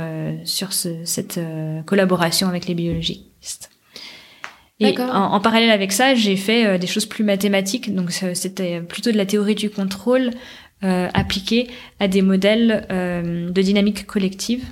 [0.44, 1.38] sur ce, cette
[1.86, 3.70] collaboration avec les biologistes.
[4.80, 7.94] Et en, en, parallèle avec ça, j'ai fait euh, des choses plus mathématiques.
[7.94, 10.30] Donc c'était plutôt de la théorie du contrôle
[10.84, 11.66] euh, appliquée
[11.98, 14.64] à des modèles euh, de dynamique collective.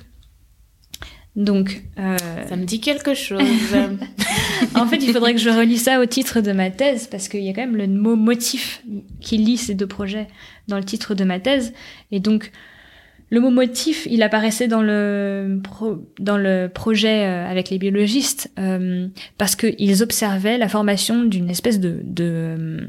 [1.35, 3.41] Donc euh, ça me dit quelque chose.
[4.75, 7.43] en fait, il faudrait que je relis ça au titre de ma thèse parce qu'il
[7.43, 8.81] y a quand même le mot motif
[9.19, 10.29] qui lie ces deux projets
[10.69, 11.73] dans le titre de ma thèse.
[12.11, 12.53] Et donc
[13.29, 15.61] le mot motif, il apparaissait dans le
[16.19, 19.07] dans le projet euh, avec les biologistes euh,
[19.37, 22.87] parce qu'ils observaient la formation d'une espèce de de,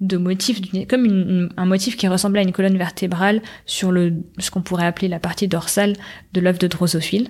[0.00, 4.62] de motif, comme un motif qui ressemblait à une colonne vertébrale sur le ce qu'on
[4.62, 5.94] pourrait appeler la partie dorsale
[6.34, 7.28] de l'œuf de drosophile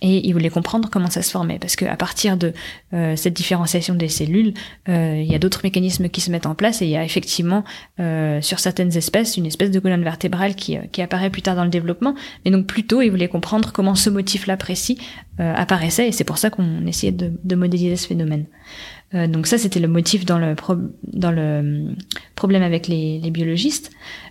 [0.00, 2.52] et il voulait comprendre comment ça se formait parce qu'à partir de
[2.92, 4.54] euh, cette différenciation des cellules,
[4.88, 7.04] euh, il y a d'autres mécanismes qui se mettent en place et il y a
[7.04, 7.64] effectivement
[8.00, 11.64] euh, sur certaines espèces une espèce de colonne vertébrale qui, qui apparaît plus tard dans
[11.64, 12.14] le développement.
[12.44, 14.98] Mais donc plutôt, il voulait comprendre comment ce motif-là précis
[15.38, 18.44] apparaissait et c'est pour ça qu'on essayait de, de, modéliser ce phénomène.
[19.12, 20.54] donc ça, c'était le motif dans le,
[21.04, 21.94] dans le
[22.36, 23.90] problème avec les, les biologistes.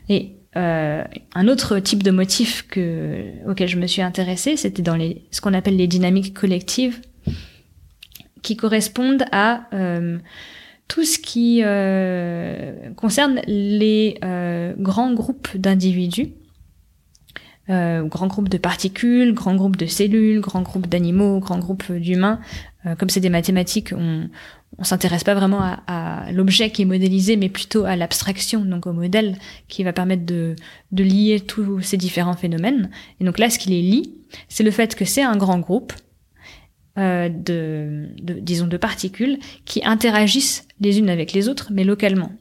[0.10, 4.96] Et euh, un autre type de motif que, auquel je me suis intéressée, c'était dans
[4.96, 7.00] les, ce qu'on appelle les dynamiques collectives,
[8.42, 10.18] qui correspondent à euh,
[10.92, 16.34] tout ce qui euh, concerne les euh, grands groupes d'individus,
[17.70, 22.42] euh, grands groupes de particules, grands groupes de cellules, grands groupes d'animaux, grands groupes d'humains.
[23.00, 24.30] comme c'est des mathématiques, on,
[24.78, 28.94] on s'intéresse pas vraiment à, l'objet qui est modélisé, mais plutôt à l'abstraction, donc au
[28.94, 30.56] modèle qui va permettre de,
[30.92, 32.90] lier tous ces différents phénomènes.
[33.20, 34.16] Et donc là, ce qui les lie,
[34.48, 35.94] c'est le fait que c'est un grand groupe
[36.98, 42.32] euh, de, de, disons, de particules qui interagissent les unes avec les autres, mais localement.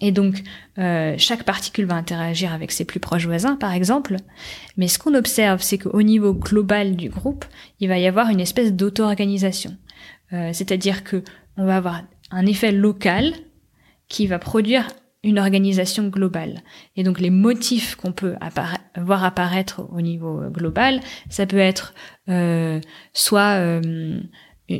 [0.00, 0.42] Et donc,
[0.78, 4.16] euh, chaque particule va interagir avec ses plus proches voisins, par exemple.
[4.76, 7.44] Mais ce qu'on observe, c'est qu'au niveau global du groupe,
[7.80, 9.76] il va y avoir une espèce d'auto-organisation.
[10.32, 11.22] Euh, c'est-à-dire que
[11.56, 13.32] on va avoir un effet local
[14.08, 14.86] qui va produire
[15.22, 16.62] une organisation globale.
[16.96, 18.34] Et donc les motifs qu'on peut
[18.96, 21.00] voir apparaître au niveau global,
[21.30, 21.94] ça peut être
[22.28, 22.80] euh,
[23.12, 24.20] soit euh,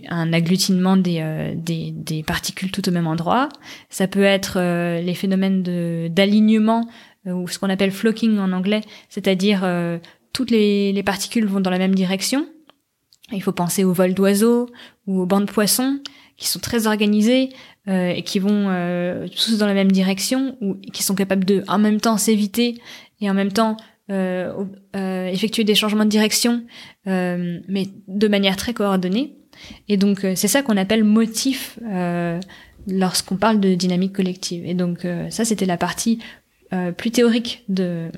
[0.09, 3.49] un agglutinement des, des, des, particules tout au même endroit.
[3.89, 4.61] Ça peut être
[5.01, 5.63] les phénomènes
[6.09, 6.89] d'alignement
[7.25, 9.65] ou ce qu'on appelle flocking en anglais, c'est-à-dire
[10.33, 12.47] toutes les, les particules vont dans la même direction.
[13.33, 14.69] Il faut penser au vol d'oiseaux
[15.07, 16.01] ou aux bancs de poissons
[16.37, 17.51] qui sont très organisés
[17.89, 21.65] euh, et qui vont euh, tous dans la même direction ou qui sont capables de
[21.67, 22.81] en même temps s'éviter
[23.21, 23.77] et en même temps
[24.11, 24.65] euh,
[24.95, 26.63] euh effectuer des changements de direction,
[27.09, 29.37] euh, mais de manière très coordonnée.
[29.89, 31.79] Et donc euh, c'est ça qu'on appelle motif
[32.87, 34.65] lorsqu'on parle de dynamique collective.
[34.65, 36.21] Et donc ça c'était la partie
[36.97, 38.11] plus théorique de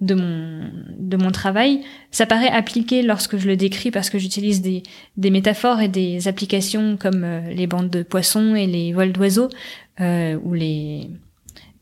[0.00, 1.82] de mon de mon travail.
[2.10, 4.82] Ça paraît appliqué lorsque je le décris parce que j'utilise des
[5.16, 9.48] des métaphores et des applications comme euh, les bandes de poissons et les vols d'oiseaux
[10.00, 11.10] euh, ou les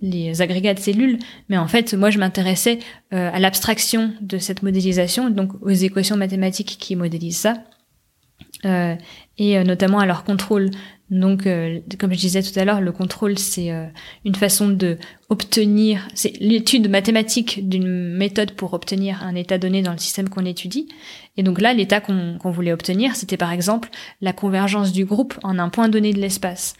[0.00, 2.78] les agrégats de cellules, mais en fait, moi, je m'intéressais
[3.12, 7.64] euh, à l'abstraction de cette modélisation, donc aux équations mathématiques qui modélisent ça,
[8.64, 8.94] euh,
[9.38, 10.70] et notamment à leur contrôle.
[11.10, 13.86] Donc, euh, comme je disais tout à l'heure, le contrôle, c'est euh,
[14.24, 14.98] une façon de
[15.30, 20.44] obtenir, c'est l'étude mathématique d'une méthode pour obtenir un état donné dans le système qu'on
[20.44, 20.88] étudie.
[21.36, 23.88] Et donc là, l'état qu'on voulait obtenir, c'était par exemple
[24.20, 26.74] la convergence du groupe en un point donné de l'espace.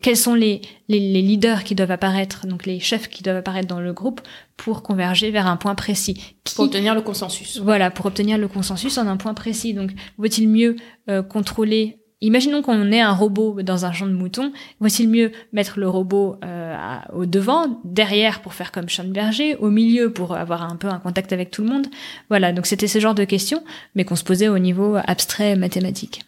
[0.00, 3.66] Quels sont les, les, les, leaders qui doivent apparaître, donc les chefs qui doivent apparaître
[3.66, 4.20] dans le groupe
[4.56, 6.36] pour converger vers un point précis?
[6.54, 7.58] Pour obtenir le consensus.
[7.58, 9.74] Voilà, pour obtenir le consensus en un point précis.
[9.74, 10.76] Donc, vaut-il mieux
[11.10, 14.52] euh, contrôler Imaginons qu'on ait un robot dans un champ de moutons.
[14.78, 16.76] Voici le mieux mettre le robot euh,
[17.12, 20.86] au devant, derrière pour faire comme champ de berger, au milieu pour avoir un peu
[20.88, 21.88] un contact avec tout le monde?
[22.28, 23.64] Voilà, donc c'était ce genre de questions,
[23.96, 26.22] mais qu'on se posait au niveau abstrait mathématique.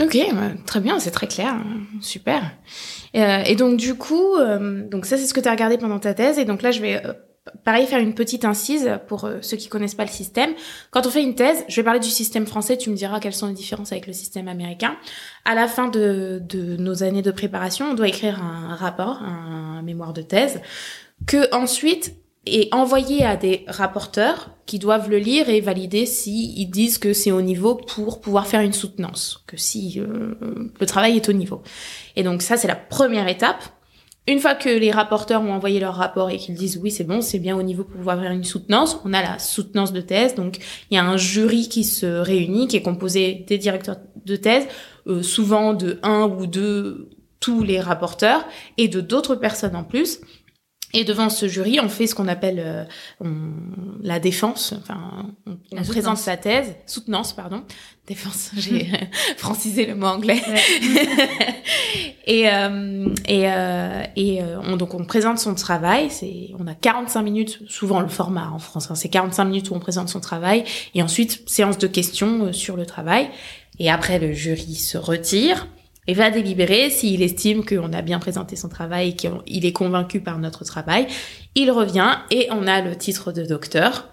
[0.00, 0.16] Ok,
[0.66, 1.56] très bien, c'est très clair,
[2.00, 2.40] super.
[3.14, 5.98] Euh, et donc du coup, euh, donc ça c'est ce que tu as regardé pendant
[5.98, 7.02] ta thèse, et donc là je vais
[7.64, 10.52] pareil, faire une petite incise pour euh, ceux qui connaissent pas le système.
[10.90, 13.34] Quand on fait une thèse, je vais parler du système français, tu me diras quelles
[13.34, 14.96] sont les différences avec le système américain.
[15.44, 19.82] À la fin de, de nos années de préparation, on doit écrire un rapport, un
[19.82, 20.60] mémoire de thèse,
[21.26, 22.16] que ensuite
[22.46, 27.12] est envoyé à des rapporteurs qui doivent le lire et valider si ils disent que
[27.12, 30.34] c'est au niveau pour pouvoir faire une soutenance, que si euh,
[30.80, 31.62] le travail est au niveau.
[32.16, 33.62] Et donc ça, c'est la première étape.
[34.28, 37.20] Une fois que les rapporteurs ont envoyé leur rapport et qu'ils disent oui c'est bon,
[37.20, 40.36] c'est bien au niveau pour pouvoir faire une soutenance, on a la soutenance de thèse.
[40.36, 40.58] Donc
[40.90, 44.68] il y a un jury qui se réunit, qui est composé des directeurs de thèse,
[45.08, 47.10] euh, souvent de un ou deux
[47.40, 48.44] tous les rapporteurs
[48.78, 50.20] et de d'autres personnes en plus.
[50.94, 52.84] Et devant ce jury, on fait ce qu'on appelle euh,
[54.02, 54.74] la défense.
[54.78, 57.62] Enfin, on, présente sa thèse, soutenance, pardon.
[58.06, 58.90] Défense, j'ai
[59.38, 60.42] francisé le mot anglais.
[62.26, 66.10] et euh, et, euh, et euh, on, donc on présente son travail.
[66.10, 68.90] C'est on a 45 minutes, souvent le format en France.
[68.90, 70.64] Hein, c'est 45 minutes où on présente son travail
[70.94, 73.30] et ensuite séance de questions sur le travail.
[73.78, 75.66] Et après, le jury se retire
[76.06, 80.20] et va délibérer s'il estime qu'on a bien présenté son travail et qu'il est convaincu
[80.20, 81.06] par notre travail.
[81.54, 84.08] Il revient et on a le titre de docteur.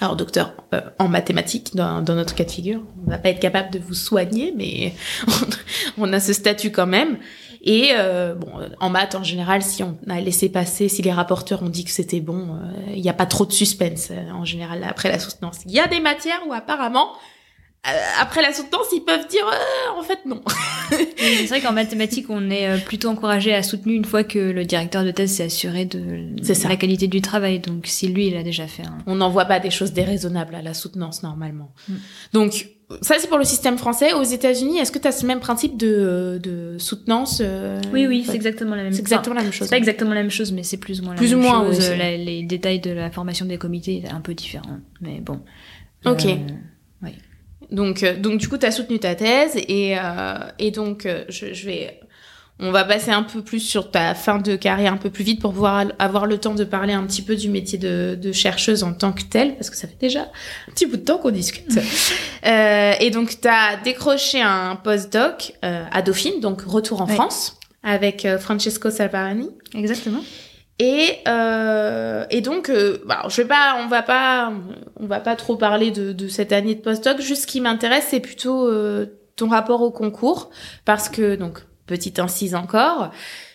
[0.00, 3.70] Alors docteur euh, en mathématiques dans, notre cas de figure, on va pas être capable
[3.70, 4.92] de vous soigner, mais
[5.98, 7.18] on, a ce statut quand même.
[7.62, 8.50] Et euh, bon,
[8.80, 11.90] en maths en général, si on a laissé passer, si les rapporteurs ont dit que
[11.90, 15.60] c'était bon, euh, il n'y a pas trop de suspense en général après la soutenance.
[15.64, 17.16] Il y a des matières où apparemment euh,
[18.18, 20.40] après la soutenance, ils peuvent dire euh, en fait non.
[21.18, 24.64] c'est vrai qu'en mathématiques, on est euh, plutôt encouragé à soutenir une fois que le
[24.64, 26.30] directeur de thèse s'est assuré de,
[26.68, 27.58] la qualité du travail.
[27.58, 28.98] Donc si lui, il a déjà fait un...
[29.06, 31.72] On n'envoie pas des choses déraisonnables à la soutenance normalement.
[31.88, 31.94] Mm.
[32.32, 32.68] Donc
[33.02, 34.14] ça c'est pour le système français.
[34.14, 37.42] Aux États-Unis, est-ce que tu as ce même principe de, de soutenance
[37.92, 38.92] Oui, oui, c'est exactement la même.
[38.94, 39.68] C'est exactement la même chose.
[39.68, 41.42] C'est pas exactement la même chose, mais c'est plus ou moins la plus même ou
[41.42, 41.90] moins, chose.
[41.90, 45.40] les détails de la formation des comités un peu différents, mais bon.
[46.06, 46.26] Ok.
[47.70, 51.24] Donc, euh, donc du coup, tu as soutenu ta thèse et, euh, et donc euh,
[51.28, 52.00] je, je, vais,
[52.60, 55.40] on va passer un peu plus sur ta fin de carrière un peu plus vite
[55.40, 58.84] pour pouvoir avoir le temps de parler un petit peu du métier de, de chercheuse
[58.84, 60.30] en tant que telle parce que ça fait déjà
[60.68, 61.78] un petit bout de temps qu'on discute.
[62.46, 67.58] euh, et donc, tu as décroché un postdoc euh, à Dauphine, donc retour en France
[67.82, 69.50] avec Francesco Salvarani.
[69.74, 70.20] Exactement.
[70.78, 74.52] Et, euh, et donc, euh, bah, je vais pas, on va pas,
[74.98, 77.20] on va pas trop parler de, de cette année de postdoc.
[77.20, 79.06] Juste ce qui m'intéresse, c'est plutôt euh,
[79.36, 80.50] ton rapport au concours,
[80.84, 83.10] parce que donc petite incise encore,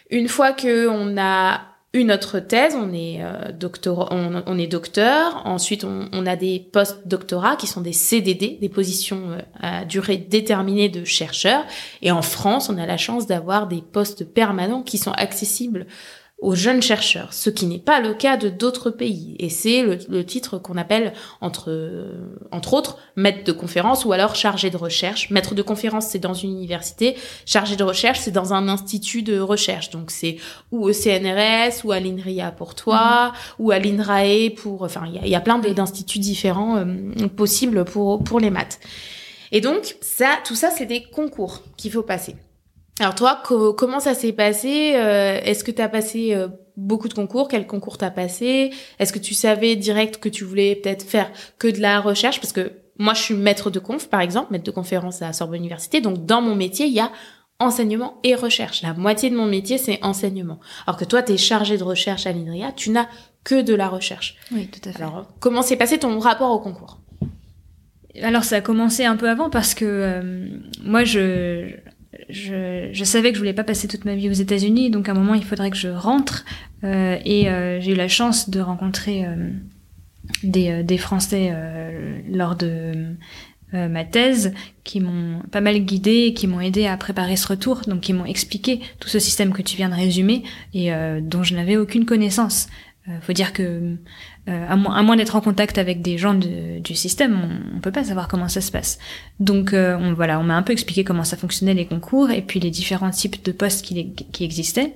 [0.10, 1.62] une fois que on a
[1.94, 5.42] eu notre thèse, on est euh, docteur, on, on, est docteur.
[5.46, 10.18] Ensuite, on, on a des post-doctorats qui sont des CDD, des positions euh, à durée
[10.18, 11.64] déterminée de chercheurs.
[12.02, 15.88] Et en France, on a la chance d'avoir des postes permanents qui sont accessibles
[16.42, 19.36] aux jeunes chercheurs, ce qui n'est pas le cas de d'autres pays.
[19.40, 22.08] Et c'est le, titre qu'on appelle, entre,
[22.52, 25.30] entre autres, maître de conférence ou alors chargé de recherche.
[25.32, 27.18] Maître de conférence, c'est dans une université.
[27.46, 29.90] Chargé de recherche, c'est dans un institut de recherche.
[29.90, 30.38] Donc c'est
[30.72, 33.66] ou au CNRS ou à l'INRIA pour toi, mhm.
[33.66, 34.84] ou à l'INRAE pour...
[34.84, 38.80] Enfin, il y a, y a, plein d'instituts différents euh, possibles pour, pour les maths.
[39.52, 42.36] Et donc, ça, tout ça, c'est des concours qu'il faut passer.
[43.00, 47.14] Alors toi, comment ça s'est passé euh, Est-ce que tu as passé euh, beaucoup de
[47.14, 47.47] concours?
[47.47, 48.72] Quel concours t'as passé?
[49.00, 52.41] Est-ce que tu savais direct que tu voulais peut-être faire que de la recherche?
[52.41, 55.60] Parce que moi, je suis maître de conf, par exemple, maître de conférence à Sorbonne
[55.60, 56.02] Université.
[56.02, 57.12] Donc, dans mon métier, il y a
[57.60, 58.82] enseignement et recherche.
[58.82, 60.60] La moitié de mon métier, c'est enseignement.
[60.86, 63.08] Alors que toi, tu es chargé de recherche à l'INRIA, tu n'as
[63.43, 64.36] que de la recherche.
[64.52, 65.02] Oui, tout à fait.
[65.02, 67.00] Alors, comment s'est passé ton rapport au concours?
[68.22, 70.50] Alors ça a commencé un peu avant parce que euh,
[70.84, 71.76] moi je
[72.30, 75.12] je, je, savais que je voulais pas passer toute ma vie aux États-Unis, donc à
[75.12, 76.46] un moment il faudrait que je rentre.
[76.84, 79.50] Euh, et euh, j'ai eu la chance de rencontrer euh,
[80.44, 81.54] des, euh, des, Français
[82.30, 83.16] lors de
[83.72, 84.54] ma thèse
[84.84, 88.26] qui m'ont pas mal guidé, qui m'ont aidé à préparer ce retour, donc qui m'ont
[88.26, 90.42] expliqué tout ce système que tu viens de résumer
[90.74, 90.90] et
[91.22, 92.68] dont je n'avais aucune connaissance.
[93.10, 93.95] Euh, faut dire que
[94.49, 98.03] euh, à moins, d'être en contact avec des gens du système, on, on peut pas
[98.03, 98.99] savoir comment ça se passe.
[99.39, 102.60] Donc euh, voilà, on m'a un peu expliqué comment ça fonctionnait les concours et puis
[102.60, 104.93] les différents types de postes qui, qui existaient.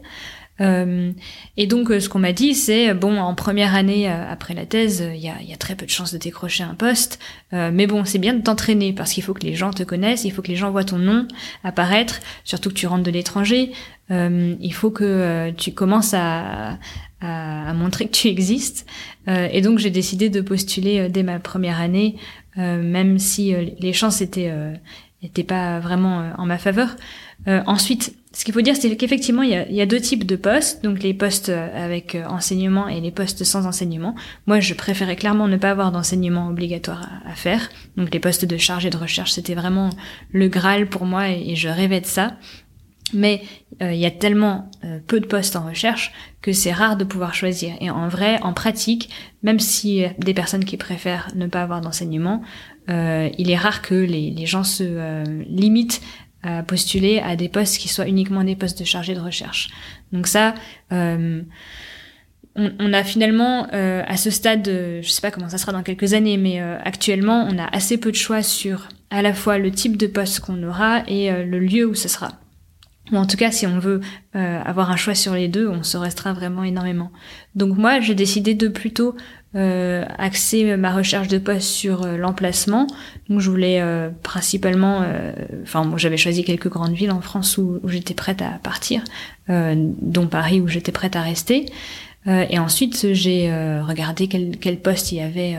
[0.61, 1.11] Euh,
[1.57, 5.20] et donc, ce qu'on m'a dit, c'est bon, en première année après la thèse, il
[5.20, 7.20] y a, y a, très peu de chances de décrocher un poste,
[7.51, 10.32] mais bon, c'est bien de t'entraîner parce qu'il faut que les gens te connaissent, il
[10.32, 11.28] faut que les gens voient ton nom
[11.64, 13.72] apparaître, surtout que tu rentres de l'étranger.
[14.11, 16.78] il faut que tu commences à,
[17.24, 18.86] à, montrer que tu existes.
[19.28, 22.18] Euh, et donc j'ai décidé de postuler euh, dès ma première année,
[22.58, 24.54] euh, même si les chances étaient
[25.22, 26.98] étaient pas vraiment en ma faveur.
[27.48, 30.36] ensuite, ce qu'il faut dire, c'est qu'effectivement, il y, a, y a, deux types de
[30.36, 34.16] postes, donc les postes avec enseignement et les postes sans enseignement.
[34.48, 37.70] Moi, je préférais clairement ne pas avoir d'enseignement obligatoire à, faire.
[37.96, 39.92] Donc les postes de chargé de recherche, c'était vraiment
[40.32, 42.36] le Graal pour moi et je rêvais de ça.
[43.14, 43.44] Mais
[43.80, 46.12] il y a tellement euh, peu de postes en recherche
[46.44, 47.74] que c'est rare de pouvoir choisir.
[47.80, 49.10] Et en vrai, en pratique,
[49.41, 52.44] même si des personnes qui préfèrent ne pas avoir d'enseignement,
[52.89, 56.02] euh, il est rare que les, gens se limitent
[56.44, 59.70] à postuler à des postes qui soient uniquement des postes de chargé de recherche.
[60.12, 60.54] Donc ça,
[60.91, 61.46] on,
[62.56, 66.36] on, a finalement à ce stade, je sais pas comment ça sera dans quelques années,
[66.36, 70.08] mais actuellement, on a assez peu de choix sur à la fois le type de
[70.08, 72.43] poste qu'on aura et le lieu où ce sera.
[73.12, 73.99] En tout cas, si on veut
[74.36, 77.12] euh, avoir un choix sur les deux, on se restera vraiment énormément.
[77.56, 79.16] Donc moi, j'ai décidé de plutôt
[79.56, 82.88] euh, axer ma recherche de poste sur euh, l'emplacement.
[83.30, 85.06] Donc je voulais euh, principalement,
[85.62, 89.04] enfin j'avais choisi quelques grandes villes en France où, j'étais prête à partir,
[89.47, 91.68] dont Paris où j'étais prête à rester.
[92.26, 93.51] et ensuite j'ai
[93.82, 95.58] regardé quel, quel poste il y avait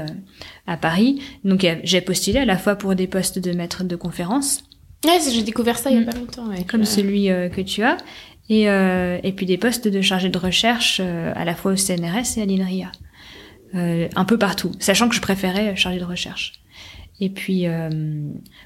[0.67, 1.23] à Paris.
[1.45, 4.65] Donc j'ai postulé à la fois pour des postes de maître de conférence
[5.05, 6.07] Ouais, j'ai découvert ça il y a mm.
[6.07, 6.49] pas longtemps.
[6.69, 7.97] Comme celui euh, que tu as.
[8.49, 11.77] Et, euh, et puis des postes de chargé de recherche euh, à la fois au
[11.77, 12.93] CNRS et à l'INRIA.
[13.73, 16.53] un peu partout, sachant que je préférais chargé de recherche.
[17.21, 17.67] Et puis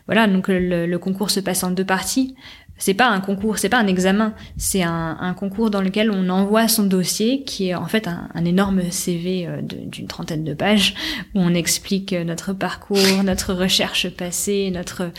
[0.06, 2.34] voilà, donc le, le, concours se passe en deux parties.
[2.80, 6.28] C'est pas un concours, c'est pas un examen, c'est un, un, concours dans lequel on
[6.28, 10.94] envoie son dossier, qui est en fait un, un énorme CV d'une trentaine de pages,
[11.34, 15.10] où on explique notre parcours, notre recherche passée, notre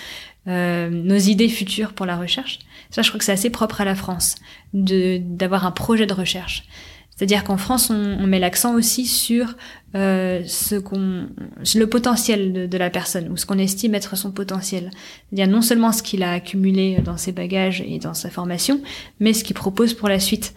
[0.50, 2.60] euh, nos idées futures pour la recherche.
[2.90, 4.36] Ça, je crois que c'est assez propre à la France,
[4.74, 6.66] de d'avoir un projet de recherche.
[7.16, 9.56] C'est-à-dire qu'en France, on, on met l'accent aussi sur
[9.96, 11.28] euh, ce qu'on,
[11.76, 14.90] le potentiel de, de, la personne ou ce qu'on estime être son potentiel.
[15.30, 18.82] C'est-à-dire non seulement ce qu'il a accumulé dans ses bagages et dans sa formation,
[19.20, 20.54] mais ce qu'il propose pour la suite.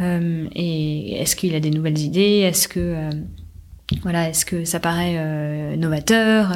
[0.00, 2.40] Euh, et est-ce qu'il a des nouvelles idées?
[2.46, 3.10] Est-ce que euh,
[4.02, 6.52] voilà, est-ce que ça paraît euh, novateur,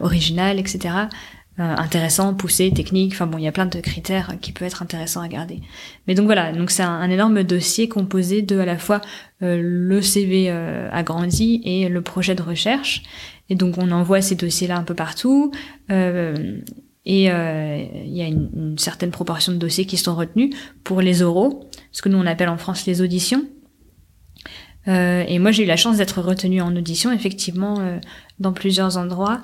[0.00, 0.94] original, etc.
[1.58, 3.12] Euh, intéressant, poussé, technique.
[3.14, 5.62] Enfin bon, il y a plein de critères qui peuvent être intéressants à garder.
[6.06, 9.00] Mais donc voilà, donc c'est un, énorme dossier composé de à la fois
[9.42, 13.04] euh, le CV euh, agrandi et le projet de recherche.
[13.48, 15.50] Et donc on envoie ces dossiers-là un peu partout.
[15.88, 16.44] et
[17.06, 20.54] il y a une, une, certaine proportion de dossiers qui sont retenus
[20.84, 23.44] pour les oraux, ce que nous on appelle en France les auditions.
[24.86, 27.76] et moi j'ai eu la chance d'être retenue en audition effectivement
[28.40, 29.40] dans plusieurs endroits,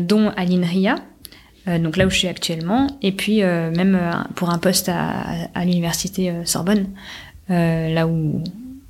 [0.00, 0.98] dont à l'INRIA, euh,
[1.66, 5.48] donc là où je suis actuellement, et puis euh, même euh, pour un poste à,
[5.54, 6.86] à l'université Sorbonne,
[7.48, 8.42] là où,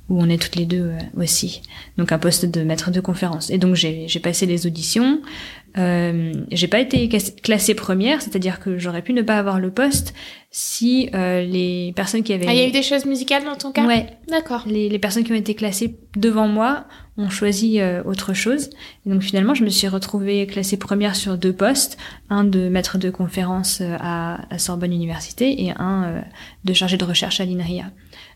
[0.09, 1.61] où on est toutes les deux aussi.
[1.97, 3.49] Donc un poste de maître de conférence.
[3.49, 5.21] Et donc j'ai passé les auditions.
[5.77, 10.13] Euh, j'ai pas été classée première, c'est-à-dire que j'aurais pu ne pas avoir le poste
[10.49, 12.47] si euh, les personnes qui avaient...
[12.47, 13.85] Ah, il y a eu des choses musicales dans ton cas?
[13.85, 14.07] Ouais.
[14.29, 14.63] D'accord.
[14.65, 16.85] Les, les, personnes qui ont été classées devant moi
[17.17, 18.69] ont choisi euh, autre chose.
[19.05, 21.97] Et donc finalement, je me suis retrouvée classée première sur deux postes,
[22.29, 26.23] un de maître de conférence euh, à, à Sorbonne Université et un
[26.63, 27.91] de chargé de recherche à l'INRIA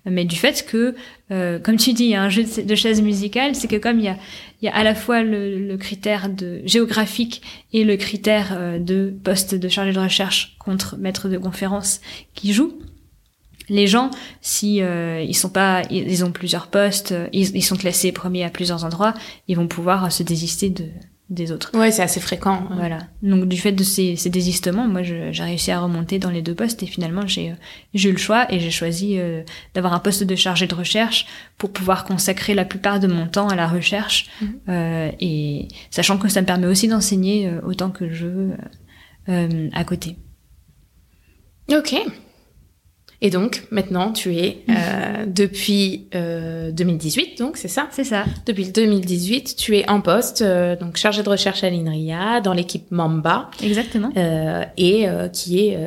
[0.06, 0.96] mais du fait que,
[1.32, 4.00] euh, comme tu dis, il y a un jeu de, chaises musicales, c'est que comme
[4.00, 4.18] il y a,
[4.62, 7.42] y a à la fois le, le critère de géographique
[7.72, 12.02] et le critère euh, de poste de chargé de recherche contre maître de conférence
[12.34, 12.80] qui joue,
[13.70, 14.10] les gens,
[14.42, 18.50] si euh, ils sont pas, ils, ont plusieurs postes, ils, ils, sont classés premiers à
[18.50, 19.14] plusieurs endroits,
[19.48, 20.86] ils vont pouvoir se désister de,
[21.32, 21.72] des autres.
[21.74, 22.68] Ouais, c'est assez fréquent.
[22.72, 23.00] Voilà.
[23.24, 26.54] Donc du fait de ces, ces désistements, moi j'ai réussi à remonter dans les deux
[26.54, 27.54] postes et finalement j'ai
[27.94, 29.42] j'ai eu le choix et j'ai choisi euh,
[29.74, 31.26] d'avoir un poste de chargé de recherche
[31.58, 34.60] pour pouvoir consacrer la plupart de mon temps à la recherche mhm.
[34.70, 38.52] euh, et sachant que ça me permet aussi d'enseigner euh, autant que je veux
[39.30, 40.18] euh, à côté.
[41.72, 41.96] Ok.
[43.24, 47.88] Et donc, maintenant, tu es euh, depuis euh, 2018, donc c'est ça?
[47.92, 48.26] C'est ça.
[48.48, 52.90] Depuis 2018, tu es en poste, euh, donc chargé de recherche à l'INRIA, dans l'équipe
[52.90, 53.52] Mamba.
[53.62, 54.10] Exactement.
[54.18, 55.78] Euh, et euh, qui est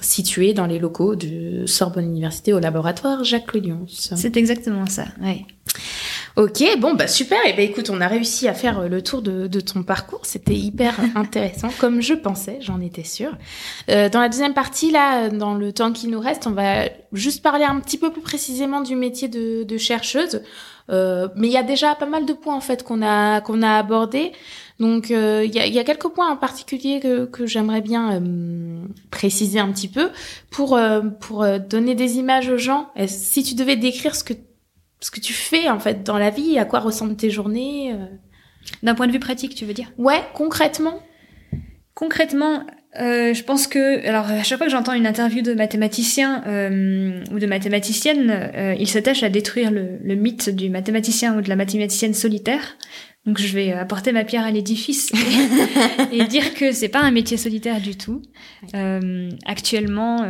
[0.00, 3.86] située dans les locaux de Sorbonne Université au laboratoire Jacques Lyons.
[3.88, 5.46] C'est exactement ça, oui.
[6.38, 7.36] Ok, bon bah super.
[7.44, 9.82] Et eh ben écoute, on a réussi à faire euh, le tour de, de ton
[9.82, 10.20] parcours.
[10.22, 13.36] C'était hyper intéressant, comme je pensais, j'en étais sûre.
[13.90, 17.42] Euh, dans la deuxième partie, là, dans le temps qui nous reste, on va juste
[17.42, 20.40] parler un petit peu plus précisément du métier de, de chercheuse.
[20.90, 23.62] Euh, mais il y a déjà pas mal de points en fait qu'on a qu'on
[23.62, 24.32] a abordés.
[24.78, 28.12] Donc euh, il y, a, y, a, quelques points en particulier que, que j'aimerais bien
[28.12, 30.10] euh, préciser un petit peu
[30.50, 30.78] pour
[31.20, 32.90] pour donner des images aux gens.
[33.06, 34.34] Si tu devais décrire ce que
[35.00, 37.92] ce que tu fais en fait dans la vie, à quoi ressemblent tes journées.
[37.92, 38.06] Euh.
[38.82, 39.92] D'un point de vue pratique, tu veux dire?
[39.96, 41.02] Ouais, concrètement.
[41.94, 42.64] Concrètement,
[43.00, 47.22] euh, je pense que, alors à chaque fois que j'entends une interview de mathématicien euh,
[47.32, 51.48] ou de mathématicienne, euh, il s'attache à détruire le, le, mythe du mathématicien ou de
[51.48, 52.76] la mathématicienne solitaire.
[53.26, 55.12] Donc je vais apporter ma pierre à l'édifice
[56.12, 58.22] et, dire que c'est pas un métier solitaire du tout.
[58.74, 60.24] Euh, actuellement,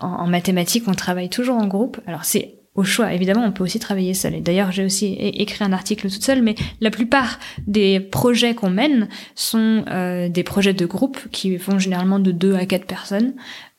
[0.00, 1.98] en, en mathématiques, on travaille toujours en groupe.
[2.06, 3.12] Alors c'est au choix.
[3.12, 4.34] Évidemment, on peut aussi travailler seul.
[4.34, 8.70] Et d'ailleurs, j'ai aussi écrit un article toute seule, mais la plupart des projets qu'on
[8.70, 13.34] mène sont euh, des projets de groupe qui font généralement de deux à quatre personnes.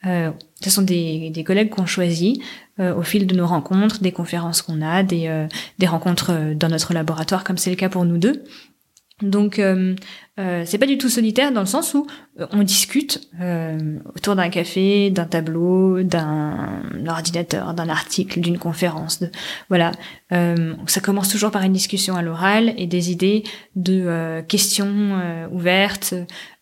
[0.05, 0.31] Euh,
[0.61, 2.41] ce sont des, des collègues qu'on choisit
[2.79, 5.47] euh, au fil de nos rencontres, des conférences qu'on a, des, euh,
[5.77, 8.43] des rencontres euh, dans notre laboratoire, comme c'est le cas pour nous deux.
[9.21, 9.95] Donc euh,
[10.39, 12.07] euh, c'est pas du tout solitaire dans le sens où
[12.39, 19.19] euh, on discute euh, autour d'un café, d'un tableau, d'un ordinateur, d'un article, d'une conférence.
[19.19, 19.29] De,
[19.69, 19.91] voilà,
[20.31, 23.43] euh, ça commence toujours par une discussion à l'oral et des idées
[23.75, 25.19] de questions
[25.51, 26.13] ouvertes,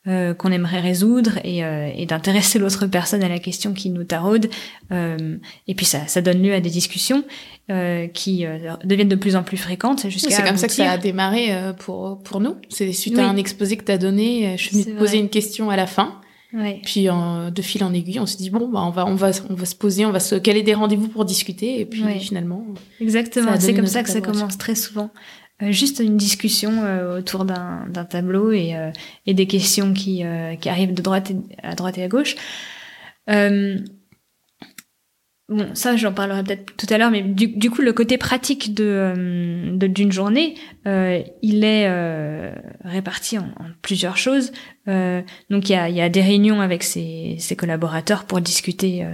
[0.07, 4.05] euh, qu'on aimerait résoudre et, euh, et d'intéresser l'autre personne à la question qui nous
[4.05, 4.49] taraude.
[4.93, 5.37] Euh,
[5.67, 7.25] et puis ça, ça donne lieu à des discussions
[7.69, 8.45] euh, qui
[8.85, 10.31] deviennent de plus en plus fréquentes jusqu'à.
[10.31, 12.55] C'est comme ça que ça a démarré pour pour nous.
[12.69, 14.55] C'est suite à un exposé que tu as donné.
[14.57, 16.21] Je suis venue te poser une question à la fin.
[16.53, 16.81] Ouais.
[16.83, 19.53] Puis de fil en aiguille, on se dit bon bah on va on va on
[19.53, 21.81] va se poser, on va se caler des rendez-vous pour discuter?
[21.81, 22.65] Et puis finalement.
[23.01, 25.11] Exactement, c'est comme ça que ça commence très souvent.
[25.62, 28.91] Euh, juste une discussion euh, autour d'un tableau et, euh,
[29.28, 32.36] des questions qui, arrivent de droite et, à droite et à gauche.
[35.51, 40.12] Bon, ça, j'en parlerai peut-être tout à l'heure, mais du, coup, le côté pratique d'une
[40.12, 40.53] journée,
[40.86, 42.53] il est
[42.86, 43.49] réparti en,
[43.82, 44.51] plusieurs choses.
[44.88, 49.05] Euh, donc, il y a, y a, des réunions avec ses, ses collaborateurs pour discuter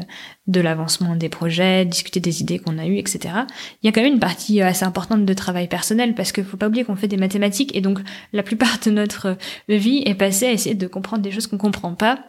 [0.48, 3.34] de l'avancement des projets, discuter des idées qu'on a eues, etc.
[3.82, 6.58] Il y a quand même une partie assez importante de travail personnel parce qu'il faut
[6.58, 8.00] pas oublier qu'on fait des mathématiques et donc
[8.32, 9.38] la plupart de notre
[9.68, 12.20] vie est passée à essayer de comprendre des choses qu'on comprend pas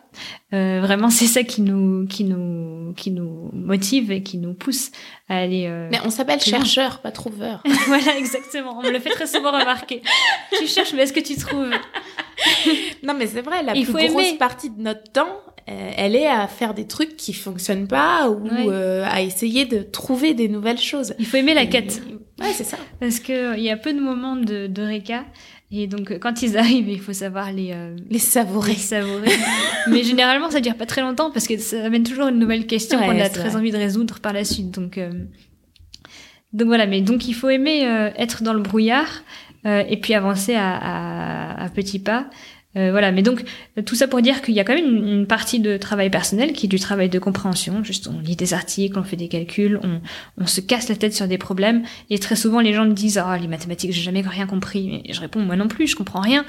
[0.55, 4.91] euh, vraiment, c'est ça qui nous, qui nous, qui nous motive et qui nous pousse
[5.29, 5.67] à aller.
[5.67, 7.63] Euh, mais on s'appelle chercheur, pas trouveur.
[7.87, 8.79] voilà, exactement.
[8.79, 10.03] On me le fait très souvent remarquer.
[10.57, 11.71] tu cherches, mais est-ce que tu trouves?
[13.03, 13.63] Non, mais c'est vrai.
[13.63, 17.33] La plus grosse partie de notre temps, euh, elle est à faire des trucs qui
[17.33, 21.15] fonctionnent pas ou euh, à essayer de trouver des nouvelles choses.
[21.19, 22.03] Il faut aimer la quête.
[22.41, 22.77] Ouais, c'est ça.
[23.01, 25.25] Parce que il y a peu de moments de, de réca
[25.73, 28.73] et donc, euh, quand ils arrivent, il faut savoir les, euh, les savourer.
[28.73, 29.33] Les savourer.
[29.89, 32.99] mais généralement, ça dure pas très longtemps parce que ça amène toujours une nouvelle question
[32.99, 34.71] qu'on a très envie de résoudre par la suite.
[34.71, 35.11] Donc, euh...
[36.53, 36.87] donc voilà.
[36.87, 39.23] Mais donc, il faut aimer euh, être dans le brouillard
[39.67, 42.29] et puis avancer à, à, à petits pas.
[42.77, 43.43] Euh, voilà, mais donc
[43.87, 46.67] tout ça pour dire qu'il y a quand même une, partie de travail personnel qui
[46.67, 47.83] est du travail de compréhension.
[47.83, 50.01] Juste, on lit des articles, on fait des calculs, on,
[50.37, 51.85] on se casse la tête sur des problèmes.
[52.11, 55.03] Et très souvent, les gens me disent ah les mathématiques, j'ai jamais rien compris.
[55.05, 56.45] Et je réponds moi non plus, je comprends rien.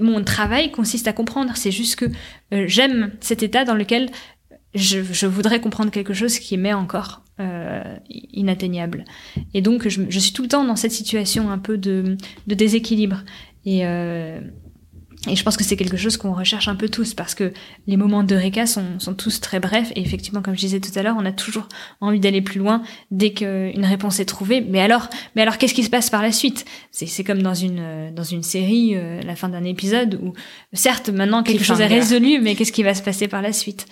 [0.00, 1.52] Mon travail consiste à comprendre.
[1.56, 2.04] C'est juste que
[2.54, 4.10] euh, j'aime cet état dans lequel
[4.74, 9.04] je, je, voudrais comprendre quelque chose qui m'est encore euh, inatteignable.
[9.54, 12.16] Et donc, je, je, suis tout le temps dans cette situation un peu de,
[12.46, 13.22] de déséquilibre.
[13.64, 14.40] Et, euh,
[15.28, 17.52] et je pense que c'est quelque chose qu'on recherche un peu tous parce que
[17.86, 20.96] les moments de réca sont, sont tous très brefs et effectivement, comme je disais tout
[20.96, 21.68] à l'heure, on a toujours
[22.00, 24.60] envie d'aller plus loin dès qu'une réponse est trouvée.
[24.60, 26.64] Mais alors, mais alors, qu'est-ce qui se passe par la suite?
[26.90, 30.32] C'est c'est comme dans une dans une série, euh, la fin d'un épisode où
[30.72, 33.86] certes maintenant quelque chose est résolu, mais qu'est-ce qui va se passer par la suite?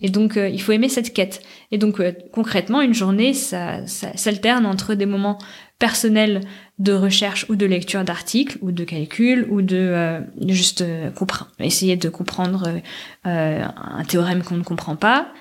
[0.00, 1.42] Et donc euh, il faut aimer cette quête.
[1.70, 5.38] Et donc euh, concrètement, une journée, ça, ça s'alterne entre des moments
[5.78, 6.40] personnels
[6.78, 11.10] de recherche ou de lecture d'articles ou de calcul ou de euh, juste euh,
[11.58, 12.80] essayer de comprendre
[13.26, 15.32] euh, un théorème qu'on ne comprend pas.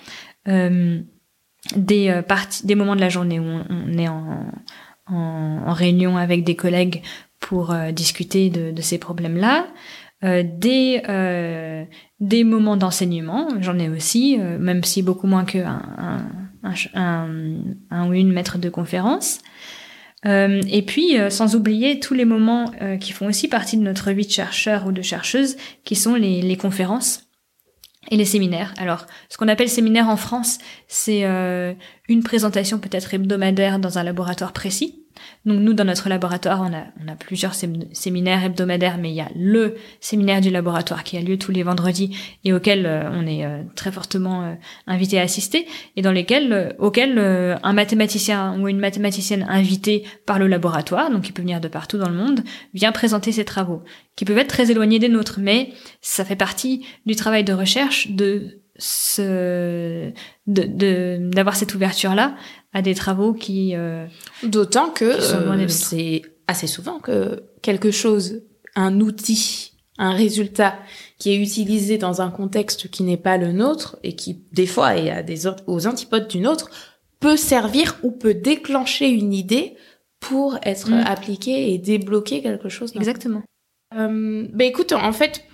[1.76, 4.45] Des parties des moments de la journée où on, est en,
[5.07, 7.01] en, réunion avec des collègues
[7.41, 9.68] pour discuter de, de, ces problèmes là
[10.22, 11.01] des
[12.22, 15.81] des moments d'enseignement j'en ai aussi même si beaucoup moins que un,
[16.64, 17.57] un, un,
[17.91, 19.41] un ou une maître de conférence
[20.28, 23.82] euh, et puis, euh, sans oublier tous les moments euh, qui font aussi partie de
[23.82, 25.56] notre vie de chercheur ou de chercheuse,
[25.86, 27.24] qui sont les, les conférences
[28.12, 28.74] et les séminaires.
[28.78, 31.24] Alors, ce qu'on appelle séminaire en France, c'est
[32.08, 35.04] une présentation peut-être hebdomadaire dans un laboratoire précis.
[35.45, 39.76] Donc nous, dans notre laboratoire, on a, plusieurs séminaires hebdomadaires, mais il y a le
[40.02, 43.64] séminaire du laboratoire qui a lieu tous les vendredis et auquel euh, on est euh,
[43.76, 44.53] très fortement euh,
[44.88, 45.65] invité à assister,
[45.95, 51.31] et dans lesquels, auquel un mathématicien ou une mathématicienne invitée par le laboratoire, donc qui
[51.31, 52.41] peut venir de partout dans le monde,
[52.73, 53.84] vient présenter ses travaux,
[54.15, 55.69] qui peuvent être très éloignés des nôtres, mais
[56.02, 58.61] ça fait partie du travail de recherche de
[60.45, 62.35] d'avoir cette ouverture là
[62.78, 64.06] à des travaux qui euh,
[64.44, 68.44] d'autant que euh, c'est assez souvent que quelque chose
[68.76, 70.76] un outil un résultat
[71.18, 74.95] qui est utilisé dans un contexte qui n'est pas le nôtre et qui des fois
[74.95, 76.70] est à des aux antipodes d'une autre
[77.20, 79.76] peut servir ou peut déclencher une idée
[80.20, 81.04] pour être mm.
[81.08, 82.91] appliqué et débloquer quelque chose.
[82.95, 83.41] Exactement.
[83.98, 85.45] Euh, bah écoute, en fait,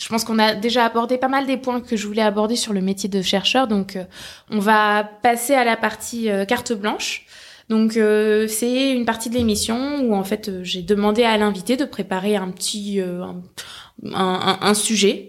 [0.00, 2.72] je pense qu'on a déjà abordé pas mal des points que je voulais aborder sur
[2.72, 3.68] le métier de chercheur.
[3.68, 4.04] Donc, euh,
[4.50, 7.26] on va passer à la partie euh, carte blanche.
[7.68, 11.84] Donc, euh, c'est une partie de l'émission où en fait, j'ai demandé à l'invité de
[11.84, 15.28] préparer un petit un, un, sujet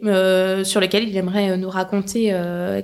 [0.63, 2.35] sur lequel il aimerait nous raconter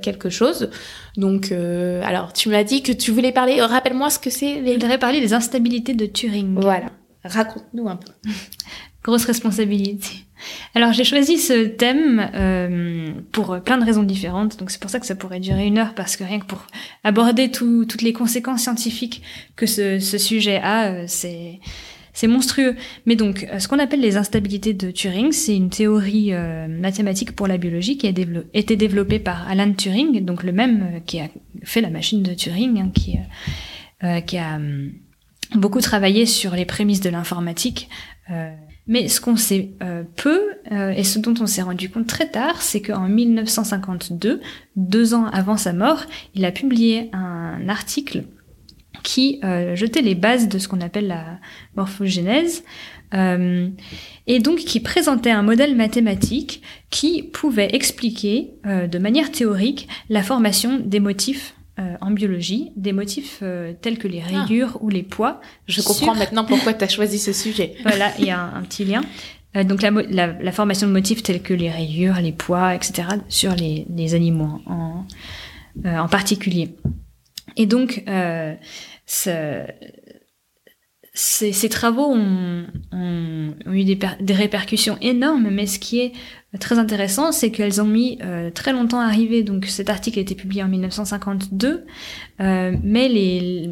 [0.01, 0.69] quelque chose.
[1.17, 3.59] Donc, alors, tu m'as dit que tu voulais parler.
[3.59, 4.61] Rappelle-moi ce que c'est.
[4.61, 4.75] Les...
[4.75, 6.53] Je voudrais parler des instabilités de Turing.
[6.61, 6.91] Voilà.
[7.25, 8.13] Raconte-nous un peu.
[9.03, 10.28] Grosse responsabilité.
[10.75, 14.99] Alors j'ai choisi ce thème euh, pour plein de raisons différentes, donc c'est pour ça
[14.99, 16.65] que ça pourrait durer une heure, parce que rien que pour
[17.03, 19.21] aborder toutes les conséquences scientifiques
[19.55, 22.75] que ce, sujet a, euh, c'est monstrueux.
[23.05, 26.31] Mais donc, euh, ce qu'on appelle les instabilités de Turing, c'est une théorie
[26.67, 28.13] mathématique pour la biologie qui a
[28.53, 31.29] été développée par Alan Turing, donc le même qui a
[31.63, 33.17] fait la machine de Turing, hein, qui,
[34.25, 34.91] qui a hum,
[35.55, 37.89] beaucoup travaillé sur les prémices de l'informatique.
[38.89, 40.41] Mais ce qu'on sait euh, peu,
[40.71, 44.41] euh, et ce dont on s'est rendu compte très tard, c'est qu'en 1952,
[44.75, 48.23] deux ans avant sa mort, il a publié un article
[49.03, 51.39] qui euh, jetait les bases de ce qu'on appelle la
[51.77, 52.63] morphogénèse,
[53.11, 56.61] et donc qui présentait un modèle mathématique
[56.91, 63.39] qui pouvait expliquer de manière théorique la formation des motifs euh, en biologie des motifs
[63.41, 64.41] euh, tels que les ah.
[64.41, 65.39] rayures ou les poids.
[65.65, 67.75] Je comprends maintenant pourquoi tu as choisi ce sujet.
[67.83, 69.01] voilà, il y a un, petit lien.
[69.55, 73.03] Euh, donc la, la, formation de motifs tels que les rayures, les poids, etc.
[73.29, 75.05] sur les, les animaux en,
[75.85, 76.75] en particulier.
[77.55, 78.03] Et donc,
[79.05, 79.65] ce,
[81.21, 86.13] ces, ces, travaux ont, ont, eu des, des, répercussions énormes, mais ce qui est
[86.61, 89.43] très intéressant, c'est qu'elles ont mis euh, très longtemps à arriver.
[89.43, 91.85] Donc cet article a été publié en 1952,
[92.39, 93.69] euh, mais les,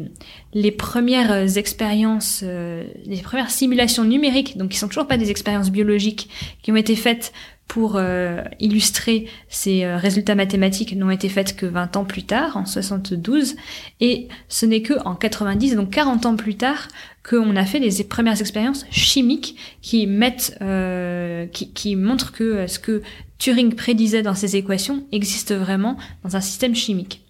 [0.52, 5.70] les premières expériences, euh, les premières simulations numériques, donc qui sont toujours pas des expériences
[5.70, 6.28] biologiques,
[6.60, 7.32] qui ont été faites
[7.68, 12.56] pour euh, illustrer ces euh, résultats mathématiques n'ont été faites que 20 ans plus tard,
[12.56, 13.56] en 72,
[14.00, 16.88] et ce n'est que en 90, donc 40 ans plus tard,
[17.28, 22.78] qu'on a fait les premières expériences chimiques qui mettent, euh, qui, qui, montrent que ce
[22.78, 23.02] que
[23.38, 27.22] Turing prédisait dans ses équations existe vraiment dans un système chimique.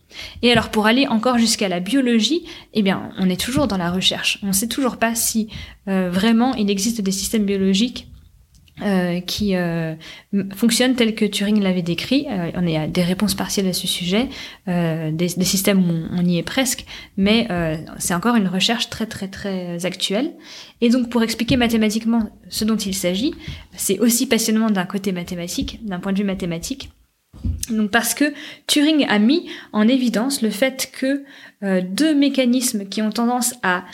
[0.43, 2.45] Et alors pour aller encore jusqu'à la biologie,
[2.75, 4.39] eh bien on est toujours dans la recherche.
[4.43, 5.49] On ne sait toujours pas si
[5.87, 8.09] vraiment il existe des systèmes biologiques
[8.83, 9.95] euh, qui euh,
[10.55, 12.27] fonctionne tel que Turing l'avait décrit.
[12.31, 14.29] Euh, on a des réponses partielles à ce sujet,
[14.67, 16.85] des, des, systèmes où on, y est presque,
[17.17, 17.49] mais
[17.99, 20.33] c'est encore une recherche très très très actuelle.
[20.81, 23.35] Et donc pour expliquer mathématiquement ce dont il s'agit,
[23.77, 26.91] c'est aussi passionnant d'un côté mathématique, d'un point de vue mathématique.
[27.71, 28.33] Donc parce que
[28.67, 31.25] Turing a mis en évidence le fait que
[31.83, 33.85] deux mécanismes qui ont tendance à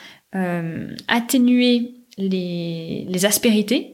[1.08, 3.93] atténuer les, les aspérités,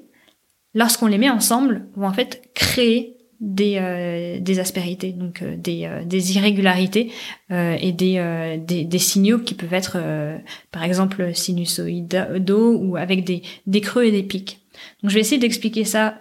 [0.75, 5.87] lorsqu'on les met ensemble, vont en fait créer des, euh, des aspérités, donc euh, des,
[5.87, 7.11] euh, des irrégularités
[7.51, 9.99] et des, des, des, signaux qui peuvent être,
[10.71, 14.61] par exemple, sinusoïdaux ou avec des, des creux et des pics.
[15.03, 16.17] Donc je vais essayer d'expliquer ça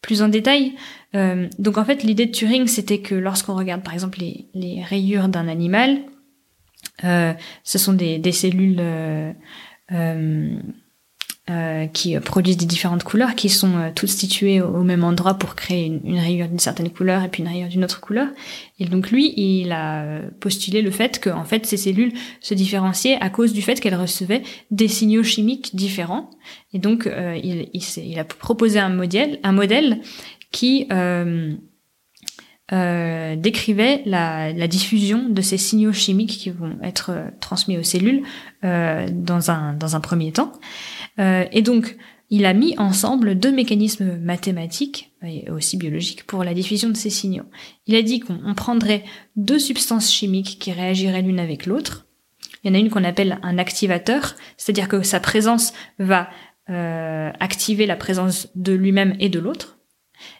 [0.00, 0.72] plus en détail.
[1.12, 5.28] donc en fait, l'idée de Turing, c'était que lorsqu'on regarde, par exemple, les, les rayures
[5.28, 5.98] d'un animal,
[7.02, 8.80] ce sont des, des cellules
[11.48, 15.54] euh, qui produisent des différentes couleurs, qui sont euh, toutes situées au, même endroit pour
[15.54, 18.26] créer une, rayure d'une certaine couleur et puis une rayure d'une autre couleur.
[18.80, 22.52] Et donc lui, il a euh, postulé le fait que en fait ces cellules se
[22.52, 24.42] différenciaient à cause du fait qu'elles recevaient
[24.72, 26.30] des signaux chimiques différents.
[26.72, 30.00] Et donc il, il, il, a proposé un modèle, un modèle
[30.50, 30.88] qui
[32.72, 38.24] décrivait la, la, diffusion de ces signaux chimiques qui vont être transmis aux cellules
[38.64, 40.52] dans, un, dans un premier temps.
[41.18, 41.96] Euh, et donc,
[42.28, 47.10] il a mis ensemble deux mécanismes mathématiques et aussi biologiques pour la diffusion de ces
[47.10, 47.44] signaux.
[47.86, 49.04] Il a dit qu'on prendrait
[49.36, 52.06] deux substances chimiques qui réagiraient l'une avec l'autre.
[52.64, 56.28] Il y en a une qu'on appelle un activateur, c'est-à-dire que sa présence va
[56.68, 59.78] euh, activer la présence de lui-même et de l'autre.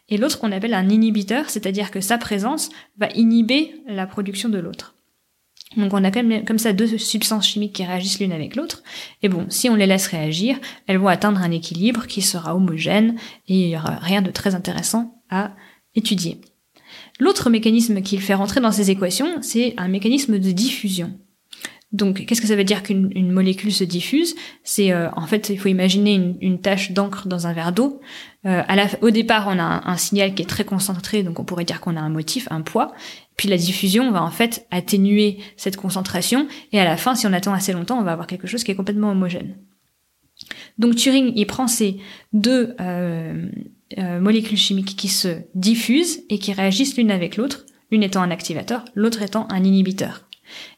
[0.09, 4.59] Et l'autre qu'on appelle un inhibiteur, c'est-à-dire que sa présence va inhiber la production de
[4.59, 4.95] l'autre.
[5.76, 8.82] Donc on a comme, comme ça deux substances chimiques qui réagissent l'une avec l'autre.
[9.22, 13.16] Et bon, si on les laisse réagir, elles vont atteindre un équilibre qui sera homogène
[13.48, 15.52] et il n'y aura rien de très intéressant à
[15.94, 16.40] étudier.
[17.18, 21.18] L'autre mécanisme qu'il fait rentrer dans ces équations, c'est un mécanisme de diffusion.
[21.92, 24.34] Donc, qu'est-ce que ça veut dire qu'une molécule se diffuse?
[24.64, 28.00] C'est euh, en fait, il faut imaginer une, tache d'encre dans un verre d'eau.
[28.44, 28.62] Euh,
[29.02, 31.96] au départ, on a un, signal qui est très concentré, donc on pourrait dire qu'on
[31.96, 32.92] a un motif, un poids.
[33.36, 37.32] Puis la diffusion va en fait atténuer cette concentration, et à la fin, si on
[37.32, 39.56] attend assez longtemps, on va avoir quelque chose qui est complètement homogène.
[40.78, 41.98] Donc Turing, il prend ces
[42.32, 43.48] deux euh,
[44.20, 48.84] molécules chimiques qui se diffusent et qui réagissent l'une avec l'autre, l'une étant un activateur,
[48.94, 50.28] l'autre étant un inhibiteur.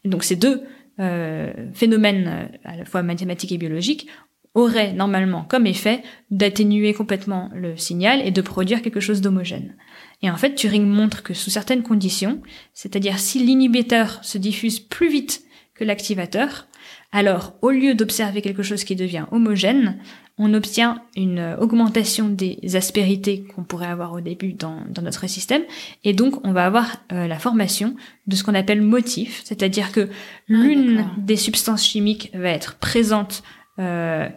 [0.05, 0.63] Donc ces deux
[1.01, 4.09] euh, phénomènes euh, à la fois mathématiques et biologiques
[4.55, 9.77] aurait normalement comme effet d'atténuer complètement le signal et de produire quelque chose d'homogène.
[10.23, 12.43] Et en fait, Turing montre que sous certaines conditions,
[12.75, 15.45] c'est-à-dire si l'inhibiteur se diffuse plus vite
[15.75, 16.67] que l'activateur,
[17.13, 19.99] alors au lieu d'observer quelque chose qui devient homogène,
[20.39, 25.63] on obtient une augmentation des aspérités qu'on pourrait avoir au début dans, notre système,
[26.05, 27.97] et donc on va avoir euh, la formation
[28.27, 30.13] de ce qu'on appelle motif, c'est-à-dire que ah,
[30.47, 33.43] l'une des substances chimiques va être présente
[33.81, 34.29] euh,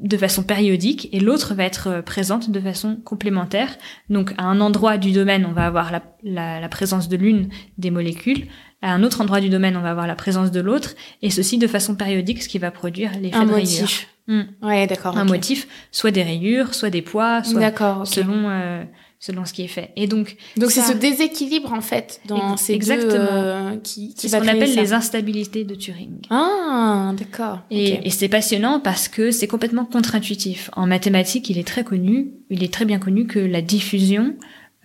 [0.00, 3.76] de façon périodique et l'autre va être euh, présente de façon complémentaire.
[4.08, 5.92] Donc à un endroit du domaine, on va avoir
[6.22, 8.46] la, présence de l'une des molécules,
[8.82, 11.58] à un autre endroit du domaine, on va avoir la présence de l'autre, et ceci
[11.58, 14.08] de façon périodique, ce qui va produire l'effet de motif.
[14.26, 14.42] Hmm.
[14.62, 15.18] Ouais, d'accord.
[15.18, 18.84] Un motif, soit des rayures, soit des poids, soit selon euh,
[19.20, 19.90] selon ce qui est fait.
[19.96, 24.30] Et donc, donc c'est ce déséquilibre en fait dans ces exactement deux, euh, qui, qui
[24.30, 26.22] ce qu'on appelle les instabilités de Turing.
[26.30, 27.60] Ah, d'accord.
[27.70, 30.70] Et, et c'est passionnant parce que c'est complètement contre-intuitif.
[30.74, 34.36] En mathématiques, il est très connu, il est très bien connu que la diffusion,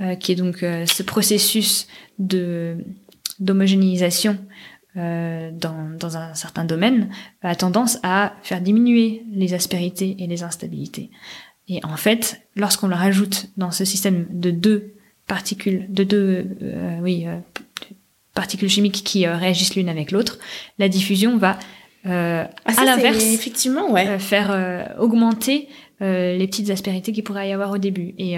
[0.01, 1.87] euh, qui est donc euh, ce processus
[2.19, 2.75] de
[3.39, 4.37] d'homogénéisation
[4.97, 7.09] euh, dans, dans un certain domaine,
[7.41, 11.11] a tendance à faire diminuer les aspérités et les instabilités.
[11.67, 14.93] Et en fait, lorsqu'on le rajoute dans ce système de deux
[15.27, 17.37] particules, de deux, euh, oui, euh,
[18.33, 20.39] particules chimiques qui réagissent l'une avec l'autre,
[20.79, 21.59] la diffusion va,
[22.05, 24.17] ah, à l'inverse, effectivement, ouais.
[24.19, 25.67] faire augmenter
[25.99, 28.13] les petites aspérités qu'il pourrait y avoir au début.
[28.17, 28.37] Et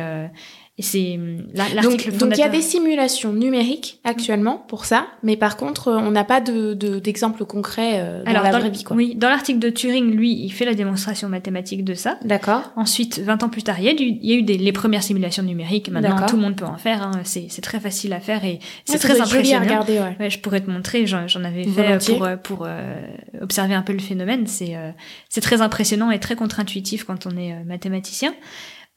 [0.78, 5.08] et c'est hum, l'article donc, donc il y a des simulations numériques actuellement pour ça,
[5.24, 8.84] mais par contre on n'a pas de d'exemple concret euh, dans la vraie vie.
[8.84, 8.96] Quoi.
[8.96, 12.18] Oui, dans l'article de Turing, lui, il fait la démonstration mathématique de ça.
[12.24, 12.72] D'accord.
[12.76, 15.04] Ensuite, 20 ans plus tard, il y a, il y a eu des, les premières
[15.04, 15.90] simulations numériques.
[15.90, 17.02] Maintenant, tout le monde peut en faire.
[17.02, 17.22] Hein.
[17.24, 19.62] C'est très facile à faire et c'est très impressionnant.
[19.62, 20.16] À regarder, ouais.
[20.20, 20.30] ouais.
[20.30, 21.06] je pourrais te montrer.
[21.08, 22.94] J'en avais fait pour euh, pour euh,
[23.42, 24.48] observer un peu le phénomène.
[24.48, 24.92] C'est euh,
[25.30, 28.34] c'est très impressionnant et très contre-intuitif quand on est mathématicien.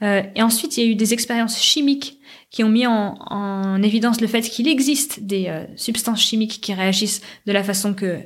[0.03, 2.19] Euh, et ensuite, il y a eu des expériences chimiques
[2.51, 6.75] qui ont mis en, en évidence le fait qu'il existe des euh, substances chimiques qui
[6.75, 8.21] réagissent de la façon que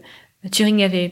[0.51, 1.09] Turing avait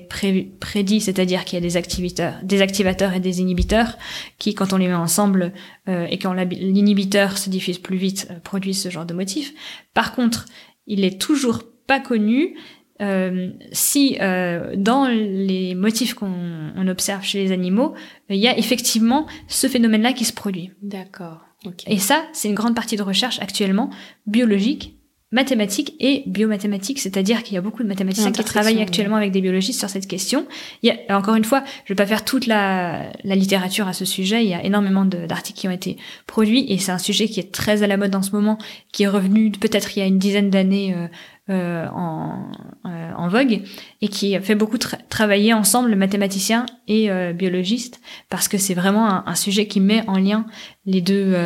[0.61, 3.97] prédit, c'est-à-dire qu'il y a des activateurs, des et des inhibiteurs
[4.39, 5.53] qui, quand on les met ensemble
[5.89, 9.55] euh, et quand l'inhibiteur se diffuse plus vite, produisent ce genre de motif.
[9.95, 10.45] Par contre,
[10.87, 12.57] il est toujours pas connu
[13.03, 17.95] euh, si euh, dans les motifs qu'on observe chez les animaux,
[18.31, 20.71] il y a effectivement ce phénomène-là qui se produit.
[20.83, 21.41] D'accord.
[21.87, 23.91] Et ça, c'est une grande partie de recherche actuellement
[24.27, 24.97] biologique
[25.33, 29.41] mathématiques et biomathématiques, c'est-à-dire qu'il y a beaucoup de mathématiciens qui travaillent actuellement avec des
[29.41, 30.47] biologistes sur cette question.
[30.83, 33.95] Il y a, encore une fois, je vais pas faire toute la, la littérature à
[33.95, 35.97] ce sujet, il y a énormément d'articles qui ont été
[36.27, 38.59] produits et c'est un sujet qui est très à la mode en ce moment,
[38.93, 41.09] qui est revenu peut-être il y a une dizaine d'années euh,
[41.53, 42.51] euh, en,
[42.87, 43.63] euh, en, vogue
[44.01, 48.01] et qui fait beaucoup travailler ensemble mathématiciens et euh, biologistes
[48.31, 50.47] parce que c'est vraiment un, un, sujet qui met en lien
[50.87, 51.37] les deux,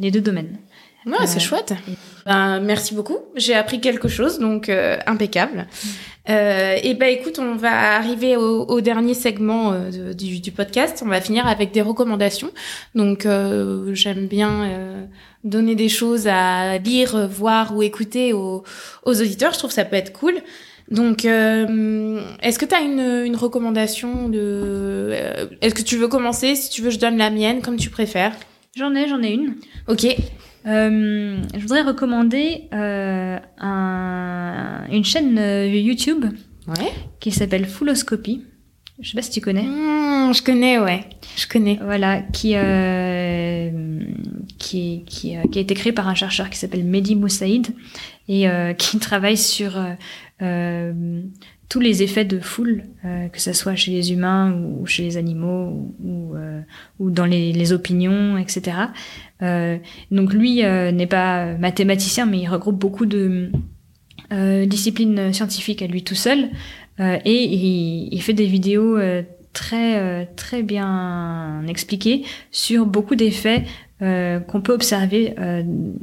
[0.00, 0.58] les deux domaines.
[1.06, 1.74] Ouais, c'est chouette.
[2.24, 3.18] Ben, merci beaucoup.
[3.36, 5.66] J'ai appris quelque chose, donc euh, impeccable.
[6.30, 11.02] Euh, et ben écoute, on va arriver au, au dernier segment euh, du, du, podcast.
[11.04, 12.50] On va finir avec des recommandations.
[12.94, 15.04] Donc euh, j'aime bien euh,
[15.44, 18.64] donner des choses à lire, voir ou écouter aux,
[19.04, 19.52] aux auditeurs.
[19.52, 20.34] Je trouve que ça peut être cool.
[20.90, 25.14] Donc, est-ce que tu as une, une recommandation de
[25.62, 26.56] Est-ce que tu veux commencer?
[26.56, 28.36] Si tu veux, je donne la mienne, comme tu préfères.
[28.76, 29.54] J'en ai, j'en ai une.
[29.88, 30.14] Ok.
[30.66, 36.24] Euh, je voudrais recommander euh, un, une chaîne euh, YouTube
[36.68, 36.92] ouais.
[37.20, 38.42] qui s'appelle Fulloscopy.
[39.00, 39.64] Je sais pas si tu connais.
[39.64, 41.04] Mmh, je connais, ouais.
[41.36, 41.78] Je connais.
[41.82, 44.00] Voilà, qui euh,
[44.58, 47.74] qui qui, euh, qui a été créé par un chercheur qui s'appelle Mehdi Moussaïd
[48.28, 49.72] et euh, qui travaille sur
[51.74, 55.92] tous les effets de foule, que ce soit chez les humains ou chez les animaux
[56.04, 56.36] ou,
[57.00, 58.76] ou dans les, opinions, etc.
[59.42, 59.78] Euh,
[60.12, 63.50] donc lui euh, n'est pas mathématicien, mais il regroupe beaucoup de
[64.32, 66.50] euh, disciplines scientifiques à lui tout seul,
[67.00, 67.42] et
[68.14, 69.00] il, fait des vidéos
[69.52, 72.22] très très bien expliquées
[72.52, 73.64] sur beaucoup d'effets
[74.46, 75.34] qu'on peut observer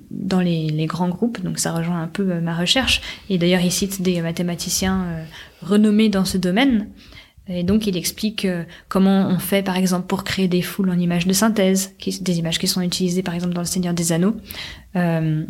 [0.09, 1.41] dans les, grands groupes.
[1.41, 3.01] Donc ça rejoint un peu ma recherche.
[3.29, 5.25] Et d'ailleurs, il cite des mathématiciens
[5.61, 6.87] renommés dans ce domaine.
[7.47, 10.97] Et donc il explique euh, comment on fait par exemple pour créer des foules en
[10.97, 14.35] images de synthèse, des images qui sont utilisées par exemple dans le Seigneur des Anneaux,
[14.95, 15.45] euh,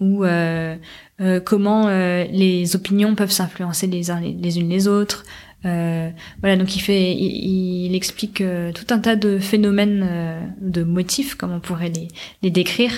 [0.00, 0.76] ou euh,
[1.20, 4.02] euh comment les opinions peuvent s'influencer les
[4.40, 5.24] les, unes les autres.
[5.64, 8.42] Voilà, donc il fait, il, il explique
[8.74, 12.08] tout un tas de phénomènes, de motifs, comme on pourrait les,
[12.42, 12.92] les décrire,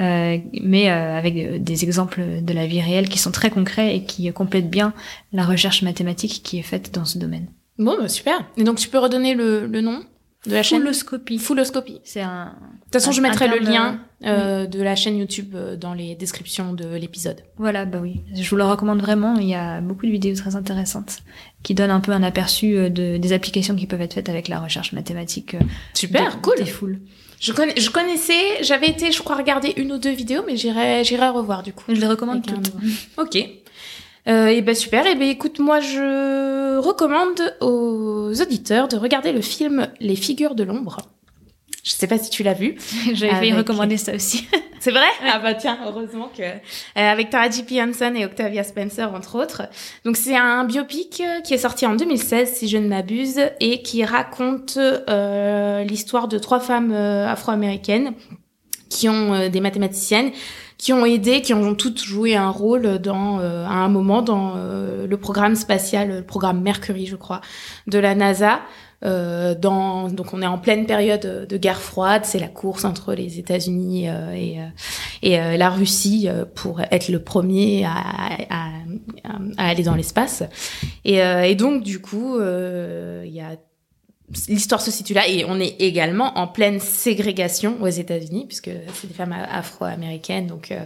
[0.00, 4.30] euh, mais avec des exemples de la vie réelle qui sont très concrets et qui
[4.32, 4.92] complètent bien
[5.32, 7.46] la recherche mathématique qui est faite dans ce domaine.
[7.78, 8.44] Bon, bah, super.
[8.56, 10.02] Et donc, tu peux redonner le, le nom?
[10.46, 11.38] De la chaîne Fulloscopie.
[11.38, 12.00] Fulloscopie.
[12.04, 12.46] C'est un.
[12.46, 16.14] De toute façon, je mettrai le lien euh, de la chaîne YouTube euh, dans les
[16.14, 17.42] descriptions de l'épisode.
[17.58, 18.20] Voilà, bah oui.
[18.34, 19.36] Je vous le recommande vraiment.
[19.36, 21.18] Il y a beaucoup de vidéos très intéressantes
[21.62, 24.48] qui donnent un peu un aperçu euh, de, des applications qui peuvent être faites avec
[24.48, 25.56] la recherche mathématique.
[25.94, 26.56] Super, cool.
[26.56, 27.00] Des foules.
[27.38, 31.62] Je connaissais, j'avais été, je crois, regarder une ou deux vidéos, mais j'irai, j'irai revoir
[31.62, 31.84] du coup.
[31.88, 32.72] Je les recommande toutes.
[33.18, 33.36] Ok.
[34.28, 35.06] Euh, et ben super.
[35.06, 40.64] Et ben écoute, moi je recommande aux auditeurs de regarder le film Les figures de
[40.64, 40.98] l'ombre.
[41.86, 42.76] Je sais pas si tu l'as vu.
[43.14, 44.48] J'avais failli recommander ça aussi.
[44.80, 45.06] C'est vrai?
[45.24, 46.56] Ah bah tiens, heureusement que euh,
[46.94, 47.80] avec Taraji P.
[47.80, 49.62] Henson et Octavia Spencer entre autres.
[50.04, 54.04] Donc c'est un biopic qui est sorti en 2016 si je ne m'abuse et qui
[54.04, 58.12] raconte euh, l'histoire de trois femmes euh, afro-américaines
[58.88, 60.30] qui ont euh, des mathématiciennes
[60.78, 64.54] qui ont aidé, qui ont toutes joué un rôle dans euh, à un moment dans
[64.56, 67.40] euh, le programme spatial, le programme Mercury, je crois,
[67.86, 68.60] de la NASA.
[69.04, 73.12] Euh, dans, donc on est en pleine période de guerre froide, c'est la course entre
[73.12, 74.58] les États-Unis et,
[75.22, 77.92] et la Russie pour être le premier à,
[78.48, 78.68] à,
[79.58, 80.42] à aller dans l'espace.
[81.04, 83.56] Et, et, donc du coup, il y a
[84.48, 89.06] l'histoire se situe là et on est également en pleine ségrégation aux États-Unis puisque c'est
[89.06, 90.46] des femmes afro-américaines.
[90.46, 90.84] Donc euh,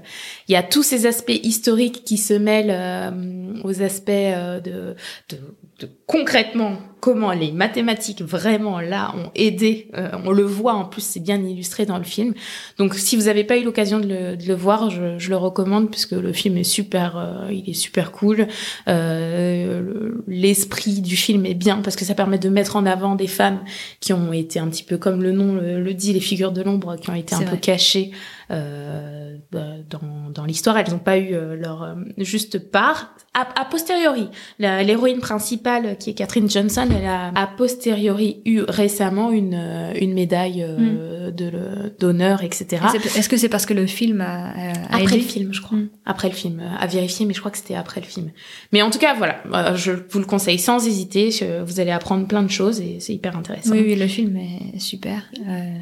[0.49, 4.95] il y a tous ces aspects historiques qui se mêlent euh, aux aspects euh, de,
[5.31, 5.39] de,
[5.79, 9.89] de, concrètement comment les mathématiques vraiment là ont aidé.
[9.97, 12.35] Euh, on le voit en plus, c'est bien illustré dans le film.
[12.79, 15.37] Donc si vous n'avez pas eu l'occasion de le, de le voir, je, je, le
[15.37, 18.47] recommande puisque le film est super, euh, il est super cool.
[18.89, 23.27] Euh, L'esprit du film est bien parce que ça permet de mettre en avant des
[23.27, 23.61] femmes
[24.01, 26.97] qui ont été un petit peu comme le nom le, dit, les figures de l'ombre,
[26.97, 28.13] qui ont été un peu cachées
[28.51, 30.77] euh, dans, dans l'histoire.
[30.77, 33.15] Elles n'ont pas eu euh, leur euh, juste part.
[33.33, 34.29] A, posteriori,
[34.59, 39.55] l'héroïne principale, qui est Catherine Johnson, elle a a posteriori eu récemment une,
[40.01, 41.31] une médaille mm.
[41.31, 41.51] de
[41.99, 42.83] d'honneur, etc.
[43.17, 44.53] Est-ce que c'est parce que le film a,
[44.91, 45.79] après le film, je crois.
[45.79, 45.89] Mm.
[46.05, 48.31] Après le film, à vérifier, mais je crois que c'était après le film.
[48.73, 49.43] Mais en tout cas, voilà,
[49.75, 51.31] je vous le conseille sans hésiter.
[51.65, 53.73] Vous allez apprendre plein de choses et c'est hyper intéressant.
[53.73, 55.23] Oui, oui, le film est super.
[55.47, 55.75] Euh,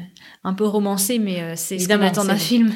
[0.43, 2.71] un peu romancé, mais c'est ce qu'on attend d'un film.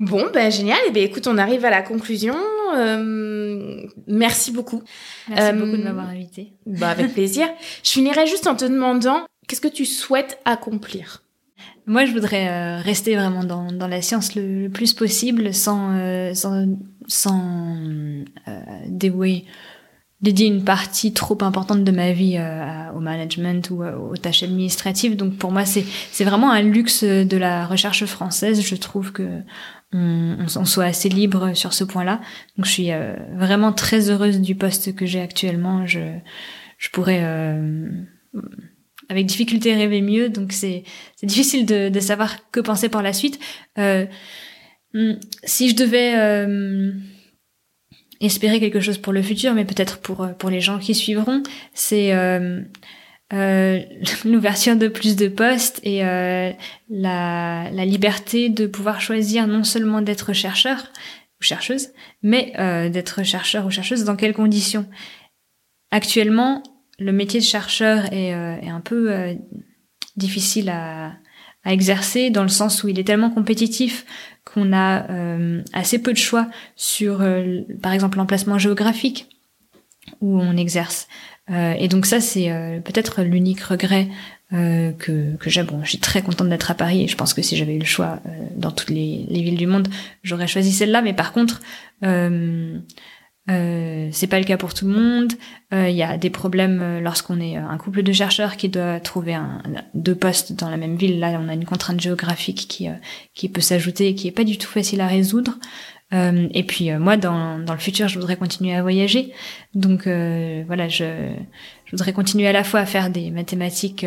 [0.00, 0.78] Bon, ben génial.
[0.78, 2.34] Et eh ben écoute, on arrive à la conclusion.
[2.76, 4.82] Euh, merci beaucoup.
[5.28, 6.52] Merci beaucoup de m'avoir invité.
[6.66, 7.46] Bah avec plaisir.
[7.82, 11.22] je finirai juste en te demandant qu'est-ce que tu souhaites accomplir?
[11.86, 16.34] Moi, je voudrais euh, rester vraiment dans, dans la science le, plus possible, sans euh,
[16.34, 16.66] sans,
[17.08, 17.76] sans
[18.86, 19.44] dévouer
[20.20, 22.38] dédier une partie trop importante de ma vie
[22.94, 25.16] au management ou aux tâches administratives.
[25.16, 28.64] Donc pour moi, c'est c'est vraiment un luxe de la recherche française.
[28.64, 29.42] Je trouve que
[29.92, 32.20] on, soit assez libre sur ce point-là.
[32.56, 35.86] Donc je suis euh, vraiment très heureuse du poste que j'ai actuellement.
[35.86, 36.00] Je,
[36.78, 37.88] je pourrais euh,
[39.08, 40.84] avec difficulté rêver mieux, donc c'est
[41.22, 43.38] difficile de, de, savoir que penser par la suite.
[43.78, 44.06] Euh,
[44.94, 45.12] hmm,
[45.44, 46.92] si je devais euh,
[48.20, 51.42] espérer quelque chose pour le futur, mais peut-être pour pour les gens qui suivront,
[51.74, 52.62] c'est euh,
[54.24, 56.52] l'ouverture de plus de postes et euh,
[56.90, 60.92] la, liberté de pouvoir choisir non seulement d'être chercheur
[61.40, 61.88] ou chercheuse,
[62.22, 64.86] mais euh, d'être chercheur ou chercheuse dans quelles conditions.
[65.90, 66.62] Actuellement,
[66.98, 69.36] le métier de chercheur est, un peu
[70.16, 71.12] difficile à,
[71.64, 74.04] exercer dans le sens où il est tellement compétitif
[74.44, 75.06] qu'on a
[75.72, 77.24] assez peu de choix sur,
[77.82, 79.28] par exemple, l'emplacement géographique
[80.20, 81.08] où on exerce.
[81.52, 84.08] Euh, et donc ça, c'est euh, peut-être l'unique regret
[84.52, 85.62] euh, que, j'ai.
[85.62, 87.80] Bon, je suis très contente d'être à Paris et je pense que si j'avais eu
[87.80, 88.20] le choix
[88.56, 89.88] dans toutes les, les, villes du monde,
[90.22, 91.02] j'aurais choisi celle-là.
[91.02, 91.60] Mais par contre,
[92.00, 92.06] c'est
[94.28, 95.32] pas le cas pour tout le monde.
[95.72, 99.38] Il y a des problèmes lorsqu'on est un couple de chercheurs qui doit trouver
[99.94, 101.18] deux postes dans la même ville.
[101.18, 102.88] Là, on a une contrainte géographique qui,
[103.34, 105.58] qui peut s'ajouter et qui est pas du tout facile à résoudre.
[106.12, 109.32] Euh, et puis euh, moi, dans, dans le futur, je voudrais continuer à voyager.
[109.74, 111.04] Donc euh, voilà, je,
[111.90, 114.06] voudrais continuer à la fois à faire des mathématiques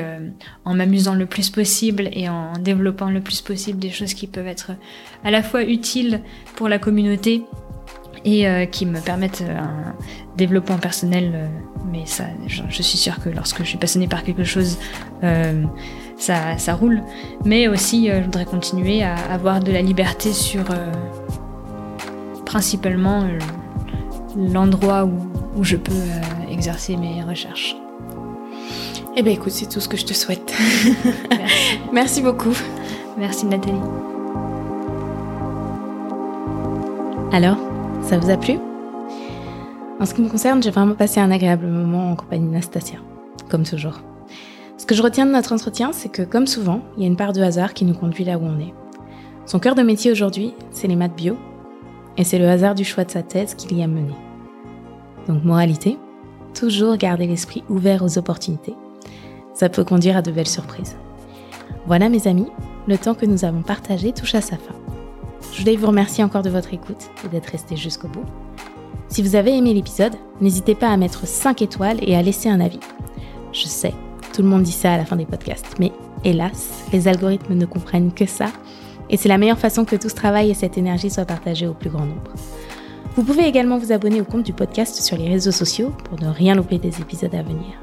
[0.66, 4.48] en m'amusant le plus possible et en développant le plus possible des choses qui peuvent
[4.48, 4.72] être
[5.24, 6.22] à la fois utiles
[6.56, 7.44] pour la communauté
[8.24, 9.94] et qui me permettent un
[10.36, 11.48] développement personnel.
[11.92, 14.80] mais ça, je, je, suis sûre que lorsque je suis passionnée par quelque chose,
[16.18, 17.04] ça, ça roule.
[17.46, 20.64] Mais aussi, je voudrais continuer à avoir de la liberté sur
[22.56, 23.38] principalement euh,
[24.38, 25.12] l'endroit où,
[25.58, 27.76] où, je peux euh, exercer mes recherches.
[29.18, 30.54] Eh bien écoute, c'est tout ce que je te souhaite.
[30.58, 31.80] Merci.
[31.92, 32.56] Merci beaucoup.
[33.18, 33.76] Merci Nathalie.
[37.34, 37.58] Alors,
[38.02, 38.54] ça vous a plu?
[40.00, 43.00] En ce qui me concerne, j'ai vraiment passé un agréable moment en compagnie d'Anastasia,
[43.50, 44.00] comme toujours.
[44.78, 47.18] Ce que je retiens de notre entretien, c'est que, comme souvent, il y a une
[47.18, 48.74] part de hasard qui nous conduit là où on est.
[49.46, 51.36] Son cœur de métier aujourd'hui, c'est les maths bio,
[52.18, 54.14] et c'est le hasard du choix de sa thèse qui l'y a mené.
[55.28, 55.98] Donc moralité,
[56.54, 58.76] toujours garder l'esprit ouvert aux opportunités.
[59.54, 60.96] Ça peut conduire à de belles surprises.
[61.86, 62.48] Voilà mes amis,
[62.88, 64.76] le temps que nous avons partagé touche à sa fin.
[65.54, 68.26] Je voulais vous remercier encore de votre écoute et d'être resté jusqu'au bout.
[69.08, 72.60] Si vous avez aimé l'épisode, n'hésitez pas à mettre 5 étoiles et à laisser un
[72.60, 72.80] avis.
[73.54, 73.94] Je sais,
[74.34, 75.92] tout le monde dit ça à la fin des podcasts, mais
[76.24, 78.48] hélas, les algorithmes ne comprennent que ça
[79.10, 81.74] et c'est la meilleure façon que tout ce travail et cette énergie soient partagés au
[81.74, 82.34] plus grand nombre.
[83.16, 86.28] Vous pouvez également vous abonner au compte du podcast sur les réseaux sociaux pour ne
[86.28, 87.80] rien louper des épisodes à venir.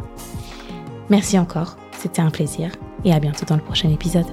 [1.08, 2.70] Merci encore, c'était un plaisir
[3.04, 4.26] et à bientôt dans le prochain épisode.